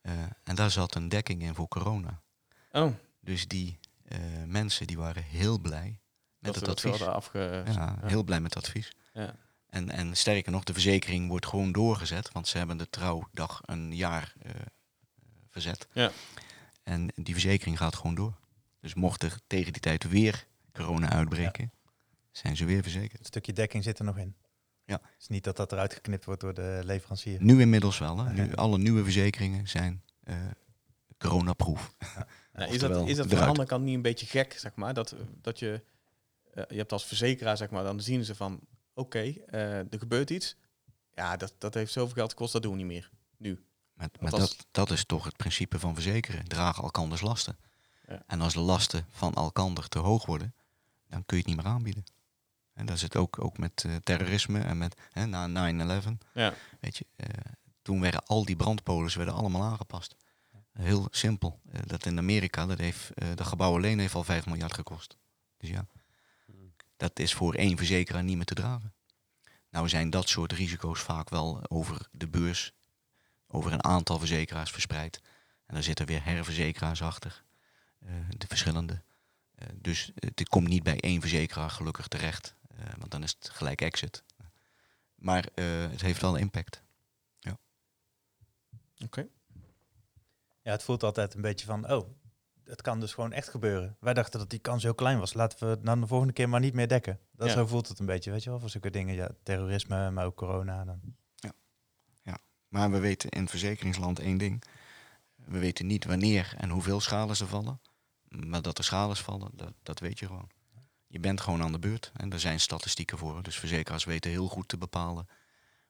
Eh, 0.00 0.12
en 0.44 0.54
daar 0.54 0.70
zat 0.70 0.94
een 0.94 1.08
dekking 1.08 1.42
in 1.42 1.54
voor 1.54 1.68
corona. 1.68 2.22
Oh, 2.72 2.92
Dus 3.20 3.48
die 3.48 3.78
eh, 4.04 4.18
mensen 4.46 4.86
die 4.86 4.96
waren 4.96 5.22
heel 5.22 5.58
blij 5.58 6.00
met 6.44 6.54
dat 6.54 6.66
het 6.66 6.84
advies. 6.84 7.06
afge... 7.06 7.62
Ja, 7.66 7.98
heel 8.04 8.22
blij 8.24 8.40
met 8.40 8.54
het 8.54 8.64
advies. 8.64 8.92
Ja. 9.12 9.34
En, 9.66 9.90
en 9.90 10.16
sterker 10.16 10.52
nog, 10.52 10.64
de 10.64 10.72
verzekering 10.72 11.28
wordt 11.28 11.46
gewoon 11.46 11.72
doorgezet, 11.72 12.32
want 12.32 12.48
ze 12.48 12.58
hebben 12.58 12.76
de 12.76 12.90
trouwdag 12.90 13.60
een 13.64 13.96
jaar 13.96 14.34
eh, 14.42 14.50
verzet. 15.50 15.86
Ja. 15.92 16.10
En 16.82 17.12
die 17.14 17.34
verzekering 17.34 17.78
gaat 17.78 17.96
gewoon 17.96 18.14
door. 18.14 18.34
Dus 18.80 18.94
mocht 18.94 19.22
er 19.22 19.38
tegen 19.46 19.72
die 19.72 19.82
tijd 19.82 20.08
weer 20.08 20.46
corona 20.72 21.10
uitbreken, 21.10 21.72
zijn 22.30 22.56
ze 22.56 22.64
weer 22.64 22.82
verzekerd. 22.82 23.18
Het 23.18 23.26
stukje 23.26 23.52
dekking 23.52 23.84
zit 23.84 23.98
er 23.98 24.04
nog 24.04 24.18
in. 24.18 24.34
Ja. 24.84 24.94
Het 25.02 25.20
is 25.20 25.28
niet 25.28 25.44
dat 25.44 25.56
dat 25.56 25.72
eruit 25.72 25.94
geknipt 25.94 26.24
wordt 26.24 26.40
door 26.40 26.54
de 26.54 26.80
leverancier. 26.84 27.42
Nu 27.42 27.60
inmiddels 27.60 27.98
wel. 27.98 28.18
Hè? 28.18 28.32
Nu, 28.32 28.46
Ja. 28.46 28.52
alle 28.54 28.78
nieuwe 28.78 29.02
verzekeringen 29.02 29.68
zijn 29.68 30.02
eh 30.24 30.36
coronaproof. 31.18 31.94
Nou, 32.52 32.70
is 32.74 32.78
dat, 32.78 33.08
is 33.08 33.16
dat 33.16 33.26
van 33.26 33.38
de 33.38 33.44
andere 33.44 33.68
kant 33.68 33.84
niet 33.84 33.94
een 33.94 34.02
beetje 34.02 34.26
gek, 34.26 34.52
zeg 34.52 34.74
maar? 34.74 34.94
Dat, 34.94 35.14
dat 35.40 35.58
je, 35.58 35.82
je 36.54 36.76
hebt 36.76 36.92
als 36.92 37.04
verzekeraar, 37.04 37.56
zeg 37.56 37.70
maar, 37.70 37.84
dan 37.84 38.00
zien 38.00 38.24
ze 38.24 38.34
van, 38.34 38.60
oké, 38.94 39.18
eh, 39.46 39.78
er 39.78 39.98
gebeurt 39.98 40.30
iets. 40.30 40.56
Ja, 41.14 41.36
dat, 41.36 41.54
dat 41.58 41.74
heeft 41.74 41.92
zoveel 41.92 42.14
geld 42.14 42.30
gekost, 42.30 42.52
dat 42.52 42.62
doen 42.62 42.70
we 42.72 42.76
niet 42.78 42.86
meer. 42.86 43.10
Nu. 43.36 43.64
Maar 43.94 44.08
als- 44.20 44.40
dat, 44.40 44.66
dat 44.70 44.90
is 44.90 45.04
toch 45.04 45.24
het 45.24 45.36
principe 45.36 45.78
van 45.78 45.94
verzekeren. 45.94 46.44
Dragen 46.48 46.82
elkanders 46.82 47.20
lasten. 47.20 47.58
Ja. 48.08 48.22
En 48.26 48.40
als 48.40 48.52
de 48.52 48.60
lasten 48.60 49.06
van 49.10 49.34
elkander 49.34 49.88
te 49.88 49.98
hoog 49.98 50.26
worden, 50.26 50.54
dan 51.08 51.24
kun 51.26 51.36
je 51.36 51.42
het 51.42 51.54
niet 51.54 51.62
meer 51.64 51.72
aanbieden. 51.72 52.04
En 52.72 52.86
dat 52.86 52.96
is 52.96 53.02
het 53.02 53.16
ook, 53.16 53.44
ook 53.44 53.58
met 53.58 53.84
eh, 53.86 53.96
terrorisme 53.96 54.60
en 54.60 54.78
met 54.78 54.96
hè, 55.10 55.26
na 55.26 55.72
9-11. 56.06 56.08
Ja. 56.34 56.54
Weet 56.80 56.96
je, 56.96 57.06
eh, 57.16 57.28
toen 57.82 58.00
werden 58.00 58.26
al 58.26 58.44
die 58.44 58.56
brandpolis 58.56 59.14
werden 59.14 59.34
allemaal 59.34 59.62
aangepast. 59.62 60.16
Heel 60.72 61.08
simpel. 61.10 61.60
Eh, 61.70 61.80
dat 61.86 62.06
in 62.06 62.18
Amerika, 62.18 62.66
dat, 62.66 62.78
heeft, 62.78 63.10
eh 63.14 63.28
dat 63.34 63.46
gebouw 63.46 63.74
alleen 63.74 63.98
heeft 63.98 64.14
al 64.14 64.24
5 64.24 64.46
miljard 64.46 64.74
gekost. 64.74 65.16
Dus 65.56 65.68
ja, 65.70 65.86
dat 66.96 67.18
is 67.18 67.34
voor 67.34 67.54
één 67.54 67.76
verzekeraar 67.76 68.24
niet 68.24 68.36
meer 68.36 68.44
te 68.44 68.54
dragen. 68.54 68.94
Nou 69.70 69.88
zijn 69.88 70.10
dat 70.10 70.28
soort 70.28 70.52
risico's 70.52 71.00
vaak 71.00 71.28
wel 71.28 71.70
over 71.70 72.08
de 72.12 72.28
beurs, 72.28 72.72
over 73.46 73.72
een 73.72 73.84
aantal 73.84 74.18
verzekeraars 74.18 74.70
verspreid. 74.70 75.20
En 75.66 75.74
daar 75.74 75.82
zitten 75.82 76.06
weer 76.06 76.24
herverzekeraars 76.24 77.02
achter, 77.02 77.44
eh, 77.98 78.10
de 78.36 78.46
verschillende. 78.46 79.02
Eh, 79.54 79.68
dus 79.74 80.12
het 80.14 80.48
komt 80.48 80.68
niet 80.68 80.82
bij 80.82 81.00
één 81.00 81.20
verzekeraar 81.20 81.70
gelukkig 81.70 82.08
terecht, 82.08 82.54
eh, 82.76 82.84
want 82.98 83.10
dan 83.10 83.22
is 83.22 83.36
het 83.38 83.50
gelijk 83.50 83.80
exit. 83.80 84.22
Maar 85.14 85.48
het 85.54 86.00
heeft 86.00 86.20
wel 86.20 86.36
impact. 86.36 86.82
Oké. 89.04 89.26
Ja, 90.62 90.70
het 90.70 90.82
voelt 90.82 91.02
altijd 91.02 91.34
een 91.34 91.40
beetje 91.40 91.66
van, 91.66 91.90
oh, 91.92 92.08
het 92.64 92.82
kan 92.82 93.00
dus 93.00 93.14
gewoon 93.14 93.32
echt 93.32 93.48
gebeuren. 93.48 93.96
Wij 94.00 94.14
dachten 94.14 94.38
dat 94.38 94.50
die 94.50 94.58
kans 94.58 94.82
heel 94.82 94.94
klein 94.94 95.18
was. 95.18 95.34
Laten 95.34 95.58
we 95.58 95.66
het 95.66 95.84
dan 95.84 96.00
de 96.00 96.06
volgende 96.06 96.32
keer 96.32 96.48
maar 96.48 96.60
niet 96.60 96.74
meer 96.74 96.88
dekken. 96.88 97.18
Dat 97.32 97.48
Ja. 97.48 97.54
Zo 97.54 97.66
voelt 97.66 97.88
het 97.88 97.98
een 97.98 98.06
beetje, 98.06 98.30
weet 98.30 98.42
je 98.42 98.50
wel, 98.50 98.60
voor 98.60 98.70
zulke 98.70 98.90
dingen. 98.90 99.14
Ja, 99.14 99.30
terrorisme, 99.42 100.10
maar 100.10 100.24
ook 100.24 100.36
corona. 100.36 100.84
Dan. 100.84 101.00
Maar 102.74 102.90
we 102.90 102.98
weten 102.98 103.30
in 103.30 103.48
verzekeringsland 103.48 104.18
één 104.18 104.38
ding. 104.38 104.62
We 105.34 105.58
weten 105.58 105.86
niet 105.86 106.04
wanneer 106.04 106.54
en 106.56 106.70
hoeveel 106.70 107.00
schades 107.00 107.40
er 107.40 107.46
vallen. 107.46 107.80
Maar 108.28 108.62
dat 108.62 108.78
er 108.78 108.84
schades 108.84 109.20
vallen, 109.20 109.50
dat, 109.52 109.72
dat 109.82 109.98
weet 110.00 110.18
je 110.18 110.26
gewoon. 110.26 110.50
Je 111.06 111.20
bent 111.20 111.40
gewoon 111.40 111.62
aan 111.62 111.72
de 111.72 111.78
beurt. 111.78 112.12
En 112.16 112.32
er 112.32 112.40
zijn 112.40 112.60
statistieken 112.60 113.18
voor. 113.18 113.42
Dus 113.42 113.58
verzekeraars 113.58 114.04
weten 114.04 114.30
heel 114.30 114.48
goed 114.48 114.68
te 114.68 114.78
bepalen 114.78 115.28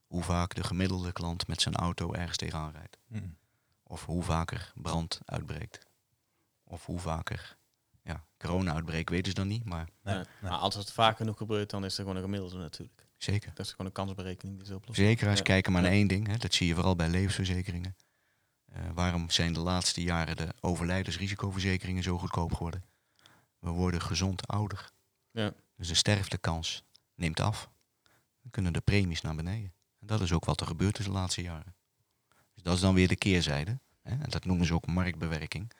hoe 0.07 0.23
vaak 0.23 0.55
de 0.55 0.65
gemiddelde 0.65 1.13
klant 1.13 1.47
met 1.47 1.63
zijn 1.63 1.75
auto 1.75 2.13
ergens 2.13 2.37
tegenaan 2.37 2.73
rijdt. 2.73 2.99
Mm. 3.07 3.37
Of 3.83 4.05
hoe 4.05 4.23
vaker 4.23 4.73
brand 4.75 5.21
uitbreekt. 5.25 5.87
Of 6.65 6.87
hoe 6.87 6.99
vaker 6.99 7.57
ja, 8.03 8.25
corona 8.39 8.75
uitbreekt, 8.75 9.11
weten 9.11 9.29
ze 9.29 9.35
dan 9.35 9.49
niet. 9.49 9.65
Maar 9.65 9.89
Nee, 10.03 10.15
Ja. 10.15 10.21
nee. 10.41 10.51
Maar 10.51 10.59
als 10.59 10.75
het 10.75 10.93
vaak 10.93 11.17
genoeg 11.17 11.37
gebeurt, 11.37 11.71
dan 11.71 11.85
is 11.85 11.93
er 11.95 12.01
gewoon 12.01 12.17
een 12.17 12.23
gemiddelde 12.23 12.57
natuurlijk. 12.59 13.07
zeker. 13.17 13.51
Dat 13.55 13.67
is 13.67 13.71
gewoon 13.71 13.87
een 13.87 13.93
kansberekening 13.93 14.57
die 14.59 14.67
ze 14.67 14.75
oplossen. 14.75 15.05
Verzekeraars 15.05 15.39
Ja. 15.39 15.45
kijken 15.45 15.73
maar 15.73 15.83
naar 15.83 15.91
Ja. 15.91 15.97
één 15.97 16.07
ding. 16.09 16.27
Hè. 16.27 16.37
Dat 16.37 16.55
zie 16.55 16.67
je 16.67 16.75
vooral 16.75 16.97
bij 16.97 17.09
levensverzekeringen. 17.09 17.97
Eh, 18.65 18.83
waarom 18.95 19.31
zijn 19.31 19.53
de 19.53 19.61
laatste 19.61 20.03
jaren 20.03 20.37
de 20.37 20.49
overlijdensrisicoverzekeringen 20.61 22.03
zo 22.03 22.19
goedkoop 22.19 22.53
geworden? 22.55 22.85
We 23.59 23.71
worden 23.71 24.03
gezond 24.03 24.47
ouder. 24.47 24.91
Ja. 25.31 25.53
Dus 25.77 25.89
de 25.89 25.95
sterftekans 25.95 26.83
neemt 27.15 27.41
af. 27.41 27.71
Dan 28.43 28.51
kunnen 28.51 28.73
de 28.73 28.81
premies 28.81 29.21
naar 29.21 29.35
beneden. 29.35 29.73
En 30.01 30.07
dat 30.07 30.21
is 30.21 30.33
ook 30.33 30.45
wat 30.45 30.61
er 30.61 30.67
gebeurt 30.67 30.99
is 30.99 31.05
de 31.05 31.11
laatste 31.11 31.43
jaren. 31.43 31.75
Dus 32.55 32.63
dat 32.63 32.75
is 32.75 32.81
dan 32.81 32.95
weer 32.95 33.09
de 33.09 33.17
keerzijde. 33.17 33.79
Hè. 34.03 34.11
En 34.11 34.31
dat 34.31 34.45
noemen 34.45 34.67
ze 34.67 34.75
ook 34.75 34.87
marktbewerking. 34.87 35.73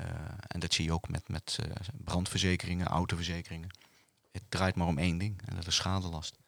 Eh, 0.00 0.08
en 0.46 0.60
dat 0.60 0.72
zie 0.72 0.84
je 0.84 0.92
ook 0.92 1.08
met, 1.08 1.28
met 1.28 1.58
eh, 1.62 1.70
brandverzekeringen, 2.04 2.86
autoverzekeringen. 2.86 3.68
Het 4.32 4.42
draait 4.48 4.74
maar 4.74 4.86
om 4.86 4.98
één 4.98 5.18
ding. 5.18 5.42
En 5.44 5.54
dat 5.54 5.66
is 5.66 5.74
schadelast. 5.74 6.38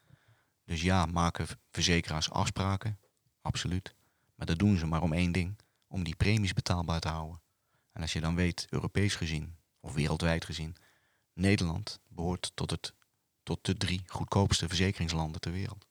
Dus 0.65 0.81
ja, 0.81 1.05
maken 1.05 1.47
verzekeraars 1.71 2.29
afspraken? 2.29 2.99
Absoluut. 3.41 3.95
Maar 4.35 4.45
dat 4.45 4.59
doen 4.59 4.77
ze 4.77 4.85
maar 4.85 5.01
om 5.01 5.13
één 5.13 5.31
ding. 5.31 5.57
Om 5.87 6.03
die 6.03 6.15
premies 6.15 6.53
betaalbaar 6.53 6.99
te 6.99 7.07
houden. 7.07 7.41
En 7.91 8.01
als 8.01 8.13
je 8.13 8.21
dan 8.21 8.35
weet, 8.35 8.67
Europees 8.69 9.15
gezien, 9.15 9.55
of 9.79 9.93
wereldwijd 9.93 10.45
gezien, 10.45 10.75
Nederland 11.33 11.99
behoort 12.07 12.51
tot, 12.53 12.71
het, 12.71 12.93
tot 13.43 13.65
de 13.65 13.77
drie 13.77 14.03
goedkoopste 14.05 14.67
verzekeringslanden 14.67 15.41
ter 15.41 15.51
wereld. 15.51 15.85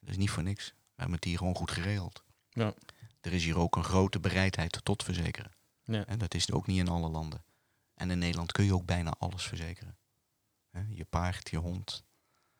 Dat 0.00 0.10
is 0.10 0.16
niet 0.16 0.30
voor 0.30 0.42
niks. 0.42 0.66
We 0.66 0.74
hebben 0.94 1.14
het 1.14 1.24
hier 1.24 1.38
gewoon 1.38 1.54
goed 1.54 1.70
geregeld. 1.70 2.22
Ja. 2.50 2.74
Er 3.20 3.32
is 3.32 3.44
hier 3.44 3.58
ook 3.58 3.76
een 3.76 3.84
grote 3.84 4.20
bereidheid 4.20 4.80
tot 4.84 5.02
verzekeren. 5.02 5.52
Ja. 5.88 6.06
En 6.06 6.18
dat 6.18 6.34
is 6.34 6.52
ook 6.52 6.66
niet 6.66 6.78
in 6.78 6.88
alle 6.88 7.08
landen. 7.08 7.44
En 7.94 8.10
in 8.10 8.18
Nederland 8.18 8.52
kun 8.52 8.64
je 8.64 8.74
ook 8.74 8.84
bijna 8.84 9.14
alles 9.18 9.46
verzekeren. 9.46 9.96
Hè, 10.70 10.80
Je 10.88 11.04
paard, 11.04 11.50
je 11.50 11.56
hond, 11.56 12.04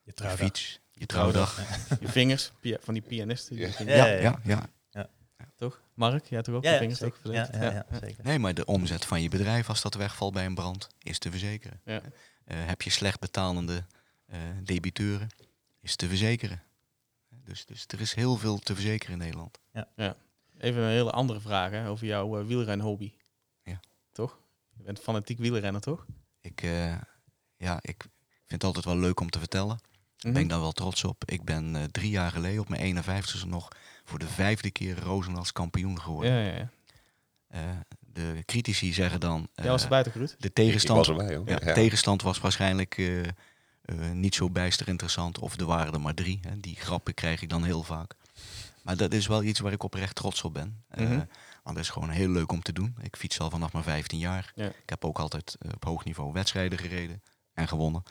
Je 0.02 0.12
je 0.16 0.28
fiets, 0.28 0.80
je 0.92 1.06
trouwdag. 1.06 1.58
Je 2.00 2.08
vingers, 2.08 2.52
van 2.62 2.94
die 2.94 3.02
pianisten. 3.02 3.56
die 3.56 3.86
Ja. 3.86 4.06
Ja, 4.06 4.06
Ja, 4.06 4.40
ja, 4.44 4.68
ja. 4.90 5.08
Toch? 5.56 5.82
Mark, 5.94 6.26
jij 6.26 6.42
toch 6.42 6.54
ook 6.54 6.64
Ja, 6.64 6.72
ja, 6.72 6.78
vingers 6.78 6.98
zeker. 6.98 7.16
ook 7.26 7.32
Ja, 7.32 7.44
verzekerd? 7.44 7.72
ja, 7.72 7.86
ja, 7.90 7.98
zeker. 7.98 8.24
Nee, 8.24 8.38
maar 8.38 8.54
de 8.54 8.64
omzet 8.64 9.04
van 9.04 9.22
je 9.22 9.28
bedrijf 9.28 9.68
als 9.68 9.82
dat 9.82 9.94
wegvalt 9.94 10.32
bij 10.32 10.46
een 10.46 10.54
brand 10.54 10.88
is 10.98 11.18
te 11.18 11.30
verzekeren. 11.30 11.80
Ja. 11.84 12.00
Eh, 12.44 12.56
heb 12.66 12.82
je 12.82 12.90
slecht 12.90 13.20
betalende 13.20 13.84
eh, 14.26 14.38
debiteuren, 14.64 15.28
is 15.80 15.96
te 15.96 16.08
verzekeren. 16.08 16.62
Dus, 17.28 17.66
dus 17.66 17.84
er 17.86 18.00
is 18.00 18.14
heel 18.14 18.36
veel 18.36 18.58
te 18.58 18.74
verzekeren 18.74 19.12
in 19.12 19.18
Nederland. 19.18 19.58
Even 20.58 20.82
een 20.82 20.88
hele 20.88 21.10
andere 21.10 21.40
vraag 21.40 21.70
hè, 21.70 21.88
over 21.88 22.06
jouw 22.06 22.38
eh, 22.40 22.46
wielrenhobby. 22.46 23.12
Toch? 24.22 24.38
Je 24.76 24.82
bent 24.82 24.98
fanatiek 25.00 25.38
wielrenner, 25.38 25.80
toch? 25.80 26.06
Ik, 26.40 26.62
eh, 26.62 26.94
ja, 27.56 27.78
ik 27.82 28.02
vind 28.46 28.62
het 28.62 28.64
altijd 28.64 28.84
wel 28.84 28.96
leuk 28.96 29.20
om 29.20 29.30
te 29.30 29.38
vertellen. 29.38 29.78
Daar 30.16 30.32
ben 30.32 30.42
ik 30.42 30.48
dan 30.48 30.60
wel 30.60 30.72
trots 30.72 31.04
op. 31.04 31.22
Ik 31.26 31.44
ben 31.44 31.76
eh, 31.76 31.82
drie 31.84 32.10
jaar 32.10 32.30
geleden 32.30 32.60
op 32.60 32.68
mijn 32.68 32.96
51ste 33.04 33.46
nog 33.46 33.68
voor 34.04 34.18
de 34.18 34.26
vijfde 34.28 34.70
keer 34.70 35.00
Roosendaals 35.00 35.52
kampioen 35.52 36.00
geworden. 36.00 36.32
Ja, 36.32 36.40
ja, 36.40 36.56
ja. 36.56 36.70
Eh, 37.48 37.76
de 38.00 38.42
critici 38.46 38.92
zeggen 38.92 39.20
dan... 39.20 39.48
eh, 39.54 39.64
Jij 39.64 39.72
was 39.72 39.82
erbij 39.82 40.02
toch, 40.02 40.14
Ruud? 40.14 40.34
de 40.38 40.46
Ik 40.48 40.54
tegenstand, 40.54 41.06
was 41.06 41.08
erbij, 41.18 41.36
hoor. 41.36 41.48
ja, 41.48 41.58
Ja. 41.64 41.72
tegenstand 41.72 42.22
was 42.22 42.38
waarschijnlijk 42.38 42.98
eh, 42.98 43.24
eh, 43.24 43.30
niet 44.12 44.34
zo 44.34 44.50
bijster 44.50 44.88
interessant. 44.88 45.38
Of 45.38 45.58
er 45.58 45.66
waren 45.66 45.92
er 45.92 46.00
maar 46.00 46.14
drie. 46.14 46.40
Hè. 46.42 46.60
Die 46.60 46.76
grappen 46.76 47.14
krijg 47.14 47.42
ik 47.42 47.48
dan 47.48 47.64
heel 47.64 47.82
vaak. 47.82 48.14
Maar 48.82 48.96
dat 48.96 49.12
is 49.12 49.26
wel 49.26 49.42
iets 49.42 49.60
waar 49.60 49.72
ik 49.72 49.82
oprecht 49.82 50.14
trots 50.14 50.42
op 50.42 50.54
ben. 50.54 50.82
Eh, 50.88 51.06
Mhm. 51.06 51.24
Want 51.62 51.76
dat 51.76 51.84
is 51.84 51.90
gewoon 51.90 52.10
heel 52.10 52.28
leuk 52.28 52.52
om 52.52 52.62
te 52.62 52.72
doen. 52.72 52.96
Ik 53.00 53.16
fiets 53.16 53.40
al 53.40 53.50
vanaf 53.50 53.72
mijn 53.72 53.84
15 53.84 54.18
jaar. 54.18 54.52
Ja. 54.54 54.66
Ik 54.66 54.88
heb 54.90 55.04
ook 55.04 55.18
altijd 55.18 55.56
eh, 55.60 55.70
op 55.74 55.84
hoog 55.84 56.04
niveau 56.04 56.32
wedstrijden 56.32 56.78
gereden 56.78 57.22
en 57.52 57.68
gewonnen. 57.68 58.02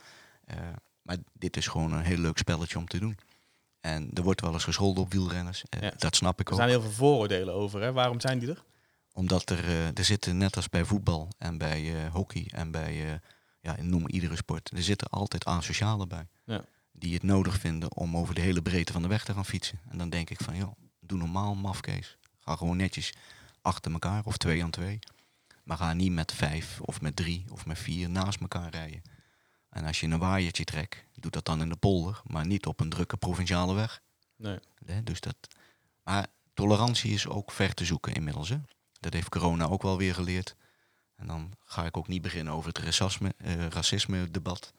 Eh, 0.45 0.58
maar 1.02 1.18
dit 1.34 1.58
is 1.58 1.68
gewoon 1.68 1.93
een 1.93 2.04
heel 2.04 2.18
leuk 2.18 2.38
spelletje 2.38 2.78
om 2.78 2.88
te 2.88 3.00
doen. 3.00 3.18
En 3.80 4.10
er 4.14 4.24
wordt 4.24 4.41
wel 4.41 4.54
eens 4.54 4.64
gescholden 4.64 5.04
op 5.04 5.12
wielrenners. 5.12 5.64
Eh, 5.70 5.82
Ja. 5.82 5.91
Dat 5.98 6.16
snap 6.16 6.39
ik 6.39 6.48
Er 6.48 6.54
ook. 6.54 6.60
zijn 6.60 6.72
heel 6.72 6.82
veel 6.82 6.91
vooroordelen 6.91 7.54
over. 7.54 7.82
Hè? 7.82 7.91
Waarom 7.91 8.20
zijn 8.20 8.39
die 8.39 8.50
er? 8.50 8.64
Omdat 9.14 9.50
er, 9.50 9.70
er 9.98 10.06
zitten, 10.06 10.38
net 10.38 10.56
als 10.56 10.70
bij 10.70 10.86
voetbal 10.86 11.28
en 11.38 11.58
bij 11.58 12.08
hockey 12.12 12.48
en 12.54 12.72
bij, 12.72 13.20
ja, 13.62 13.76
noem 13.82 14.08
iedere 14.08 14.36
sport, 14.36 14.72
er 14.74 14.84
zitten 14.84 15.10
altijd 15.10 15.45
asocialen 15.45 16.08
bij. 16.08 16.28
Ja. 16.45 16.64
Die 16.91 17.14
het 17.14 17.24
nodig 17.24 17.60
vinden 17.60 17.95
om 17.95 18.18
over 18.18 18.36
de 18.36 18.41
hele 18.41 18.62
breedte 18.62 18.91
van 18.93 19.02
de 19.02 19.08
weg 19.08 19.24
te 19.24 19.34
gaan 19.34 19.45
fietsen. 19.45 19.80
En 19.89 19.98
dan 19.98 20.10
denk 20.10 20.30
ik 20.30 20.41
van, 20.43 20.56
joh, 20.56 20.72
doe 21.00 21.18
normaal, 21.18 21.56
mafkees. 21.56 22.18
Ga 22.39 22.56
gewoon 22.56 22.78
netjes 22.78 23.14
achter 23.68 23.91
elkaar 23.91 24.26
of 24.26 24.38
twee 24.38 24.63
aan 24.63 24.70
twee. 24.70 24.99
Maar 25.63 25.78
ga 25.78 25.93
niet 25.93 26.11
met 26.11 26.34
vijf 26.34 26.82
of 26.82 27.01
met 27.01 27.15
drie 27.15 27.45
of 27.51 27.65
met 27.65 27.80
vier 27.80 28.09
naast 28.09 28.39
elkaar 28.39 28.70
rijden. 28.70 29.01
En 29.70 29.86
als 29.86 29.99
je 29.99 30.07
een 30.07 30.20
waaiertje 30.20 30.63
trekt, 30.63 31.03
doe 31.13 31.32
dat 31.32 31.45
dan 31.45 31.61
in 31.61 31.70
de 31.70 31.76
polder, 31.76 32.22
maar 32.26 32.45
niet 32.45 32.65
op 32.65 32.80
een 32.80 32.89
drukke 32.89 33.18
provinciale 33.18 33.74
weg. 33.74 34.01
Nee. 34.36 34.59
Hè, 34.86 35.03
dus 35.03 35.20
dat, 35.20 35.36
maar 36.03 36.28
tolerantie 36.53 37.13
is 37.13 37.28
ook 37.28 37.51
ver 37.51 37.74
te 37.74 37.86
zoeken 37.86 38.13
inmiddels. 38.13 38.49
Hè? 38.49 38.57
Dat 38.99 39.13
heeft 39.13 39.30
corona 39.30 39.65
ook 39.65 39.82
wel 39.82 39.97
weer 39.97 40.13
geleerd. 40.13 40.55
En 41.15 41.28
dan 41.28 41.53
ga 41.63 41.86
ik 41.86 41.97
ook 41.97 42.07
niet 42.07 42.22
beginnen 42.22 42.53
over 42.53 42.68
het 42.68 42.78
racisme, 42.78 43.34
eh, 43.38 43.68
racisme 43.68 44.32
debat. 44.32 44.74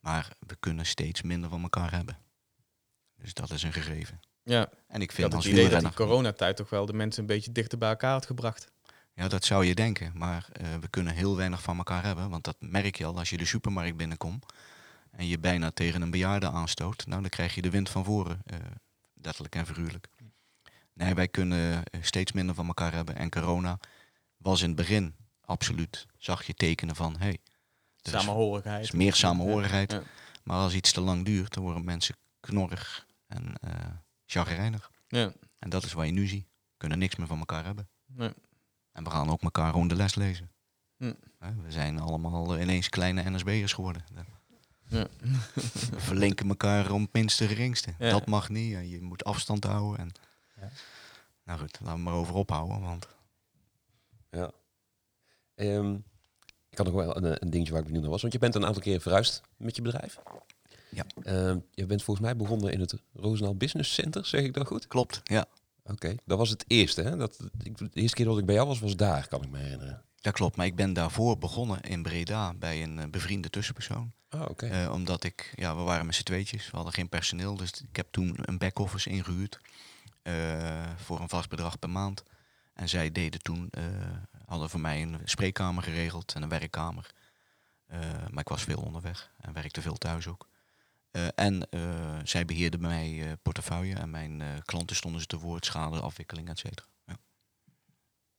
Maar 0.00 0.28
we 0.38 0.56
kunnen 0.60 0.86
steeds 0.86 1.22
minder 1.22 1.50
van 1.50 1.62
elkaar 1.62 1.90
hebben. 1.90 2.18
Dus 3.16 3.34
dat 3.34 3.50
is 3.50 3.62
een 3.62 3.72
gegeven. 3.72 4.20
Ja, 4.44 4.68
En 4.88 5.00
ik 5.00 5.02
ik 5.02 5.12
vind 5.12 5.34
als 5.34 5.44
het 5.44 5.52
idee 5.52 5.68
dat 5.68 5.80
die 5.80 5.92
coronatijd 5.94 6.56
toch 6.56 6.70
wel 6.70 6.86
de 6.86 6.92
mensen 6.92 7.20
een 7.20 7.26
beetje 7.26 7.52
dichter 7.52 7.78
bij 7.78 7.88
elkaar 7.88 8.12
had 8.12 8.26
gebracht. 8.26 8.72
Ja, 9.14 9.28
dat 9.28 9.44
zou 9.44 9.64
je 9.64 9.74
denken. 9.74 10.12
Maar 10.14 10.48
eh, 10.52 10.66
we 10.80 10.88
kunnen 10.88 11.14
heel 11.14 11.36
weinig 11.36 11.62
van 11.62 11.76
elkaar 11.76 12.04
hebben. 12.04 12.30
Want 12.30 12.44
dat 12.44 12.56
merk 12.58 12.96
je 12.96 13.04
al 13.04 13.18
als 13.18 13.30
je 13.30 13.36
de 13.36 13.44
supermarkt 13.44 13.96
binnenkomt. 13.96 14.46
En 15.10 15.26
je 15.26 15.38
bijna 15.38 15.70
tegen 15.70 16.02
een 16.02 16.10
bejaarde 16.10 16.50
aanstoot. 16.50 17.06
Nou, 17.06 17.20
dan 17.20 17.30
krijg 17.30 17.54
je 17.54 17.62
de 17.62 17.70
wind 17.70 17.88
van 17.90 18.04
voren. 18.04 18.42
eh, 18.44 18.56
letterlijk 19.22 19.54
en 19.54 19.66
figuurlijk. 19.66 20.08
Nee, 20.92 21.14
wij 21.14 21.28
kunnen 21.28 21.84
eh, 21.84 22.02
steeds 22.02 22.32
minder 22.32 22.54
van 22.54 22.66
elkaar 22.66 22.92
hebben. 22.92 23.16
En 23.16 23.30
corona 23.30 23.78
was 24.36 24.60
in 24.60 24.66
het 24.66 24.76
begin 24.76 25.14
absoluut. 25.40 26.06
Zag 26.18 26.44
je 26.46 26.54
tekenen 26.54 26.96
van, 26.96 27.16
hey, 27.18 27.38
is, 28.02 28.10
Samenhorigheid. 28.10 28.84
is 28.84 28.90
meer 28.90 29.14
samenhorigheid. 29.14 29.92
Ja. 29.92 30.02
Maar 30.42 30.56
als 30.56 30.74
iets 30.74 30.92
te 30.92 31.00
lang 31.00 31.24
duurt, 31.24 31.54
dan 31.54 31.62
worden 31.62 31.84
mensen 31.84 32.16
knorrig 32.40 33.06
en 33.26 33.54
eh 33.60 33.70
chagrijnig. 34.34 34.90
Ja. 35.08 35.32
En 35.58 35.70
dat 35.70 35.84
is 35.84 35.92
wat 35.92 36.06
je 36.06 36.12
nu 36.12 36.26
ziet. 36.26 36.46
We 36.46 36.74
kunnen 36.76 36.98
niks 36.98 37.16
meer 37.16 37.26
van 37.26 37.38
elkaar 37.38 37.64
hebben. 37.64 37.88
Nee. 38.06 38.32
En 38.92 39.04
we 39.04 39.10
gaan 39.10 39.30
ook 39.30 39.42
elkaar 39.42 39.70
gewoon 39.70 39.88
de 39.88 39.96
les 39.96 40.14
lezen. 40.14 40.50
Hm. 40.96 41.12
We 41.38 41.70
zijn 41.72 42.00
allemaal 42.00 42.58
ineens 42.58 42.88
kleine 42.88 43.30
NSB'ers 43.30 43.72
geworden. 43.72 44.04
Ja. 44.88 45.08
We 45.90 46.00
verlinken 46.00 46.48
elkaar 46.48 46.90
om 46.90 47.02
het 47.02 47.12
minste 47.12 47.46
geringste. 47.46 47.94
Ja. 47.98 48.10
Dat 48.10 48.26
mag 48.26 48.48
niet. 48.48 48.74
En 48.74 48.88
je 48.88 49.02
moet 49.02 49.24
afstand 49.24 49.64
houden. 49.64 50.00
En... 50.00 50.12
Ja. 50.60 50.70
Nou 51.44 51.58
goed, 51.58 51.78
laten 51.80 51.96
we 51.96 52.02
maar 52.02 52.14
over 52.14 52.34
ophouden. 52.34 52.80
Want 52.80 53.08
Ja. 54.30 54.50
Ehm, 55.54 55.94
ik 56.68 56.78
had 56.78 56.86
nog 56.86 56.94
wel 56.94 57.16
een, 57.16 57.42
een 57.42 57.50
dingetje 57.50 57.72
waar 57.72 57.80
ik 57.80 57.86
benieuwd 57.86 58.02
naar 58.02 58.12
was. 58.12 58.20
Want 58.20 58.32
je 58.32 58.38
bent 58.38 58.54
een 58.54 58.66
aantal 58.66 58.82
keer 58.82 59.00
verhuisd 59.00 59.42
met 59.56 59.76
je 59.76 59.82
bedrijf. 59.82 60.18
Ja. 60.94 61.04
Ehm, 61.22 61.58
je 61.70 61.86
bent 61.86 62.02
volgens 62.02 62.26
mij 62.26 62.36
begonnen 62.36 62.72
in 62.72 62.80
het 62.80 62.94
Roosendaal 63.12 63.54
Business 63.56 63.94
Center, 63.94 64.26
zeg 64.26 64.42
ik 64.42 64.54
dat 64.54 64.66
goed? 64.66 64.86
klopt, 64.86 65.20
ja. 65.24 65.46
Oké, 65.86 66.14
dat 66.24 66.38
was 66.38 66.48
het 66.50 66.64
eerste. 66.66 67.02
Hè? 67.02 67.16
Dat, 67.16 67.38
ik, 67.62 67.78
de 67.78 67.88
eerste 67.92 68.16
keer 68.16 68.24
dat 68.24 68.38
ik 68.38 68.46
bij 68.46 68.54
jou 68.54 68.66
was, 68.68 68.78
was 68.80 68.96
daar, 68.96 69.28
kan 69.28 69.42
ik 69.42 69.50
me 69.50 69.58
herinneren. 69.58 70.02
Dat 70.20 70.32
klopt. 70.32 70.56
Maar 70.56 70.66
ik 70.66 70.76
ben 70.76 70.92
daarvoor 70.92 71.38
begonnen 71.38 71.80
in 71.80 72.02
Breda 72.02 72.54
bij 72.54 72.82
een 72.82 72.98
eh, 72.98 73.08
bevriende 73.08 73.50
tussenpersoon. 73.50 74.12
Ah, 74.28 74.40
oké. 74.48 74.66
Eh, 74.66 74.92
omdat 74.92 75.24
ik, 75.24 75.52
ja, 75.56 75.76
we 75.76 75.82
waren 75.82 76.06
met 76.06 76.14
z'n 76.14 76.22
tweetjes. 76.22 76.70
We 76.70 76.76
hadden 76.76 76.94
geen 76.94 77.08
personeel. 77.08 77.56
Dus 77.56 77.70
ik 77.70 77.96
heb 77.96 78.06
toen 78.10 78.36
een 78.42 78.58
back-office 78.58 79.10
ingehuurd. 79.10 79.60
eh, 80.22 80.90
voor 80.96 81.20
een 81.20 81.28
vast 81.28 81.48
bedrag 81.48 81.78
per 81.78 81.90
maand. 81.90 82.22
En 82.74 82.88
zij 82.88 83.12
deden 83.12 83.42
toen, 83.42 83.70
hadden 84.46 84.70
voor 84.70 84.80
mij 84.80 85.02
een 85.02 85.16
spreekkamer 85.24 85.82
geregeld 85.82 86.32
en 86.34 86.42
een 86.42 86.48
werkkamer. 86.48 87.10
Maar 88.30 88.40
ik 88.40 88.48
was 88.48 88.62
veel 88.62 88.80
onderweg 88.80 89.30
en 89.40 89.52
werkte 89.52 89.82
veel 89.82 89.96
thuis 89.96 90.26
ook. 90.26 90.48
Eh, 91.14 91.26
en 91.34 91.70
eh, 91.70 92.18
zij 92.24 92.44
beheerden 92.44 92.80
mij 92.80 93.22
eh, 93.22 93.32
portefeuille 93.42 93.94
en 93.94 94.10
mijn 94.10 94.42
klanten 94.64 94.96
stonden 94.96 95.20
ze 95.20 95.26
te 95.26 95.38
woord, 95.38 95.64
schade, 95.64 96.00
afwikkeling, 96.00 96.48
et 96.48 96.58
cetera. 96.58 96.86
Ja. 97.06 97.16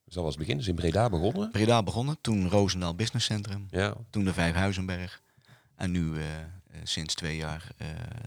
Dus 0.04 0.14
dat 0.14 0.24
was 0.24 0.34
het 0.34 0.38
begin. 0.42 0.56
Dus 0.56 0.66
in 0.66 0.74
Breda 0.74 1.08
begonnen. 1.08 1.50
Breda 1.50 1.82
begonnen, 1.82 2.20
toen 2.20 2.48
Roosendaal 2.48 2.94
Business 2.94 3.26
Centrum, 3.26 3.66
Ja. 3.70 3.94
toen 4.10 4.24
de 4.24 4.32
Vijfhuizenberg. 4.32 5.22
En 5.74 5.90
nu 5.90 6.20
sinds 6.82 7.14
twee 7.14 7.36
jaar 7.36 7.68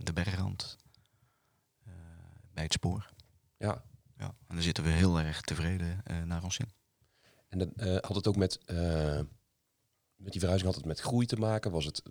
de 0.03 0.13
Bergrand 0.13 0.77
bij 2.53 2.63
het 2.63 2.73
spoor. 2.73 3.09
ja. 3.57 3.83
Ja. 4.17 4.35
En 4.47 4.55
daar 4.55 4.63
zitten 4.63 4.83
we 4.83 4.89
heel 4.89 5.19
erg 5.19 5.41
tevreden 5.41 6.03
naar 6.25 6.43
ons 6.43 6.57
in. 6.57 6.71
En 7.47 7.59
dan 7.59 7.71
had 8.01 8.15
het 8.15 8.27
ook 8.27 8.35
met, 8.35 8.59
met 10.15 10.31
die 10.31 10.39
verhuizing 10.39 10.71
had 10.71 10.75
het 10.75 10.85
met 10.85 10.99
groei 10.99 11.25
te 11.25 11.35
maken? 11.35 11.71
Was 11.71 11.85
het 11.85 12.03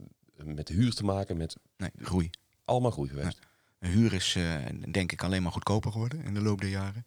met 0.45 0.69
huur 0.69 0.95
te 0.95 1.05
maken? 1.05 1.37
Met 1.37 1.57
Nee, 1.77 1.91
groei. 1.97 2.31
allemaal 2.65 2.91
groei 2.91 3.09
geweest? 3.09 3.39
Een 3.79 3.91
huur 3.91 4.13
is 4.13 4.35
eh, 4.37 4.67
denk 4.91 5.13
ik 5.13 5.23
alleen 5.23 5.43
maar 5.43 5.53
goedkoper 5.53 5.93
geworden 5.93 6.23
in 6.25 6.35
de 6.35 6.41
loop 6.41 6.61
der 6.61 6.71
jaren. 6.71 7.07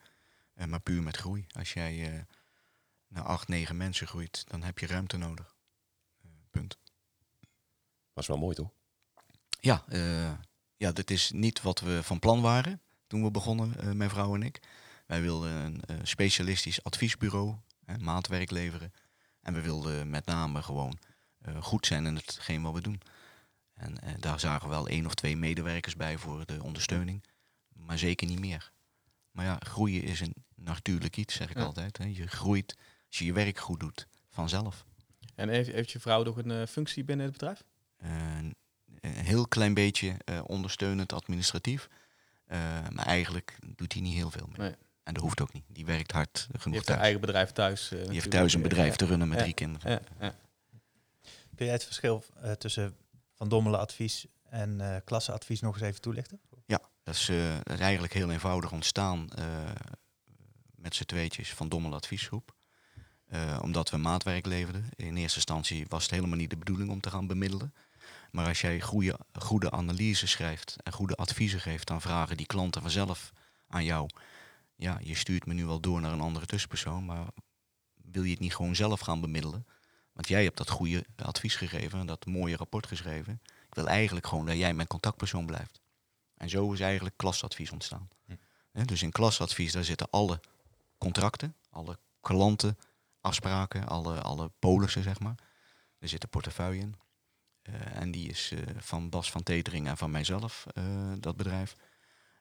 Eh, 0.54 0.66
maar 0.66 0.80
puur 0.80 1.04
met 1.04 1.18
groei. 1.18 1.46
Als 1.52 1.74
jij 1.74 2.12
eh, 2.12 2.22
naar 3.08 3.24
acht, 3.24 3.48
negen 3.48 3.78
mensen 3.78 4.08
groeit, 4.08 4.44
dan 4.48 4.64
heb 4.64 4.80
je 4.80 4.88
ruimte 4.88 5.18
nodig. 5.18 5.56
Punt. 6.52 6.78
Was 8.14 8.28
wel 8.28 8.38
mooi, 8.38 8.56
toch? 8.56 8.72
Ja, 9.60 9.84
ja, 10.78 10.92
dat 10.92 11.10
is 11.10 11.32
niet 11.32 11.62
wat 11.62 11.80
we 11.80 12.04
van 12.04 12.20
plan 12.20 12.42
waren 12.42 12.82
toen 13.08 13.24
we 13.24 13.32
begonnen, 13.32 13.98
mijn 13.98 14.10
vrouw 14.10 14.36
en 14.36 14.44
ik. 14.44 14.60
Wij 15.06 15.22
wilden 15.22 15.52
een 15.52 16.08
specialistisch 16.08 16.84
adviesbureau, 16.84 17.56
hè, 17.86 17.98
maatwerk 17.98 18.52
leveren. 18.52 18.94
En 19.42 19.54
we 19.54 19.62
wilden 19.62 20.10
met 20.10 20.26
name 20.26 20.62
gewoon 20.62 21.00
goed 21.60 21.86
zijn 21.86 22.06
in 22.06 22.16
hetgeen 22.16 22.62
wat 22.62 22.74
we 22.74 22.82
doen. 22.82 23.02
En 23.82 24.00
eh, 24.02 24.14
daar 24.20 24.40
zagen 24.40 24.70
we 24.70 24.74
wel 24.76 24.88
één 24.88 25.06
of 25.06 25.14
twee 25.14 25.38
medewerkers 25.38 25.96
bij 25.96 26.18
voor 26.18 26.46
de 26.46 26.64
ondersteuning. 26.64 27.24
Maar 27.74 27.98
zeker 27.98 28.28
niet 28.28 28.40
meer. 28.40 28.72
Maar 29.32 29.46
ja, 29.46 29.58
groeien 29.60 30.04
is 30.04 30.20
een 30.20 30.34
natuurlijk 30.56 31.18
iets, 31.18 31.34
zeg 31.36 31.50
ik 31.50 31.58
Ja. 31.58 31.64
altijd. 31.64 31.98
Hè. 31.98 32.06
Je 32.06 32.28
groeit 32.28 32.76
als 33.08 33.18
je 33.18 33.26
je 33.26 33.34
werk 33.34 33.58
goed 33.60 33.80
doet, 33.80 34.08
vanzelf. 34.30 34.86
En 35.36 35.50
heeft, 35.50 35.72
heeft 35.72 35.92
je 35.92 36.00
vrouw 36.00 36.24
nog 36.24 36.38
een 36.38 36.52
eh, 36.52 36.68
functie 36.68 37.04
binnen 37.04 37.26
het 37.26 37.34
bedrijf? 37.38 37.64
Een 37.98 38.56
heel 39.02 39.48
klein 39.48 39.74
beetje 39.74 40.16
eh, 40.26 40.40
ondersteunend 40.46 41.14
administratief. 41.14 41.88
Eh, 42.46 42.60
maar 42.90 43.06
eigenlijk 43.06 43.58
doet 43.76 43.94
hij 43.94 44.02
niet 44.02 44.14
heel 44.14 44.32
veel 44.32 44.48
meer. 44.48 44.60
Nee. 44.60 44.76
En 45.04 45.14
dat 45.14 45.24
hoeft 45.24 45.42
ook 45.42 45.54
niet. 45.54 45.64
Die 45.68 45.86
werkt 45.86 46.12
hard 46.12 46.48
Die 46.52 46.60
genoeg 46.60 46.76
heeft 46.78 46.88
haar 46.88 46.98
thuis. 46.98 47.00
eigen 47.02 47.22
bedrijf 47.22 47.52
thuis. 47.52 47.92
eh, 47.92 48.04
Die 48.04 48.12
heeft 48.14 48.32
thuis 48.32 48.54
een 48.54 48.62
bedrijf 48.62 48.90
Ja, 48.90 48.96
te 48.96 49.06
runnen 49.06 49.28
met 49.28 49.38
Ja. 49.38 49.44
drie 49.44 49.56
kinderen. 49.56 49.92
Ja, 49.92 50.02
ja. 50.20 50.36
Kun 51.56 51.66
jij 51.66 51.76
het 51.76 51.84
verschil 51.84 52.24
eh, 52.42 52.52
tussen 52.52 52.96
Van 53.42 53.50
Dommelen 53.50 53.80
advies 53.80 54.26
en 54.50 54.82
eh 54.82 55.02
klasseadvies 55.06 55.62
nog 55.62 55.74
eens 55.74 55.84
even 55.84 56.02
toelichten? 56.02 56.42
Dat, 57.04 57.16
is, 57.16 57.30
eh, 57.30 57.56
dat 57.64 57.74
is 57.74 57.80
eigenlijk 57.80 58.14
heel 58.14 58.32
eenvoudig 58.32 58.72
ontstaan 58.72 59.30
eh, 59.30 59.46
met 60.76 60.96
z'n 60.96 61.04
tweetjes 61.04 61.54
van 61.54 61.70
Dommel 61.70 61.94
Adviesgroep. 61.94 62.56
Omdat 63.62 63.89
we 63.89 63.98
maatwerk 63.98 64.46
leverden. 64.46 64.89
In 64.96 65.18
eerste 65.18 65.36
instantie 65.36 65.86
was 65.88 66.04
het 66.04 66.12
helemaal 66.12 66.38
niet 66.38 66.50
de 66.50 66.58
bedoeling 66.58 66.89
om 66.89 67.00
te 67.00 67.10
gaan 67.10 67.28
bemiddelen. 67.28 67.74
Maar 68.32 68.48
als 68.48 68.62
jij 68.62 68.82
goede, 68.82 69.20
goede 69.34 69.72
analyse 69.72 70.28
schrijft 70.28 70.76
en 70.84 70.94
goede 70.94 71.16
adviezen 71.16 71.62
geeft, 71.62 71.88
dan 71.88 72.02
vragen 72.02 72.38
die 72.38 72.46
klanten 72.46 72.82
vanzelf 72.82 73.32
aan 73.68 73.84
jou. 73.84 74.10
Ja, 74.76 75.00
je 75.04 75.16
stuurt 75.16 75.46
me 75.46 75.54
nu 75.54 75.66
wel 75.66 75.80
door 75.80 76.02
naar 76.02 76.12
een 76.12 76.22
andere 76.22 76.46
tussenpersoon, 76.46 77.06
maar 77.06 77.28
wil 77.94 78.24
je 78.24 78.32
het 78.32 78.39
niet 78.39 78.56
gewoon 78.56 78.76
zelf 78.76 79.00
gaan 79.00 79.22
bemiddelen? 79.22 79.66
Want 80.14 80.28
jij 80.28 80.43
hebt 80.43 80.57
dat 80.57 80.70
goede 80.70 81.05
advies 81.16 81.55
gegeven 81.55 81.99
en 81.99 82.05
dat 82.05 82.26
mooie 82.26 82.55
rapport 82.55 82.88
geschreven. 82.88 83.41
Ik 83.43 83.76
wil 83.76 83.88
eigenlijk 83.88 84.28
gewoon 84.28 84.45
dat 84.45 84.57
jij 84.57 84.74
mijn 84.74 84.88
contactpersoon 84.88 85.45
blijft. 85.45 85.82
En 86.38 86.49
zo 86.49 86.74
is 86.74 86.80
eigenlijk 86.80 87.18
klasadvies 87.18 87.72
ontstaan. 87.72 88.09
Hm. 88.26 88.86
Dus 88.86 89.01
in 89.01 89.12
klasadvies 89.12 89.72
daar 89.72 89.84
zitten 89.84 90.09
alle 90.09 90.39
contracten, 90.97 91.55
alle 91.70 91.99
klanten, 92.22 92.78
afspraken, 93.22 93.88
alle, 93.88 94.22
alle 94.22 94.51
polissen 94.59 95.03
zeg 95.03 95.20
maar. 95.20 95.36
Er 95.99 96.09
zit 96.09 96.24
een 96.24 96.30
portefeuille 96.30 96.82
in. 96.82 96.95
Eh, 97.62 97.95
en 97.95 98.12
die 98.12 98.30
is 98.30 98.51
eh, 98.51 98.59
van 98.78 99.09
Bas 99.09 99.32
van 99.32 99.43
Tetering 99.43 99.88
en 99.88 99.97
van 99.97 100.12
mijzelf, 100.12 100.66
eh, 100.74 100.84
dat 101.20 101.36
bedrijf. 101.36 101.76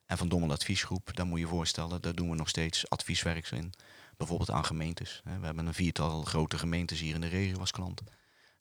En 0.07 0.19
van 0.19 0.29
Dommel 0.29 0.51
Adviesgroep, 0.51 1.17
daar 1.17 1.27
moet 1.27 1.39
je 1.39 1.45
je 1.45 1.51
voorstellen, 1.51 2.03
daar 2.03 2.15
doen 2.15 2.31
we 2.31 2.37
nog 2.37 2.49
steeds 2.49 2.89
advieswerk 2.89 3.51
in. 3.51 3.73
Bijvoorbeeld 4.21 4.51
aan 4.51 4.65
gemeentes. 4.65 5.21
We 5.25 5.47
hebben 5.47 5.67
een 5.67 5.75
viertal 5.75 6.23
grote 6.23 6.59
gemeentes 6.59 7.01
hier 7.01 7.15
in 7.15 7.21
de 7.21 7.27
regio 7.27 7.59
als 7.59 7.71
klant. 7.71 8.03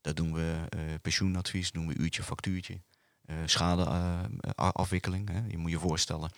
Daar 0.01 0.13
doen 0.13 0.33
we 0.33 0.65
eh, 0.69 0.79
pensioenadvies, 1.01 1.71
doen 1.71 1.87
we 1.87 1.97
uurtje, 1.97 2.23
factuurtje. 2.23 2.81
eh 3.25 3.35
schadeafwikkeling. 3.45 5.29
je 5.47 5.57
moet 5.57 5.71
je 5.71 5.79
voorstellen, 5.79 6.31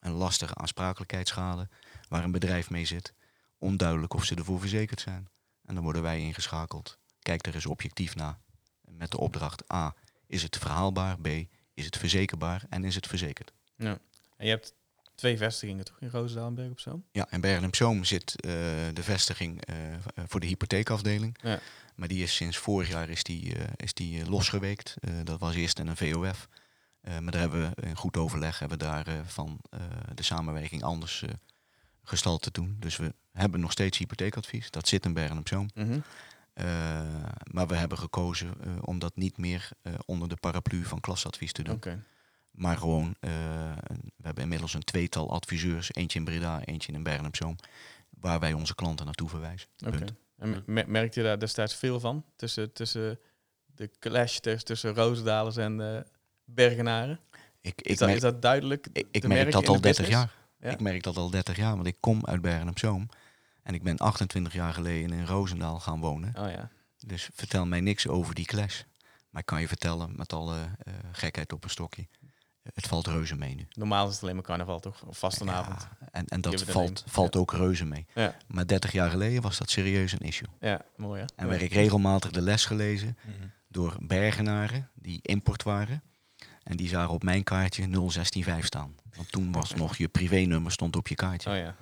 een 0.00 0.12
lastige 0.12 0.54
aansprakelijkheidsschade 0.54 1.68
waar 2.08 2.24
een 2.24 2.30
bedrijf 2.30 2.70
mee 2.70 2.84
zit. 2.84 3.12
Onduidelijk 3.58 4.14
of 4.14 4.24
ze 4.24 4.34
ervoor 4.34 4.60
verzekerd 4.60 5.00
zijn. 5.00 5.28
En 5.64 5.74
dan 5.74 5.84
worden 5.84 6.02
wij 6.02 6.20
ingeschakeld. 6.20 6.98
Kijk 7.22 7.46
er 7.46 7.54
eens 7.54 7.66
objectief 7.66 8.14
naar. 8.14 8.38
Met 8.84 9.10
de 9.10 9.18
opdracht 9.18 9.72
A, 9.72 9.94
is 10.26 10.42
het 10.42 10.56
verhaalbaar? 10.56 11.20
B, 11.20 11.26
is 11.74 11.84
het 11.84 11.96
verzekerbaar? 11.96 12.64
En 12.68 12.84
is 12.84 12.94
het 12.94 13.06
verzekerd? 13.06 13.52
En 14.36 14.44
je 14.46 14.50
hebt 14.50 14.74
twee 15.18 15.36
vestigingen 15.36 15.84
toch 15.84 16.00
in 16.00 16.08
Roosendaal 16.08 16.46
en 16.46 16.54
Berg 16.54 16.70
op 16.70 16.80
Zoom? 16.80 17.04
Ja, 17.12 17.30
in 17.30 17.40
Bergen 17.40 17.66
op 17.66 17.76
Zoom 17.76 18.04
zit 18.04 18.40
eh, 18.40 18.50
de 18.92 19.02
vestiging 19.02 19.64
eh, 19.64 19.74
voor 20.26 20.40
de 20.40 20.46
hypotheekafdeling. 20.46 21.38
Ja. 21.42 21.60
Maar 21.94 22.08
die 22.08 22.22
is 22.22 22.34
sinds 22.34 22.56
vorig 22.56 22.88
jaar 22.88 23.08
is 23.08 23.22
die, 23.22 23.54
eh, 23.54 23.64
is 23.76 23.94
die 23.94 24.30
losgeweekt. 24.30 24.94
Dat 25.24 25.40
was 25.40 25.54
eerst 25.54 25.78
in 25.78 25.86
een 25.86 25.96
VOF. 25.96 26.48
Maar 27.00 27.32
daar 27.32 27.40
hebben 27.40 27.60
we 27.60 27.86
in 27.86 27.96
goed 27.96 28.16
overleg 28.16 28.58
hebben 28.58 28.78
we 28.78 28.84
daar 28.84 29.06
van 29.26 29.60
de 30.14 30.22
samenwerking 30.22 30.82
anders 30.82 31.22
eh 31.22 31.30
gestald 32.02 32.42
te 32.42 32.50
doen. 32.50 32.76
Dus 32.78 32.96
we 32.96 33.14
hebben 33.32 33.60
nog 33.60 33.72
steeds 33.72 33.98
hypotheekadvies. 33.98 34.70
Dat 34.70 34.88
zit 34.88 35.04
in 35.04 35.12
Bergen 35.12 35.38
op 35.38 35.48
Zoom. 35.48 35.70
Mhm. 35.74 36.00
Maar 37.44 37.66
we 37.66 37.74
hebben 37.74 37.98
gekozen 37.98 38.54
om 38.80 38.98
dat 38.98 39.16
niet 39.16 39.36
meer 39.36 39.70
onder 40.04 40.28
de 40.28 40.36
paraplu 40.36 40.84
van 40.84 41.00
klasadvies 41.00 41.52
te 41.52 41.62
doen. 41.62 41.80
Maar 42.58 42.76
gewoon, 42.76 43.14
eh, 43.20 43.30
we 44.16 44.22
hebben 44.22 44.42
inmiddels 44.42 44.74
een 44.74 44.84
tweetal 44.84 45.30
adviseurs. 45.30 45.94
Eentje 45.94 46.18
in 46.18 46.24
Breda, 46.24 46.64
eentje 46.64 46.92
in 46.92 47.02
Bergen 47.02 47.26
op 47.26 47.36
Zoom. 47.36 47.56
Waar 48.10 48.40
wij 48.40 48.52
onze 48.52 48.74
klanten 48.74 49.04
naartoe 49.06 49.28
verwijzen. 49.28 49.68
Oké. 49.86 50.04
En 50.36 50.62
mer- 50.66 50.88
merkte 50.90 51.20
je 51.20 51.26
daar 51.26 51.38
destijds 51.38 51.74
veel 51.74 52.00
van? 52.00 52.24
Tussen, 52.36 52.72
tussen 52.72 53.18
de 53.66 53.90
clash 53.98 54.38
tussen, 54.38 54.94
Roosendalers 54.94 55.56
en 55.56 55.94
eh, 55.96 56.00
Bergenaren? 56.44 57.20
Ik, 57.60 57.80
ik, 57.80 57.86
Is, 57.86 57.96
dat, 57.98 58.08
merk, 58.08 58.16
is 58.22 58.24
dat 58.30 58.42
duidelijk 58.42 58.88
ik, 58.92 59.26
merk 59.26 59.52
dat 59.52 59.68
al 59.68 59.74
de 59.74 59.80
30 59.80 59.82
business? 59.82 60.10
jaar. 60.10 60.32
Ja? 60.60 60.70
Ik 60.70 60.80
merk 60.80 61.02
dat 61.02 61.16
al 61.16 61.30
30 61.30 61.56
jaar, 61.56 61.74
want 61.74 61.86
ik 61.86 61.96
kom 62.00 62.26
uit 62.26 62.40
Bergen 62.40 62.68
op 62.68 62.78
Zoom. 62.78 63.08
En 63.62 63.74
ik 63.74 63.82
ben 63.82 63.96
28 63.98 64.52
jaar 64.52 64.72
geleden 64.74 65.12
in 65.18 65.26
Roosendaal 65.26 65.80
gaan 65.80 66.00
wonen. 66.00 66.34
Oh 66.38 66.50
ja. 66.50 66.70
Dus 67.06 67.28
vertel 67.34 67.66
mij 67.66 67.80
niks 67.80 68.06
over 68.08 68.34
die 68.34 68.46
clash. 68.46 68.82
Maar 69.30 69.40
ik 69.40 69.46
kan 69.46 69.60
je 69.60 69.68
vertellen, 69.68 70.12
met 70.16 70.32
alle 70.32 70.56
eh, 70.82 70.94
gekheid 71.12 71.52
op 71.52 71.64
een 71.64 71.70
stokje. 71.70 72.06
Het 72.74 72.86
valt 72.86 73.06
reuze 73.06 73.36
mee 73.36 73.54
nu. 73.54 73.66
Normaal 73.72 74.06
is 74.08 74.12
het 74.14 74.22
alleen 74.22 74.34
maar 74.34 74.44
carnaval 74.44 74.80
toch? 74.80 75.02
Of 75.06 75.18
vastenavond. 75.18 75.88
Ja, 76.00 76.08
en, 76.10 76.24
en 76.26 76.40
dat 76.40 76.62
valt, 76.64 77.04
valt 77.06 77.34
Ja. 77.34 77.40
ook 77.40 77.52
reuze 77.52 77.84
mee. 77.84 78.06
Ja. 78.14 78.36
Maar 78.46 78.66
30 78.66 78.92
jaar 78.92 79.10
geleden 79.10 79.42
was 79.42 79.58
dat 79.58 79.70
serieus 79.70 80.12
een 80.12 80.18
issue. 80.18 80.48
Ja, 80.60 80.80
mooi 80.96 81.20
hè? 81.20 81.26
En 81.36 81.44
Ja. 81.44 81.50
werd 81.50 81.62
ik 81.62 81.72
regelmatig 81.72 82.30
de 82.30 82.40
les 82.40 82.64
gelezen 82.64 83.16
Mhm. 83.24 83.46
door 83.68 83.96
Bergenaren 84.00 84.90
die 84.94 85.18
import 85.22 85.62
waren. 85.62 86.02
En 86.62 86.76
die 86.76 86.88
zagen 86.88 87.14
op 87.14 87.22
mijn 87.22 87.42
kaartje 87.44 87.86
0165 87.86 88.66
staan. 88.66 88.94
Want 89.16 89.32
toen 89.32 89.52
was 89.52 89.74
nog 89.74 89.96
je 89.96 90.08
privénummer 90.08 90.72
stond 90.72 90.96
op 90.96 91.08
je 91.08 91.14
kaartje. 91.14 91.50
Oh 91.50 91.56
ja. 91.56 91.76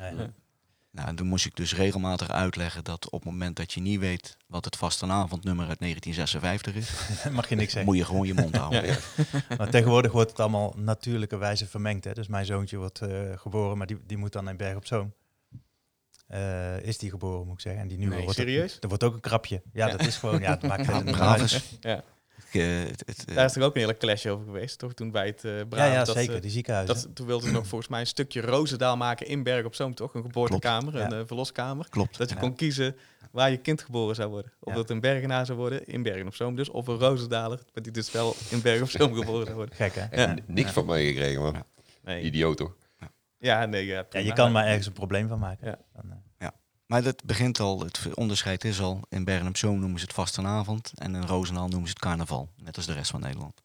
Nou, 0.96 1.08
en 1.08 1.16
toen 1.16 1.26
moest 1.26 1.46
ik 1.46 1.56
dus 1.56 1.74
regelmatig 1.74 2.30
uitleggen 2.30 2.84
dat 2.84 3.04
op 3.10 3.12
het 3.22 3.30
moment 3.30 3.56
dat 3.56 3.72
je 3.72 3.80
niet 3.80 3.98
weet 4.00 4.36
wat 4.46 4.64
het 4.64 4.76
vastenavondnummer 4.76 5.68
uit 5.68 5.78
1956 5.78 6.74
is, 6.74 6.90
Mag 7.32 7.48
je 7.48 7.54
niks 7.54 7.72
zeggen. 7.72 7.90
moet 7.92 7.96
je 8.00 8.04
gewoon 8.04 8.26
je 8.26 8.34
mond 8.34 8.56
houden. 8.66 8.86
Ja. 8.86 8.96
Maar 9.56 9.70
tegenwoordig 9.70 10.12
wordt 10.12 10.30
het 10.30 10.40
allemaal 10.40 10.74
natuurlijke 10.76 11.36
wijze 11.36 11.66
vermengd. 11.66 12.04
Hè? 12.04 12.12
Dus 12.12 12.28
mijn 12.28 12.46
zoontje 12.46 12.76
wordt 12.76 13.00
eh, 13.00 13.08
geboren, 13.34 13.78
maar 13.78 13.86
die, 13.86 13.98
die 14.06 14.16
moet 14.16 14.32
dan 14.32 14.48
in 14.48 14.56
Berg 14.56 14.76
op 14.76 14.86
Zoom. 14.86 15.12
Eh, 16.26 16.80
is 16.80 16.98
die 16.98 17.10
geboren, 17.10 17.44
moet 17.46 17.54
ik 17.54 17.60
zeggen. 17.60 17.82
En 17.82 17.88
die 17.88 17.98
nieuwe 17.98 18.14
Nee, 18.14 18.24
wordt 18.24 18.38
serieus? 18.38 18.76
Er 18.80 18.88
wordt 18.88 19.04
ook 19.04 19.14
een 19.14 19.20
krapje. 19.20 19.62
Ja, 19.72 19.86
Ja. 19.86 19.96
dat 19.96 20.06
is 20.06 20.16
gewoon... 20.16 20.40
Ja, 20.40 20.50
het 20.50 20.62
maakt 20.62 20.88
uit. 21.20 21.40
is. 21.42 21.62
Ja. 21.80 22.02
Eh, 22.52 22.62
het- 22.78 23.02
het, 23.06 23.24
eh, 23.28 23.34
Daar 23.34 23.44
is 23.44 23.56
er 23.56 23.62
ook 23.62 23.74
een 23.74 23.80
hele 23.80 23.96
clash 23.96 24.26
over 24.26 24.44
geweest, 24.44 24.78
toch? 24.78 24.92
Toen 24.94 25.10
bij 25.10 25.26
het 25.26 25.44
eh 25.44 25.58
Ja, 25.58 25.64
Brabant. 25.64 25.92
ja, 25.92 26.04
dat, 26.04 26.16
zeker. 26.16 26.40
die 26.40 26.50
ziekenhuizen. 26.50 26.94
dat, 26.94 27.14
toen 27.16 27.26
wilden 27.26 27.48
ze 27.48 27.54
nog 27.54 27.66
volgens 27.66 27.90
mij 27.90 28.00
een 28.00 28.06
stukje 28.06 28.40
Roosendaal 28.40 28.96
maken 28.96 29.26
in 29.26 29.42
Berg 29.42 29.64
op 29.64 29.74
Zoom, 29.74 29.94
toch? 29.94 30.14
Een 30.14 30.22
geboortekamer, 30.22 30.92
Klopt, 30.92 31.12
een 31.12 31.26
verloskamer. 31.26 31.86
klopt. 31.88 32.18
Dat 32.18 32.28
je 32.28 32.34
Ja. 32.34 32.40
kon 32.40 32.54
kiezen 32.54 32.96
waar 33.30 33.50
je 33.50 33.56
kind 33.56 33.82
geboren 33.82 34.14
zou 34.14 34.30
worden. 34.30 34.52
Of 34.60 34.68
Ja. 34.72 34.78
dat 34.78 34.90
een 34.90 35.00
Bergenaar 35.00 35.46
zou 35.46 35.58
worden, 35.58 35.86
in 35.86 36.02
Bergen 36.02 36.26
op 36.26 36.34
Zoom 36.34 36.56
dus. 36.56 36.68
Of 36.68 36.86
een 36.86 36.98
Roosendaler, 36.98 37.58
maar 37.74 37.82
die 37.82 37.92
dus 37.92 38.10
wel 38.12 38.34
in 38.50 38.62
Bergen 38.62 38.82
op 38.82 38.90
Zoom 38.90 39.14
geboren 39.14 39.44
zou 39.44 39.56
worden. 39.56 39.74
Gek, 39.90 39.92
hè? 39.94 40.34
Niks 40.46 40.70
van 40.70 40.86
meegekregen, 40.86 41.42
man. 41.42 41.52
Ja. 41.52 41.64
Nee. 42.04 42.22
Idioot 42.22 42.56
toch? 42.56 42.74
Ja, 43.38 43.64
nee, 43.66 43.86
ja, 43.86 44.06
je 44.10 44.32
kan 44.32 44.52
maar 44.52 44.66
ergens 44.66 44.86
een 44.86 44.92
probleem 44.92 45.28
van 45.28 45.38
maken. 45.38 45.66
Ja. 45.66 45.78
Dan, 45.94 46.22
Maar 46.86 47.02
dat 47.02 47.24
begint 47.24 47.60
al, 47.60 47.80
het 47.80 48.14
onderscheid 48.14 48.64
is 48.64 48.80
al, 48.80 49.00
in 49.08 49.24
Bergen 49.24 49.48
op 49.48 49.56
Zoom 49.56 49.78
noemen 49.80 49.98
ze 49.98 50.04
het 50.04 50.14
vastenavond 50.14 50.92
en 50.94 51.14
in 51.14 51.22
Roosendaal 51.22 51.68
noemen 51.68 51.88
ze 51.88 51.94
het 51.94 52.02
carnaval, 52.02 52.48
net 52.56 52.76
als 52.76 52.86
de 52.86 52.92
rest 52.92 53.10
van 53.10 53.20
Nederland. 53.20 53.62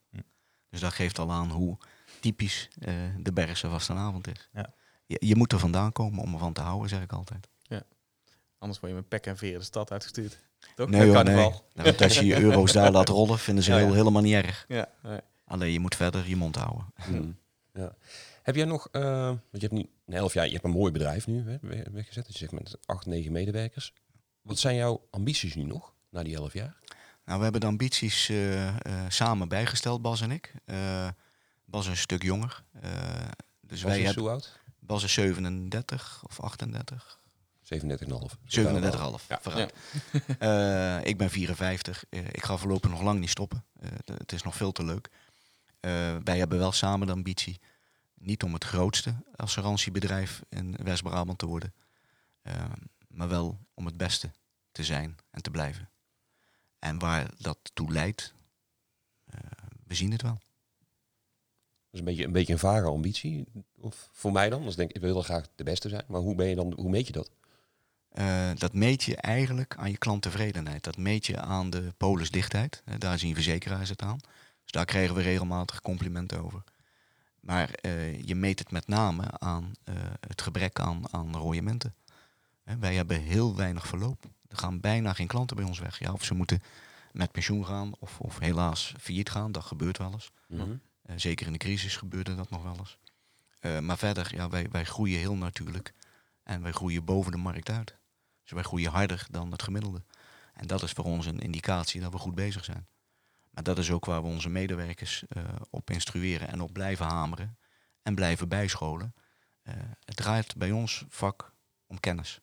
Dus 0.68 0.80
dat 0.80 0.92
geeft 0.92 1.18
al 1.18 1.30
aan 1.30 1.50
hoe 1.50 1.78
typisch 2.20 2.68
eh, 2.78 2.94
de 3.18 3.32
Bergse 3.32 3.68
vastenavond 3.68 4.26
is. 4.28 4.48
Ja. 4.52 4.74
Je, 5.06 5.16
je 5.20 5.36
moet 5.36 5.52
er 5.52 5.58
vandaan 5.58 5.92
komen 5.92 6.22
om 6.22 6.32
ervan 6.32 6.52
te 6.52 6.60
houden, 6.60 6.88
zeg 6.88 7.02
ik 7.02 7.12
altijd. 7.12 7.50
Anders 8.62 8.80
word 8.80 8.92
je 8.92 8.98
met 8.98 9.08
pek 9.08 9.26
en 9.26 9.36
veren 9.36 9.58
de 9.58 9.64
stad 9.64 9.90
uitgestuurd. 9.90 10.38
Toch? 10.74 10.88
Nee 10.88 11.12
carnaval. 11.12 11.64
nee. 11.72 11.84
Want 11.84 12.02
als 12.02 12.18
je 12.18 12.24
je 12.24 12.40
euro's 12.46 12.72
daar 12.72 12.90
laat 12.92 13.08
rollen, 13.08 13.38
vinden 13.38 13.64
ze 13.64 13.70
Ja, 13.70 13.78
ja. 13.78 13.84
heel, 13.84 13.94
helemaal 13.94 14.22
niet 14.22 14.34
erg. 14.34 14.64
Ja, 14.68 14.88
nee. 15.02 15.18
Alleen 15.44 15.72
je 15.72 15.80
moet 15.80 15.96
verder 15.96 16.28
je 16.28 16.36
mond 16.36 16.56
houden. 16.56 16.86
Hmm. 16.94 17.38
Ja. 17.72 17.96
Heb 18.42 18.54
jij 18.54 18.64
nog, 18.64 18.88
eh, 18.90 19.02
want 19.26 19.40
je 19.50 19.58
hebt 19.58 19.72
nu 19.72 19.90
een 20.06 20.14
elf 20.14 20.32
jaar, 20.34 20.46
je 20.46 20.52
hebt 20.52 20.64
een 20.64 20.70
mooi 20.70 20.92
bedrijf 20.92 21.26
nu 21.26 21.50
hè, 21.50 21.58
we- 21.60 21.86
weggezet. 21.92 22.24
Dus 22.26 22.32
je 22.34 22.38
zegt 22.40 22.52
met 22.52 22.78
acht, 22.86 23.06
negen 23.06 23.32
medewerkers. 23.32 23.92
Wat 24.42 24.58
zijn 24.58 24.76
jouw 24.76 25.06
ambities 25.10 25.54
nu 25.54 25.62
nog, 25.62 25.94
na 26.10 26.22
die 26.22 26.34
elf 26.36 26.52
jaar? 26.52 26.76
Nou, 27.24 27.36
we 27.38 27.42
hebben 27.42 27.60
de 27.60 27.66
ambities 27.66 28.28
eh, 28.28 28.68
eh, 28.68 28.74
samen 29.08 29.48
bijgesteld, 29.48 30.02
Bas 30.02 30.20
en 30.20 30.30
ik. 30.30 30.54
Bas 31.64 31.84
is 31.84 31.90
een 31.90 31.96
stuk 31.96 32.22
jonger. 32.22 32.62
Dus 33.60 33.82
Was 33.82 33.92
wij 33.92 34.02
hebben, 34.02 34.22
zo 34.22 34.28
oud? 34.28 34.60
Bas 34.78 35.04
is 35.04 35.12
37 35.12 36.22
of 36.28 36.40
38. 36.40 37.20
37,5. 37.62 38.38
37,5. 38.44 39.26
Ja. 39.28 39.38
vooruit. 39.42 39.72
Ik 41.06 41.16
ben 41.18 41.30
54. 41.30 42.04
Eh, 42.10 42.26
ik 42.26 42.42
ga 42.44 42.56
voorlopig 42.56 42.90
nog 42.90 43.02
lang 43.02 43.20
niet 43.20 43.30
stoppen. 43.30 43.64
Het 44.04 44.32
is 44.32 44.42
nog 44.42 44.56
veel 44.56 44.72
te 44.72 44.84
leuk. 44.84 45.08
Eh, 45.82 46.16
wij 46.24 46.38
hebben 46.38 46.58
wel 46.58 46.72
samen 46.72 47.06
de 47.06 47.12
ambitie 47.12 47.60
niet 48.14 48.42
om 48.42 48.52
het 48.52 48.64
grootste 48.64 49.14
assurantiebedrijf 49.36 50.42
in 50.48 50.76
West-Brabant 50.82 51.38
te 51.38 51.46
worden. 51.46 51.74
eh, 52.42 52.64
maar 53.08 53.28
wel 53.28 53.58
om 53.74 53.86
het 53.86 53.96
beste 53.96 54.30
te 54.72 54.84
zijn 54.84 55.16
en 55.30 55.42
te 55.42 55.50
blijven. 55.50 55.88
En 56.78 56.98
waar 56.98 57.30
dat 57.38 57.58
toe 57.72 57.92
leidt, 57.92 58.34
eh, 59.24 59.38
we 59.86 59.94
zien 59.94 60.12
het 60.12 60.22
wel. 60.22 60.38
Dat 61.90 61.90
is 61.90 61.98
een 61.98 62.04
beetje, 62.04 62.24
een 62.24 62.32
beetje 62.32 62.52
een 62.52 62.58
vage 62.58 62.86
ambitie. 62.86 63.44
Of 63.80 64.08
voor 64.12 64.32
mij 64.32 64.48
dan. 64.48 64.62
Dus 64.64 64.76
denk 64.76 64.88
ik, 64.90 64.96
ik 64.96 65.02
wil 65.02 65.12
heel 65.12 65.22
graag 65.22 65.46
de 65.54 65.64
beste 65.64 65.88
zijn. 65.88 66.04
Maar 66.06 66.20
hoe 66.20 66.34
ben 66.34 66.46
je 66.46 66.54
dan, 66.54 66.72
hoe 66.76 66.90
meet 66.90 67.06
je 67.06 67.12
dat? 67.12 67.30
Eh, 68.08 68.50
dat 68.54 68.72
meet 68.72 69.02
je 69.02 69.16
eigenlijk 69.16 69.76
aan 69.76 69.90
je 69.90 69.98
klanttevredenheid. 69.98 70.84
Dat 70.84 70.96
meet 70.96 71.26
je 71.26 71.40
aan 71.40 71.70
de 71.70 71.92
polisdichtheid. 71.96 72.82
Daar 72.98 73.18
zien 73.18 73.34
verzekeraars 73.34 73.88
het 73.88 74.02
aan. 74.02 74.20
Dus 74.62 74.70
daar 74.70 74.84
krijgen 74.84 75.14
we 75.14 75.22
regelmatig 75.22 75.80
complimenten 75.80 76.44
over. 76.44 76.64
Maar 77.40 77.70
eh, 77.70 78.22
je 78.22 78.34
meet 78.34 78.58
het 78.58 78.70
met 78.70 78.88
name 78.88 79.38
aan 79.38 79.72
eh, 79.84 79.94
het 80.20 80.42
gebrek 80.42 80.80
aan, 80.80 81.12
aan 81.12 81.36
royementen. 81.36 81.94
Hè, 82.64 82.78
wij 82.78 82.94
hebben 82.94 83.20
heel 83.20 83.56
weinig 83.56 83.86
verloop. 83.86 84.24
Er 84.48 84.56
gaan 84.56 84.80
bijna 84.80 85.12
geen 85.12 85.26
klanten 85.26 85.56
bij 85.56 85.64
ons 85.64 85.78
weg. 85.78 85.98
Ja, 85.98 86.12
of 86.12 86.24
ze 86.24 86.34
moeten 86.34 86.62
met 87.12 87.32
pensioen 87.32 87.66
gaan 87.66 87.92
of, 87.98 88.20
of 88.20 88.38
helaas 88.38 88.94
failliet 88.98 89.30
gaan. 89.30 89.52
Dat 89.52 89.64
gebeurt 89.64 89.98
wel 89.98 90.12
eens. 90.12 90.30
Mhm. 90.46 90.76
Eh, 91.02 91.14
zeker 91.16 91.46
in 91.46 91.52
de 91.52 91.58
crisis 91.58 91.96
gebeurde 91.96 92.34
dat 92.34 92.50
nog 92.50 92.62
wel 92.62 92.76
eens. 92.78 92.98
Maar 93.80 93.98
verder, 93.98 94.34
ja, 94.34 94.48
wij, 94.48 94.68
wij 94.70 94.84
groeien 94.84 95.18
heel 95.18 95.36
natuurlijk. 95.36 95.94
En 96.42 96.62
wij 96.62 96.72
groeien 96.72 97.04
boven 97.04 97.32
de 97.32 97.38
markt 97.38 97.70
uit. 97.70 97.96
Dus 98.42 98.52
wij 98.52 98.62
groeien 98.62 98.90
harder 98.90 99.26
dan 99.30 99.50
het 99.50 99.62
gemiddelde. 99.62 100.02
En 100.54 100.66
dat 100.66 100.82
is 100.82 100.92
voor 100.92 101.04
ons 101.04 101.26
een 101.26 101.38
indicatie 101.38 102.00
dat 102.00 102.12
we 102.12 102.18
goed 102.18 102.34
bezig 102.34 102.64
zijn. 102.64 102.86
Maar 103.52 103.62
dat 103.62 103.78
is 103.78 103.90
ook 103.90 104.04
waar 104.04 104.22
we 104.22 104.28
onze 104.28 104.48
medewerkers 104.48 105.24
eh, 105.28 105.44
op 105.70 105.90
instrueren 105.90 106.48
en 106.48 106.60
op 106.60 106.72
blijven 106.72 107.06
hameren. 107.06 107.58
En 108.02 108.14
blijven 108.14 108.48
bijscholen. 108.48 109.14
Eh, 109.62 109.74
het 110.04 110.16
draait 110.16 110.56
bij 110.56 110.70
ons 110.70 111.04
vak 111.08 111.52
om 111.86 112.00
kennis. 112.00 112.40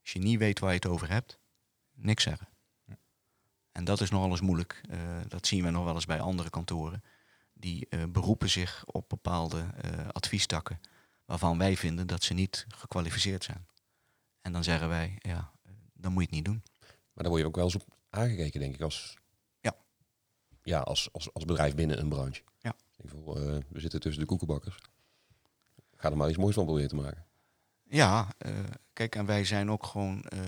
Als 0.00 0.12
je 0.12 0.18
niet 0.18 0.38
weet 0.38 0.58
waar 0.58 0.70
je 0.70 0.76
het 0.76 0.86
over 0.86 1.08
hebt, 1.08 1.38
niks 1.92 2.22
zeggen. 2.22 2.48
En 3.72 3.84
dat 3.84 4.00
is 4.00 4.10
nogal 4.10 4.30
eens 4.30 4.40
moeilijk. 4.40 4.80
Eh, 4.90 4.98
dat 5.28 5.46
zien 5.46 5.64
we 5.64 5.70
nog 5.70 5.84
wel 5.84 5.94
eens 5.94 6.06
bij 6.06 6.20
andere 6.20 6.50
kantoren 6.50 7.02
die 7.52 7.88
beroepen 8.08 8.50
zich 8.50 8.84
op 8.86 9.08
bepaalde 9.08 9.66
adviestakken 10.12 10.80
waarvan 11.24 11.58
wij 11.58 11.76
vinden 11.76 12.06
dat 12.06 12.22
ze 12.22 12.34
niet 12.34 12.66
gekwalificeerd 12.68 13.44
zijn. 13.44 13.66
En 14.40 14.52
dan 14.52 14.64
zeggen 14.64 14.88
wij, 14.88 15.16
ja, 15.18 15.52
dan 15.92 16.12
moet 16.12 16.22
je 16.22 16.28
het 16.28 16.36
niet 16.36 16.44
doen. 16.44 16.62
Maar 16.80 17.24
daar 17.24 17.28
word 17.28 17.40
je 17.40 17.46
ook 17.46 17.56
wel 17.56 17.64
eens 17.64 17.74
op 17.74 17.96
aangekeken, 18.08 18.60
denk 18.60 18.74
ik. 18.74 18.80
Als... 18.80 19.16
Ja. 20.64 20.78
als, 20.78 21.08
als, 21.12 21.32
als 21.32 21.44
bedrijf 21.44 21.74
binnen 21.74 21.98
een 21.98 22.08
branche. 22.08 22.42
Ja. 22.58 22.74
Ik 22.96 23.12
eh, 23.12 23.22
we 23.68 23.80
zitten 23.80 24.00
tussen 24.00 24.22
de 24.22 24.28
koekenbakkers. 24.28 24.76
Ga 25.96 26.10
er 26.10 26.16
maar 26.16 26.28
iets 26.28 26.38
moois 26.38 26.54
van 26.54 26.64
proberen 26.64 26.88
te 26.88 26.94
maken. 26.94 27.26
Ja, 27.82 28.34
eh, 28.38 28.52
kijk, 28.92 29.16
en 29.16 29.26
wij 29.26 29.44
zijn 29.44 29.70
ook 29.70 29.86
gewoon 29.86 30.22
eh, 30.22 30.40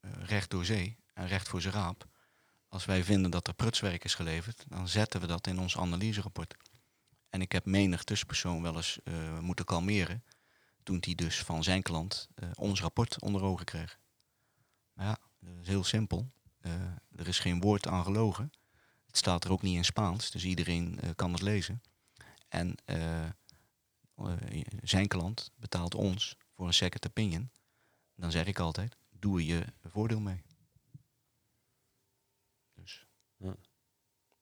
recht 0.00 0.50
door 0.50 0.64
zee 0.64 0.96
en 1.12 1.26
recht 1.26 1.48
voor 1.48 1.60
zijn 1.60 1.74
raap. 1.74 2.06
Als 2.68 2.84
wij 2.84 3.04
vinden 3.04 3.30
dat 3.30 3.46
er 3.48 3.54
prutswerk 3.54 4.04
is 4.04 4.14
geleverd, 4.14 4.64
dan 4.68 4.88
zetten 4.88 5.20
we 5.20 5.26
dat 5.26 5.46
in 5.46 5.58
ons 5.58 5.76
analyserapport. 5.76 6.54
En 7.28 7.40
ik 7.40 7.52
heb 7.52 7.64
menig 7.64 8.04
tussenpersoon 8.04 8.62
wel 8.62 8.76
eens 8.76 8.98
moeten 9.40 9.64
kalmeren 9.64 10.24
toen 10.82 10.98
hij 11.00 11.14
dus 11.14 11.42
van 11.42 11.62
zijn 11.62 11.82
klant 11.82 12.28
ons 12.54 12.80
rapport 12.80 13.20
onder 13.20 13.42
ogen 13.42 13.64
kreeg. 13.64 13.98
Ja, 14.94 15.18
dat 15.40 15.54
is 15.62 15.68
heel 15.68 15.84
simpel. 15.84 16.30
Er 17.16 17.28
is 17.28 17.38
geen 17.38 17.60
woord 17.60 17.86
aan 17.86 18.04
gelogen. 18.04 18.52
Het 19.14 19.22
staat 19.22 19.44
er 19.44 19.52
ook 19.52 19.62
niet 19.62 19.76
in 19.76 19.84
Spaans, 19.84 20.30
dus 20.30 20.44
iedereen 20.44 21.00
eh, 21.00 21.10
kan 21.16 21.32
het 21.32 21.42
lezen. 21.42 21.82
En 22.48 22.74
eh, 22.84 23.24
eh, 23.24 23.32
zijn 24.82 25.08
klant 25.08 25.50
betaalt 25.56 25.94
ons 25.94 26.36
voor 26.54 26.66
een 26.66 26.74
second 26.74 27.06
opinion. 27.06 27.50
Dan 28.14 28.30
zeg 28.30 28.46
ik 28.46 28.58
altijd, 28.58 28.96
doe 29.10 29.46
je 29.46 29.64
voordeel 29.84 30.20
mee. 30.20 30.42
Dus. 32.74 33.06
Ja. 33.36 33.56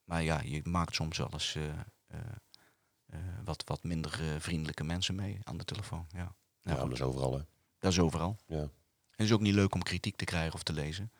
Maar 0.04 0.22
ja, 0.22 0.40
je 0.40 0.60
maakt 0.64 0.94
soms 0.94 1.18
wel 1.18 1.30
eens 1.32 1.56
wat, 3.44 3.62
wat 3.66 3.82
minder 3.82 4.40
vriendelijke 4.40 4.84
mensen 4.84 5.14
mee 5.14 5.38
aan 5.42 5.56
de 5.56 5.64
telefoon. 5.64 6.06
Ja, 6.12 6.34
Ja, 6.60 6.72
ja, 6.72 6.76
dat 6.76 6.92
is 6.92 7.02
overal. 7.02 7.32
Hè. 7.32 7.44
dat 7.78 7.92
is 7.92 7.98
overal. 7.98 8.38
Ja. 8.46 8.60
En 8.60 8.70
het 9.10 9.26
is 9.26 9.32
ook 9.32 9.40
niet 9.40 9.54
leuk 9.54 9.74
om 9.74 9.82
kritiek 9.82 10.16
te 10.16 10.24
krijgen 10.24 10.54
of 10.54 10.62
te 10.62 10.72
lezen. 10.72 11.12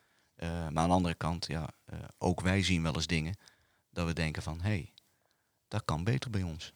Eh, 0.43 0.49
maar 0.49 0.83
aan 0.83 0.89
de 0.89 0.95
andere 0.95 1.15
kant, 1.15 1.47
ja, 1.47 1.71
eh, 1.85 1.99
ook 2.19 2.41
wij 2.41 2.63
zien 2.63 2.83
wel 2.83 2.95
eens 2.95 3.07
dingen 3.07 3.37
dat 3.91 4.07
we 4.07 4.13
denken 4.13 4.43
van, 4.43 4.61
hé, 4.61 4.69
hey, 4.69 4.93
dat 5.69 5.85
kan 5.85 6.05
beter 6.05 6.31
bij 6.31 6.43
ons. 6.43 6.73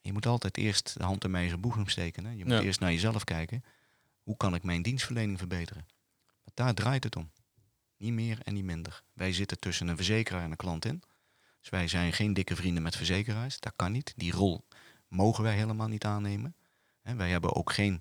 Je 0.00 0.12
moet 0.12 0.26
altijd 0.26 0.56
eerst 0.56 0.98
de 0.98 1.04
hand 1.04 1.24
in 1.24 1.30
mijn 1.30 1.42
eigen 1.42 1.60
boezem 1.60 1.88
steken. 1.88 2.24
Hè? 2.24 2.30
Je 2.30 2.44
moet 2.44 2.52
Ja. 2.54 2.60
eerst 2.60 2.80
naar 2.80 2.92
jezelf 2.92 3.24
kijken. 3.24 3.64
Hoe 4.22 4.36
kan 4.36 4.54
ik 4.54 4.62
mijn 4.62 4.82
dienstverlening 4.82 5.38
verbeteren? 5.38 5.86
Want 6.44 6.56
daar 6.56 6.74
draait 6.74 7.04
het 7.04 7.16
om. 7.16 7.30
Niet 7.96 8.12
meer 8.12 8.38
en 8.42 8.54
niet 8.54 8.64
minder. 8.64 9.02
Wij 9.12 9.32
zitten 9.32 9.58
tussen 9.58 9.88
een 9.88 9.96
verzekeraar 9.96 10.42
en 10.42 10.50
een 10.50 10.56
klant 10.56 10.84
in. 10.84 11.02
Dus 11.60 11.68
wij 11.68 11.88
zijn 11.88 12.12
geen 12.12 12.32
dikke 12.32 12.56
vrienden 12.56 12.82
met 12.82 12.96
verzekeraars. 12.96 13.60
Dat 13.60 13.72
kan 13.76 13.92
niet. 13.92 14.12
Die 14.16 14.32
rol 14.32 14.66
mogen 15.08 15.42
wij 15.44 15.54
helemaal 15.54 15.88
niet 15.88 16.04
aannemen. 16.04 16.54
Hè, 17.02 17.14
wij 17.14 17.30
hebben 17.30 17.54
ook 17.54 17.72
geen 17.72 18.00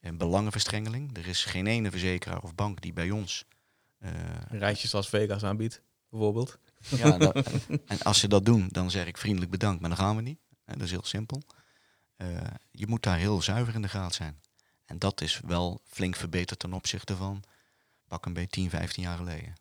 eh, 0.00 0.12
belangenverstrengeling. 0.12 1.16
Er 1.16 1.26
is 1.26 1.44
geen 1.44 1.66
ene 1.66 1.90
verzekeraar 1.90 2.42
of 2.42 2.54
bank 2.54 2.80
die 2.80 2.92
bij 2.92 3.10
ons. 3.10 3.44
Eh, 3.98 4.10
Reisjes 4.48 4.94
als 4.94 5.08
Vegas 5.08 5.44
aanbiedt, 5.44 5.82
bijvoorbeeld. 6.10 6.58
ja, 6.88 7.18
dat- 7.18 7.46
en 7.86 8.02
als 8.02 8.18
ze 8.20 8.28
dat 8.28 8.44
doen, 8.44 8.68
dan 8.70 8.90
zeg 8.90 9.06
ik 9.06 9.16
vriendelijk 9.18 9.50
bedankt, 9.50 9.80
maar 9.80 9.88
dan 9.90 9.98
gaan 9.98 10.16
we 10.16 10.22
niet. 10.22 10.38
Hè, 10.64 10.72
dat 10.72 10.82
is 10.82 10.90
heel 10.90 11.04
simpel. 11.04 11.42
Eh, 12.16 12.28
je 12.70 12.86
moet 12.86 13.02
daar 13.02 13.18
heel 13.18 13.42
zuiver 13.42 13.74
in 13.74 13.82
de 13.82 13.88
gaten 13.88 14.14
zijn. 14.14 14.40
En 14.84 14.98
dat 14.98 15.20
is 15.20 15.40
wel 15.46 15.80
flink 15.84 16.16
verbeterd 16.16 16.58
ten 16.58 16.72
opzichte 16.72 17.16
van 17.16 17.42
pak 18.08 18.26
een 18.26 18.32
beetje 18.32 18.48
10, 18.50 18.70
15 18.70 19.02
jaar 19.02 19.16
geleden. 19.16 19.52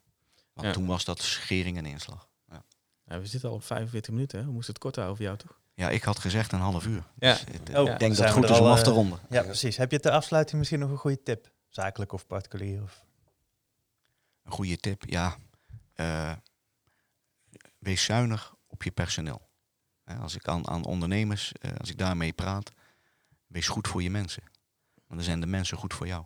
Want 0.54 0.68
Ja. 0.68 0.74
toen 0.74 0.86
was 0.86 1.06
dat 1.06 1.22
schering 1.22 1.78
en 1.78 1.86
inslag. 1.86 2.30
Ja. 2.50 2.64
Ja, 3.06 3.20
we 3.20 3.26
zitten 3.26 3.50
al 3.50 3.56
op 3.56 3.64
45 3.64 4.14
minuten. 4.14 4.40
Hè? 4.40 4.46
We 4.46 4.52
moesten 4.52 4.74
het 4.74 4.84
kort 4.84 4.96
houden 4.96 5.18
voor 5.18 5.26
jou, 5.26 5.38
toch? 5.38 5.60
ja, 5.74 5.90
ik 5.90 6.04
had 6.04 6.20
gezegd 6.20 6.52
een 6.52 6.60
half 6.60 6.86
uur. 6.86 7.04
Ja. 7.20 7.34
Dus, 7.34 7.44
eh, 7.74 7.80
Oh, 7.82 7.90
ik 7.92 8.00
denk 8.00 8.16
dat 8.16 8.26
het 8.26 8.34
goed 8.34 8.50
is 8.50 8.60
om 8.60 8.66
af 8.66 8.84
te 8.84 8.90
eh, 8.90 8.96
ronden. 8.96 9.20
Ja, 9.30 9.44
precies. 9.44 9.78
Heb 9.78 9.92
je 9.92 10.00
ter 10.00 10.12
afsluiting 10.12 10.58
misschien 10.58 10.80
nog 10.80 10.90
een 10.90 10.98
goede 10.98 11.24
tip? 11.24 11.52
Zakelijk 11.70 12.12
of 12.14 12.28
particulier? 12.28 12.82
Of... 12.84 13.04
Een 14.46 14.52
goede 14.52 14.78
tip, 14.78 15.04
ja. 15.06 15.38
eh, 15.94 16.36
wees 17.80 18.04
zuinig 18.04 18.56
op 18.68 18.84
je 18.84 18.92
personeel. 18.92 19.50
Hè, 20.04 20.16
als 20.16 20.36
ik 20.36 20.48
aan, 20.48 20.68
aan 20.68 20.86
ondernemers, 20.86 21.52
eh, 21.52 21.72
als 21.78 21.90
ik 21.90 21.98
daarmee 21.98 22.34
praat, 22.34 22.72
wees 23.48 23.68
goed 23.68 23.88
voor 23.88 24.04
je 24.04 24.10
mensen. 24.10 24.44
Want 24.94 25.20
dan 25.20 25.24
zijn 25.24 25.40
de 25.40 25.46
mensen 25.46 25.78
goed 25.78 25.94
voor 25.94 26.08
jou. 26.08 26.26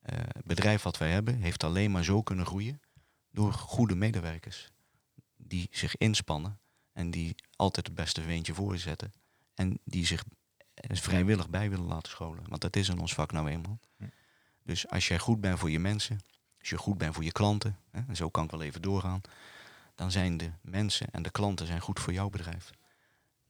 Eh, 0.00 0.18
het 0.18 0.44
bedrijf 0.44 0.82
wat 0.82 0.98
wij 0.98 1.10
hebben 1.10 1.40
heeft 1.40 1.64
alleen 1.64 1.90
maar 1.90 2.04
zo 2.04 2.22
kunnen 2.22 2.46
groeien 2.46 2.80
door 3.30 3.52
goede 3.52 3.94
medewerkers. 3.94 4.70
Die 5.36 5.68
zich 5.70 5.96
inspannen 5.96 6.58
en 6.92 7.10
die 7.10 7.34
altijd 7.56 7.86
het 7.86 7.94
beste 7.94 8.22
weentje 8.22 8.54
voorzetten. 8.54 9.12
En 9.54 9.80
die 9.84 10.06
zich 10.06 10.24
eh, 10.74 10.96
vrijwillig 10.96 11.48
bij 11.48 11.70
willen 11.70 11.86
laten 11.86 12.10
scholen. 12.10 12.44
Want 12.48 12.60
dat 12.60 12.76
is 12.76 12.88
in 12.88 12.98
ons 12.98 13.14
vak 13.14 13.32
nou 13.32 13.48
eenmaal. 13.48 13.80
Dus 14.62 14.88
als 14.88 15.08
jij 15.08 15.18
goed 15.18 15.40
bent 15.40 15.58
voor 15.58 15.70
je 15.70 15.78
mensen, 15.78 16.20
als 16.70 16.78
je 16.78 16.84
goed 16.84 16.98
bent 16.98 17.14
voor 17.14 17.24
je 17.24 17.32
klanten, 17.32 17.78
hè, 17.90 18.00
en 18.08 18.16
zo 18.16 18.28
kan 18.28 18.44
ik 18.44 18.50
wel 18.50 18.62
even 18.62 18.82
doorgaan, 18.82 19.20
dan 19.94 20.10
zijn 20.10 20.36
de 20.36 20.50
mensen 20.60 21.10
en 21.10 21.22
de 21.22 21.30
klanten 21.30 21.66
zijn 21.66 21.80
goed 21.80 22.00
voor 22.00 22.12
jouw 22.12 22.30
bedrijf. 22.30 22.70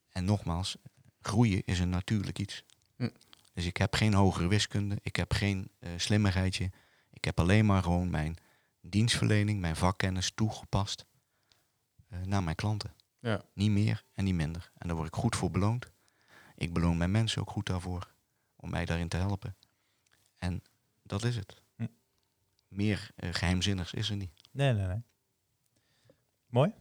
En 0.09 0.25
nogmaals, 0.25 0.77
groeien 1.21 1.63
is 1.65 1.79
een 1.79 1.89
natuurlijk 1.89 2.39
iets. 2.39 2.65
Hm. 2.97 3.09
Dus 3.53 3.65
ik 3.65 3.77
heb 3.77 3.95
geen 3.95 4.15
hogere 4.15 4.49
wiskunde, 4.49 4.99
ik 5.03 5.17
heb 5.17 5.33
geen 5.33 5.71
eh, 5.79 5.91
slimmigheidje. 5.97 6.71
Ik 7.11 7.25
heb 7.25 7.41
alleen 7.41 7.67
maar 7.67 7.83
gewoon 7.83 8.11
mijn 8.11 8.37
dienstverlening, 8.81 9.61
mijn 9.61 9.77
vakkennis 9.77 10.31
toegepast 10.31 11.05
eh, 12.09 12.19
naar 12.23 12.43
mijn 12.43 12.57
klanten. 12.57 12.95
Ja. 13.21 13.43
Niet 13.53 13.71
meer 13.71 14.05
en 14.15 14.25
niet 14.25 14.35
minder. 14.35 14.71
En 14.79 14.87
daar 14.89 14.97
word 14.97 15.09
ik 15.09 15.15
goed 15.15 15.37
voor 15.37 15.51
beloond. 15.51 15.91
Ik 16.55 16.73
beloon 16.73 16.97
mijn 16.97 17.11
mensen 17.11 17.41
ook 17.41 17.51
goed 17.51 17.67
daarvoor, 17.67 18.13
om 18.57 18.71
mij 18.71 18.85
daarin 18.85 19.09
te 19.09 19.17
helpen. 19.17 19.57
En 20.37 20.63
dat 21.03 21.25
is 21.25 21.37
het. 21.37 21.63
Meer 22.69 23.11
eh, 23.17 23.29
geheimzinnigs 23.33 23.95
is 23.95 24.11
er 24.11 24.17
niet. 24.17 24.31
Nee, 24.53 24.73
nee, 24.73 24.87
nee. 24.87 25.03
Mooi. 26.47 26.73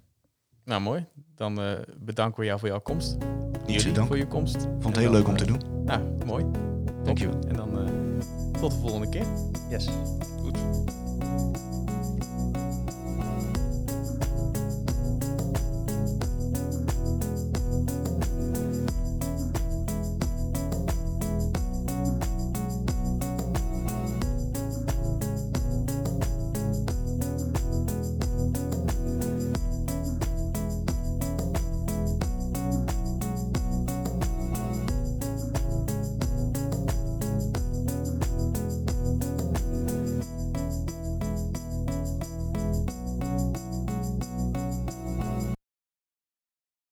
Nou, 0.67 0.81
mooi. 0.81 1.05
Dan 1.35 1.61
eh, 1.61 1.79
bedanken 1.97 2.39
we 2.39 2.45
jou 2.45 2.59
voor 2.59 2.67
jouw 2.67 2.79
komst. 2.79 3.17
Niet 3.65 3.95
dank. 3.95 4.07
voor 4.07 4.17
je 4.17 4.27
komst. 4.27 4.61
Vond 4.61 4.83
En 4.83 4.85
het 4.85 4.97
heel 4.97 5.11
dan, 5.11 5.13
leuk 5.13 5.27
om 5.27 5.37
te 5.37 5.45
eh, 5.45 5.51
doen. 5.51 5.83
Nou, 5.85 6.25
mooi. 6.25 6.45
Dankjewel. 7.03 7.39
En 7.47 7.55
dan 7.55 7.79
eh, 7.79 8.59
tot 8.59 8.71
de 8.71 8.77
volgende 8.77 9.09
keer. 9.09 9.25
Yes. 9.69 9.87
Goed. 10.41 10.57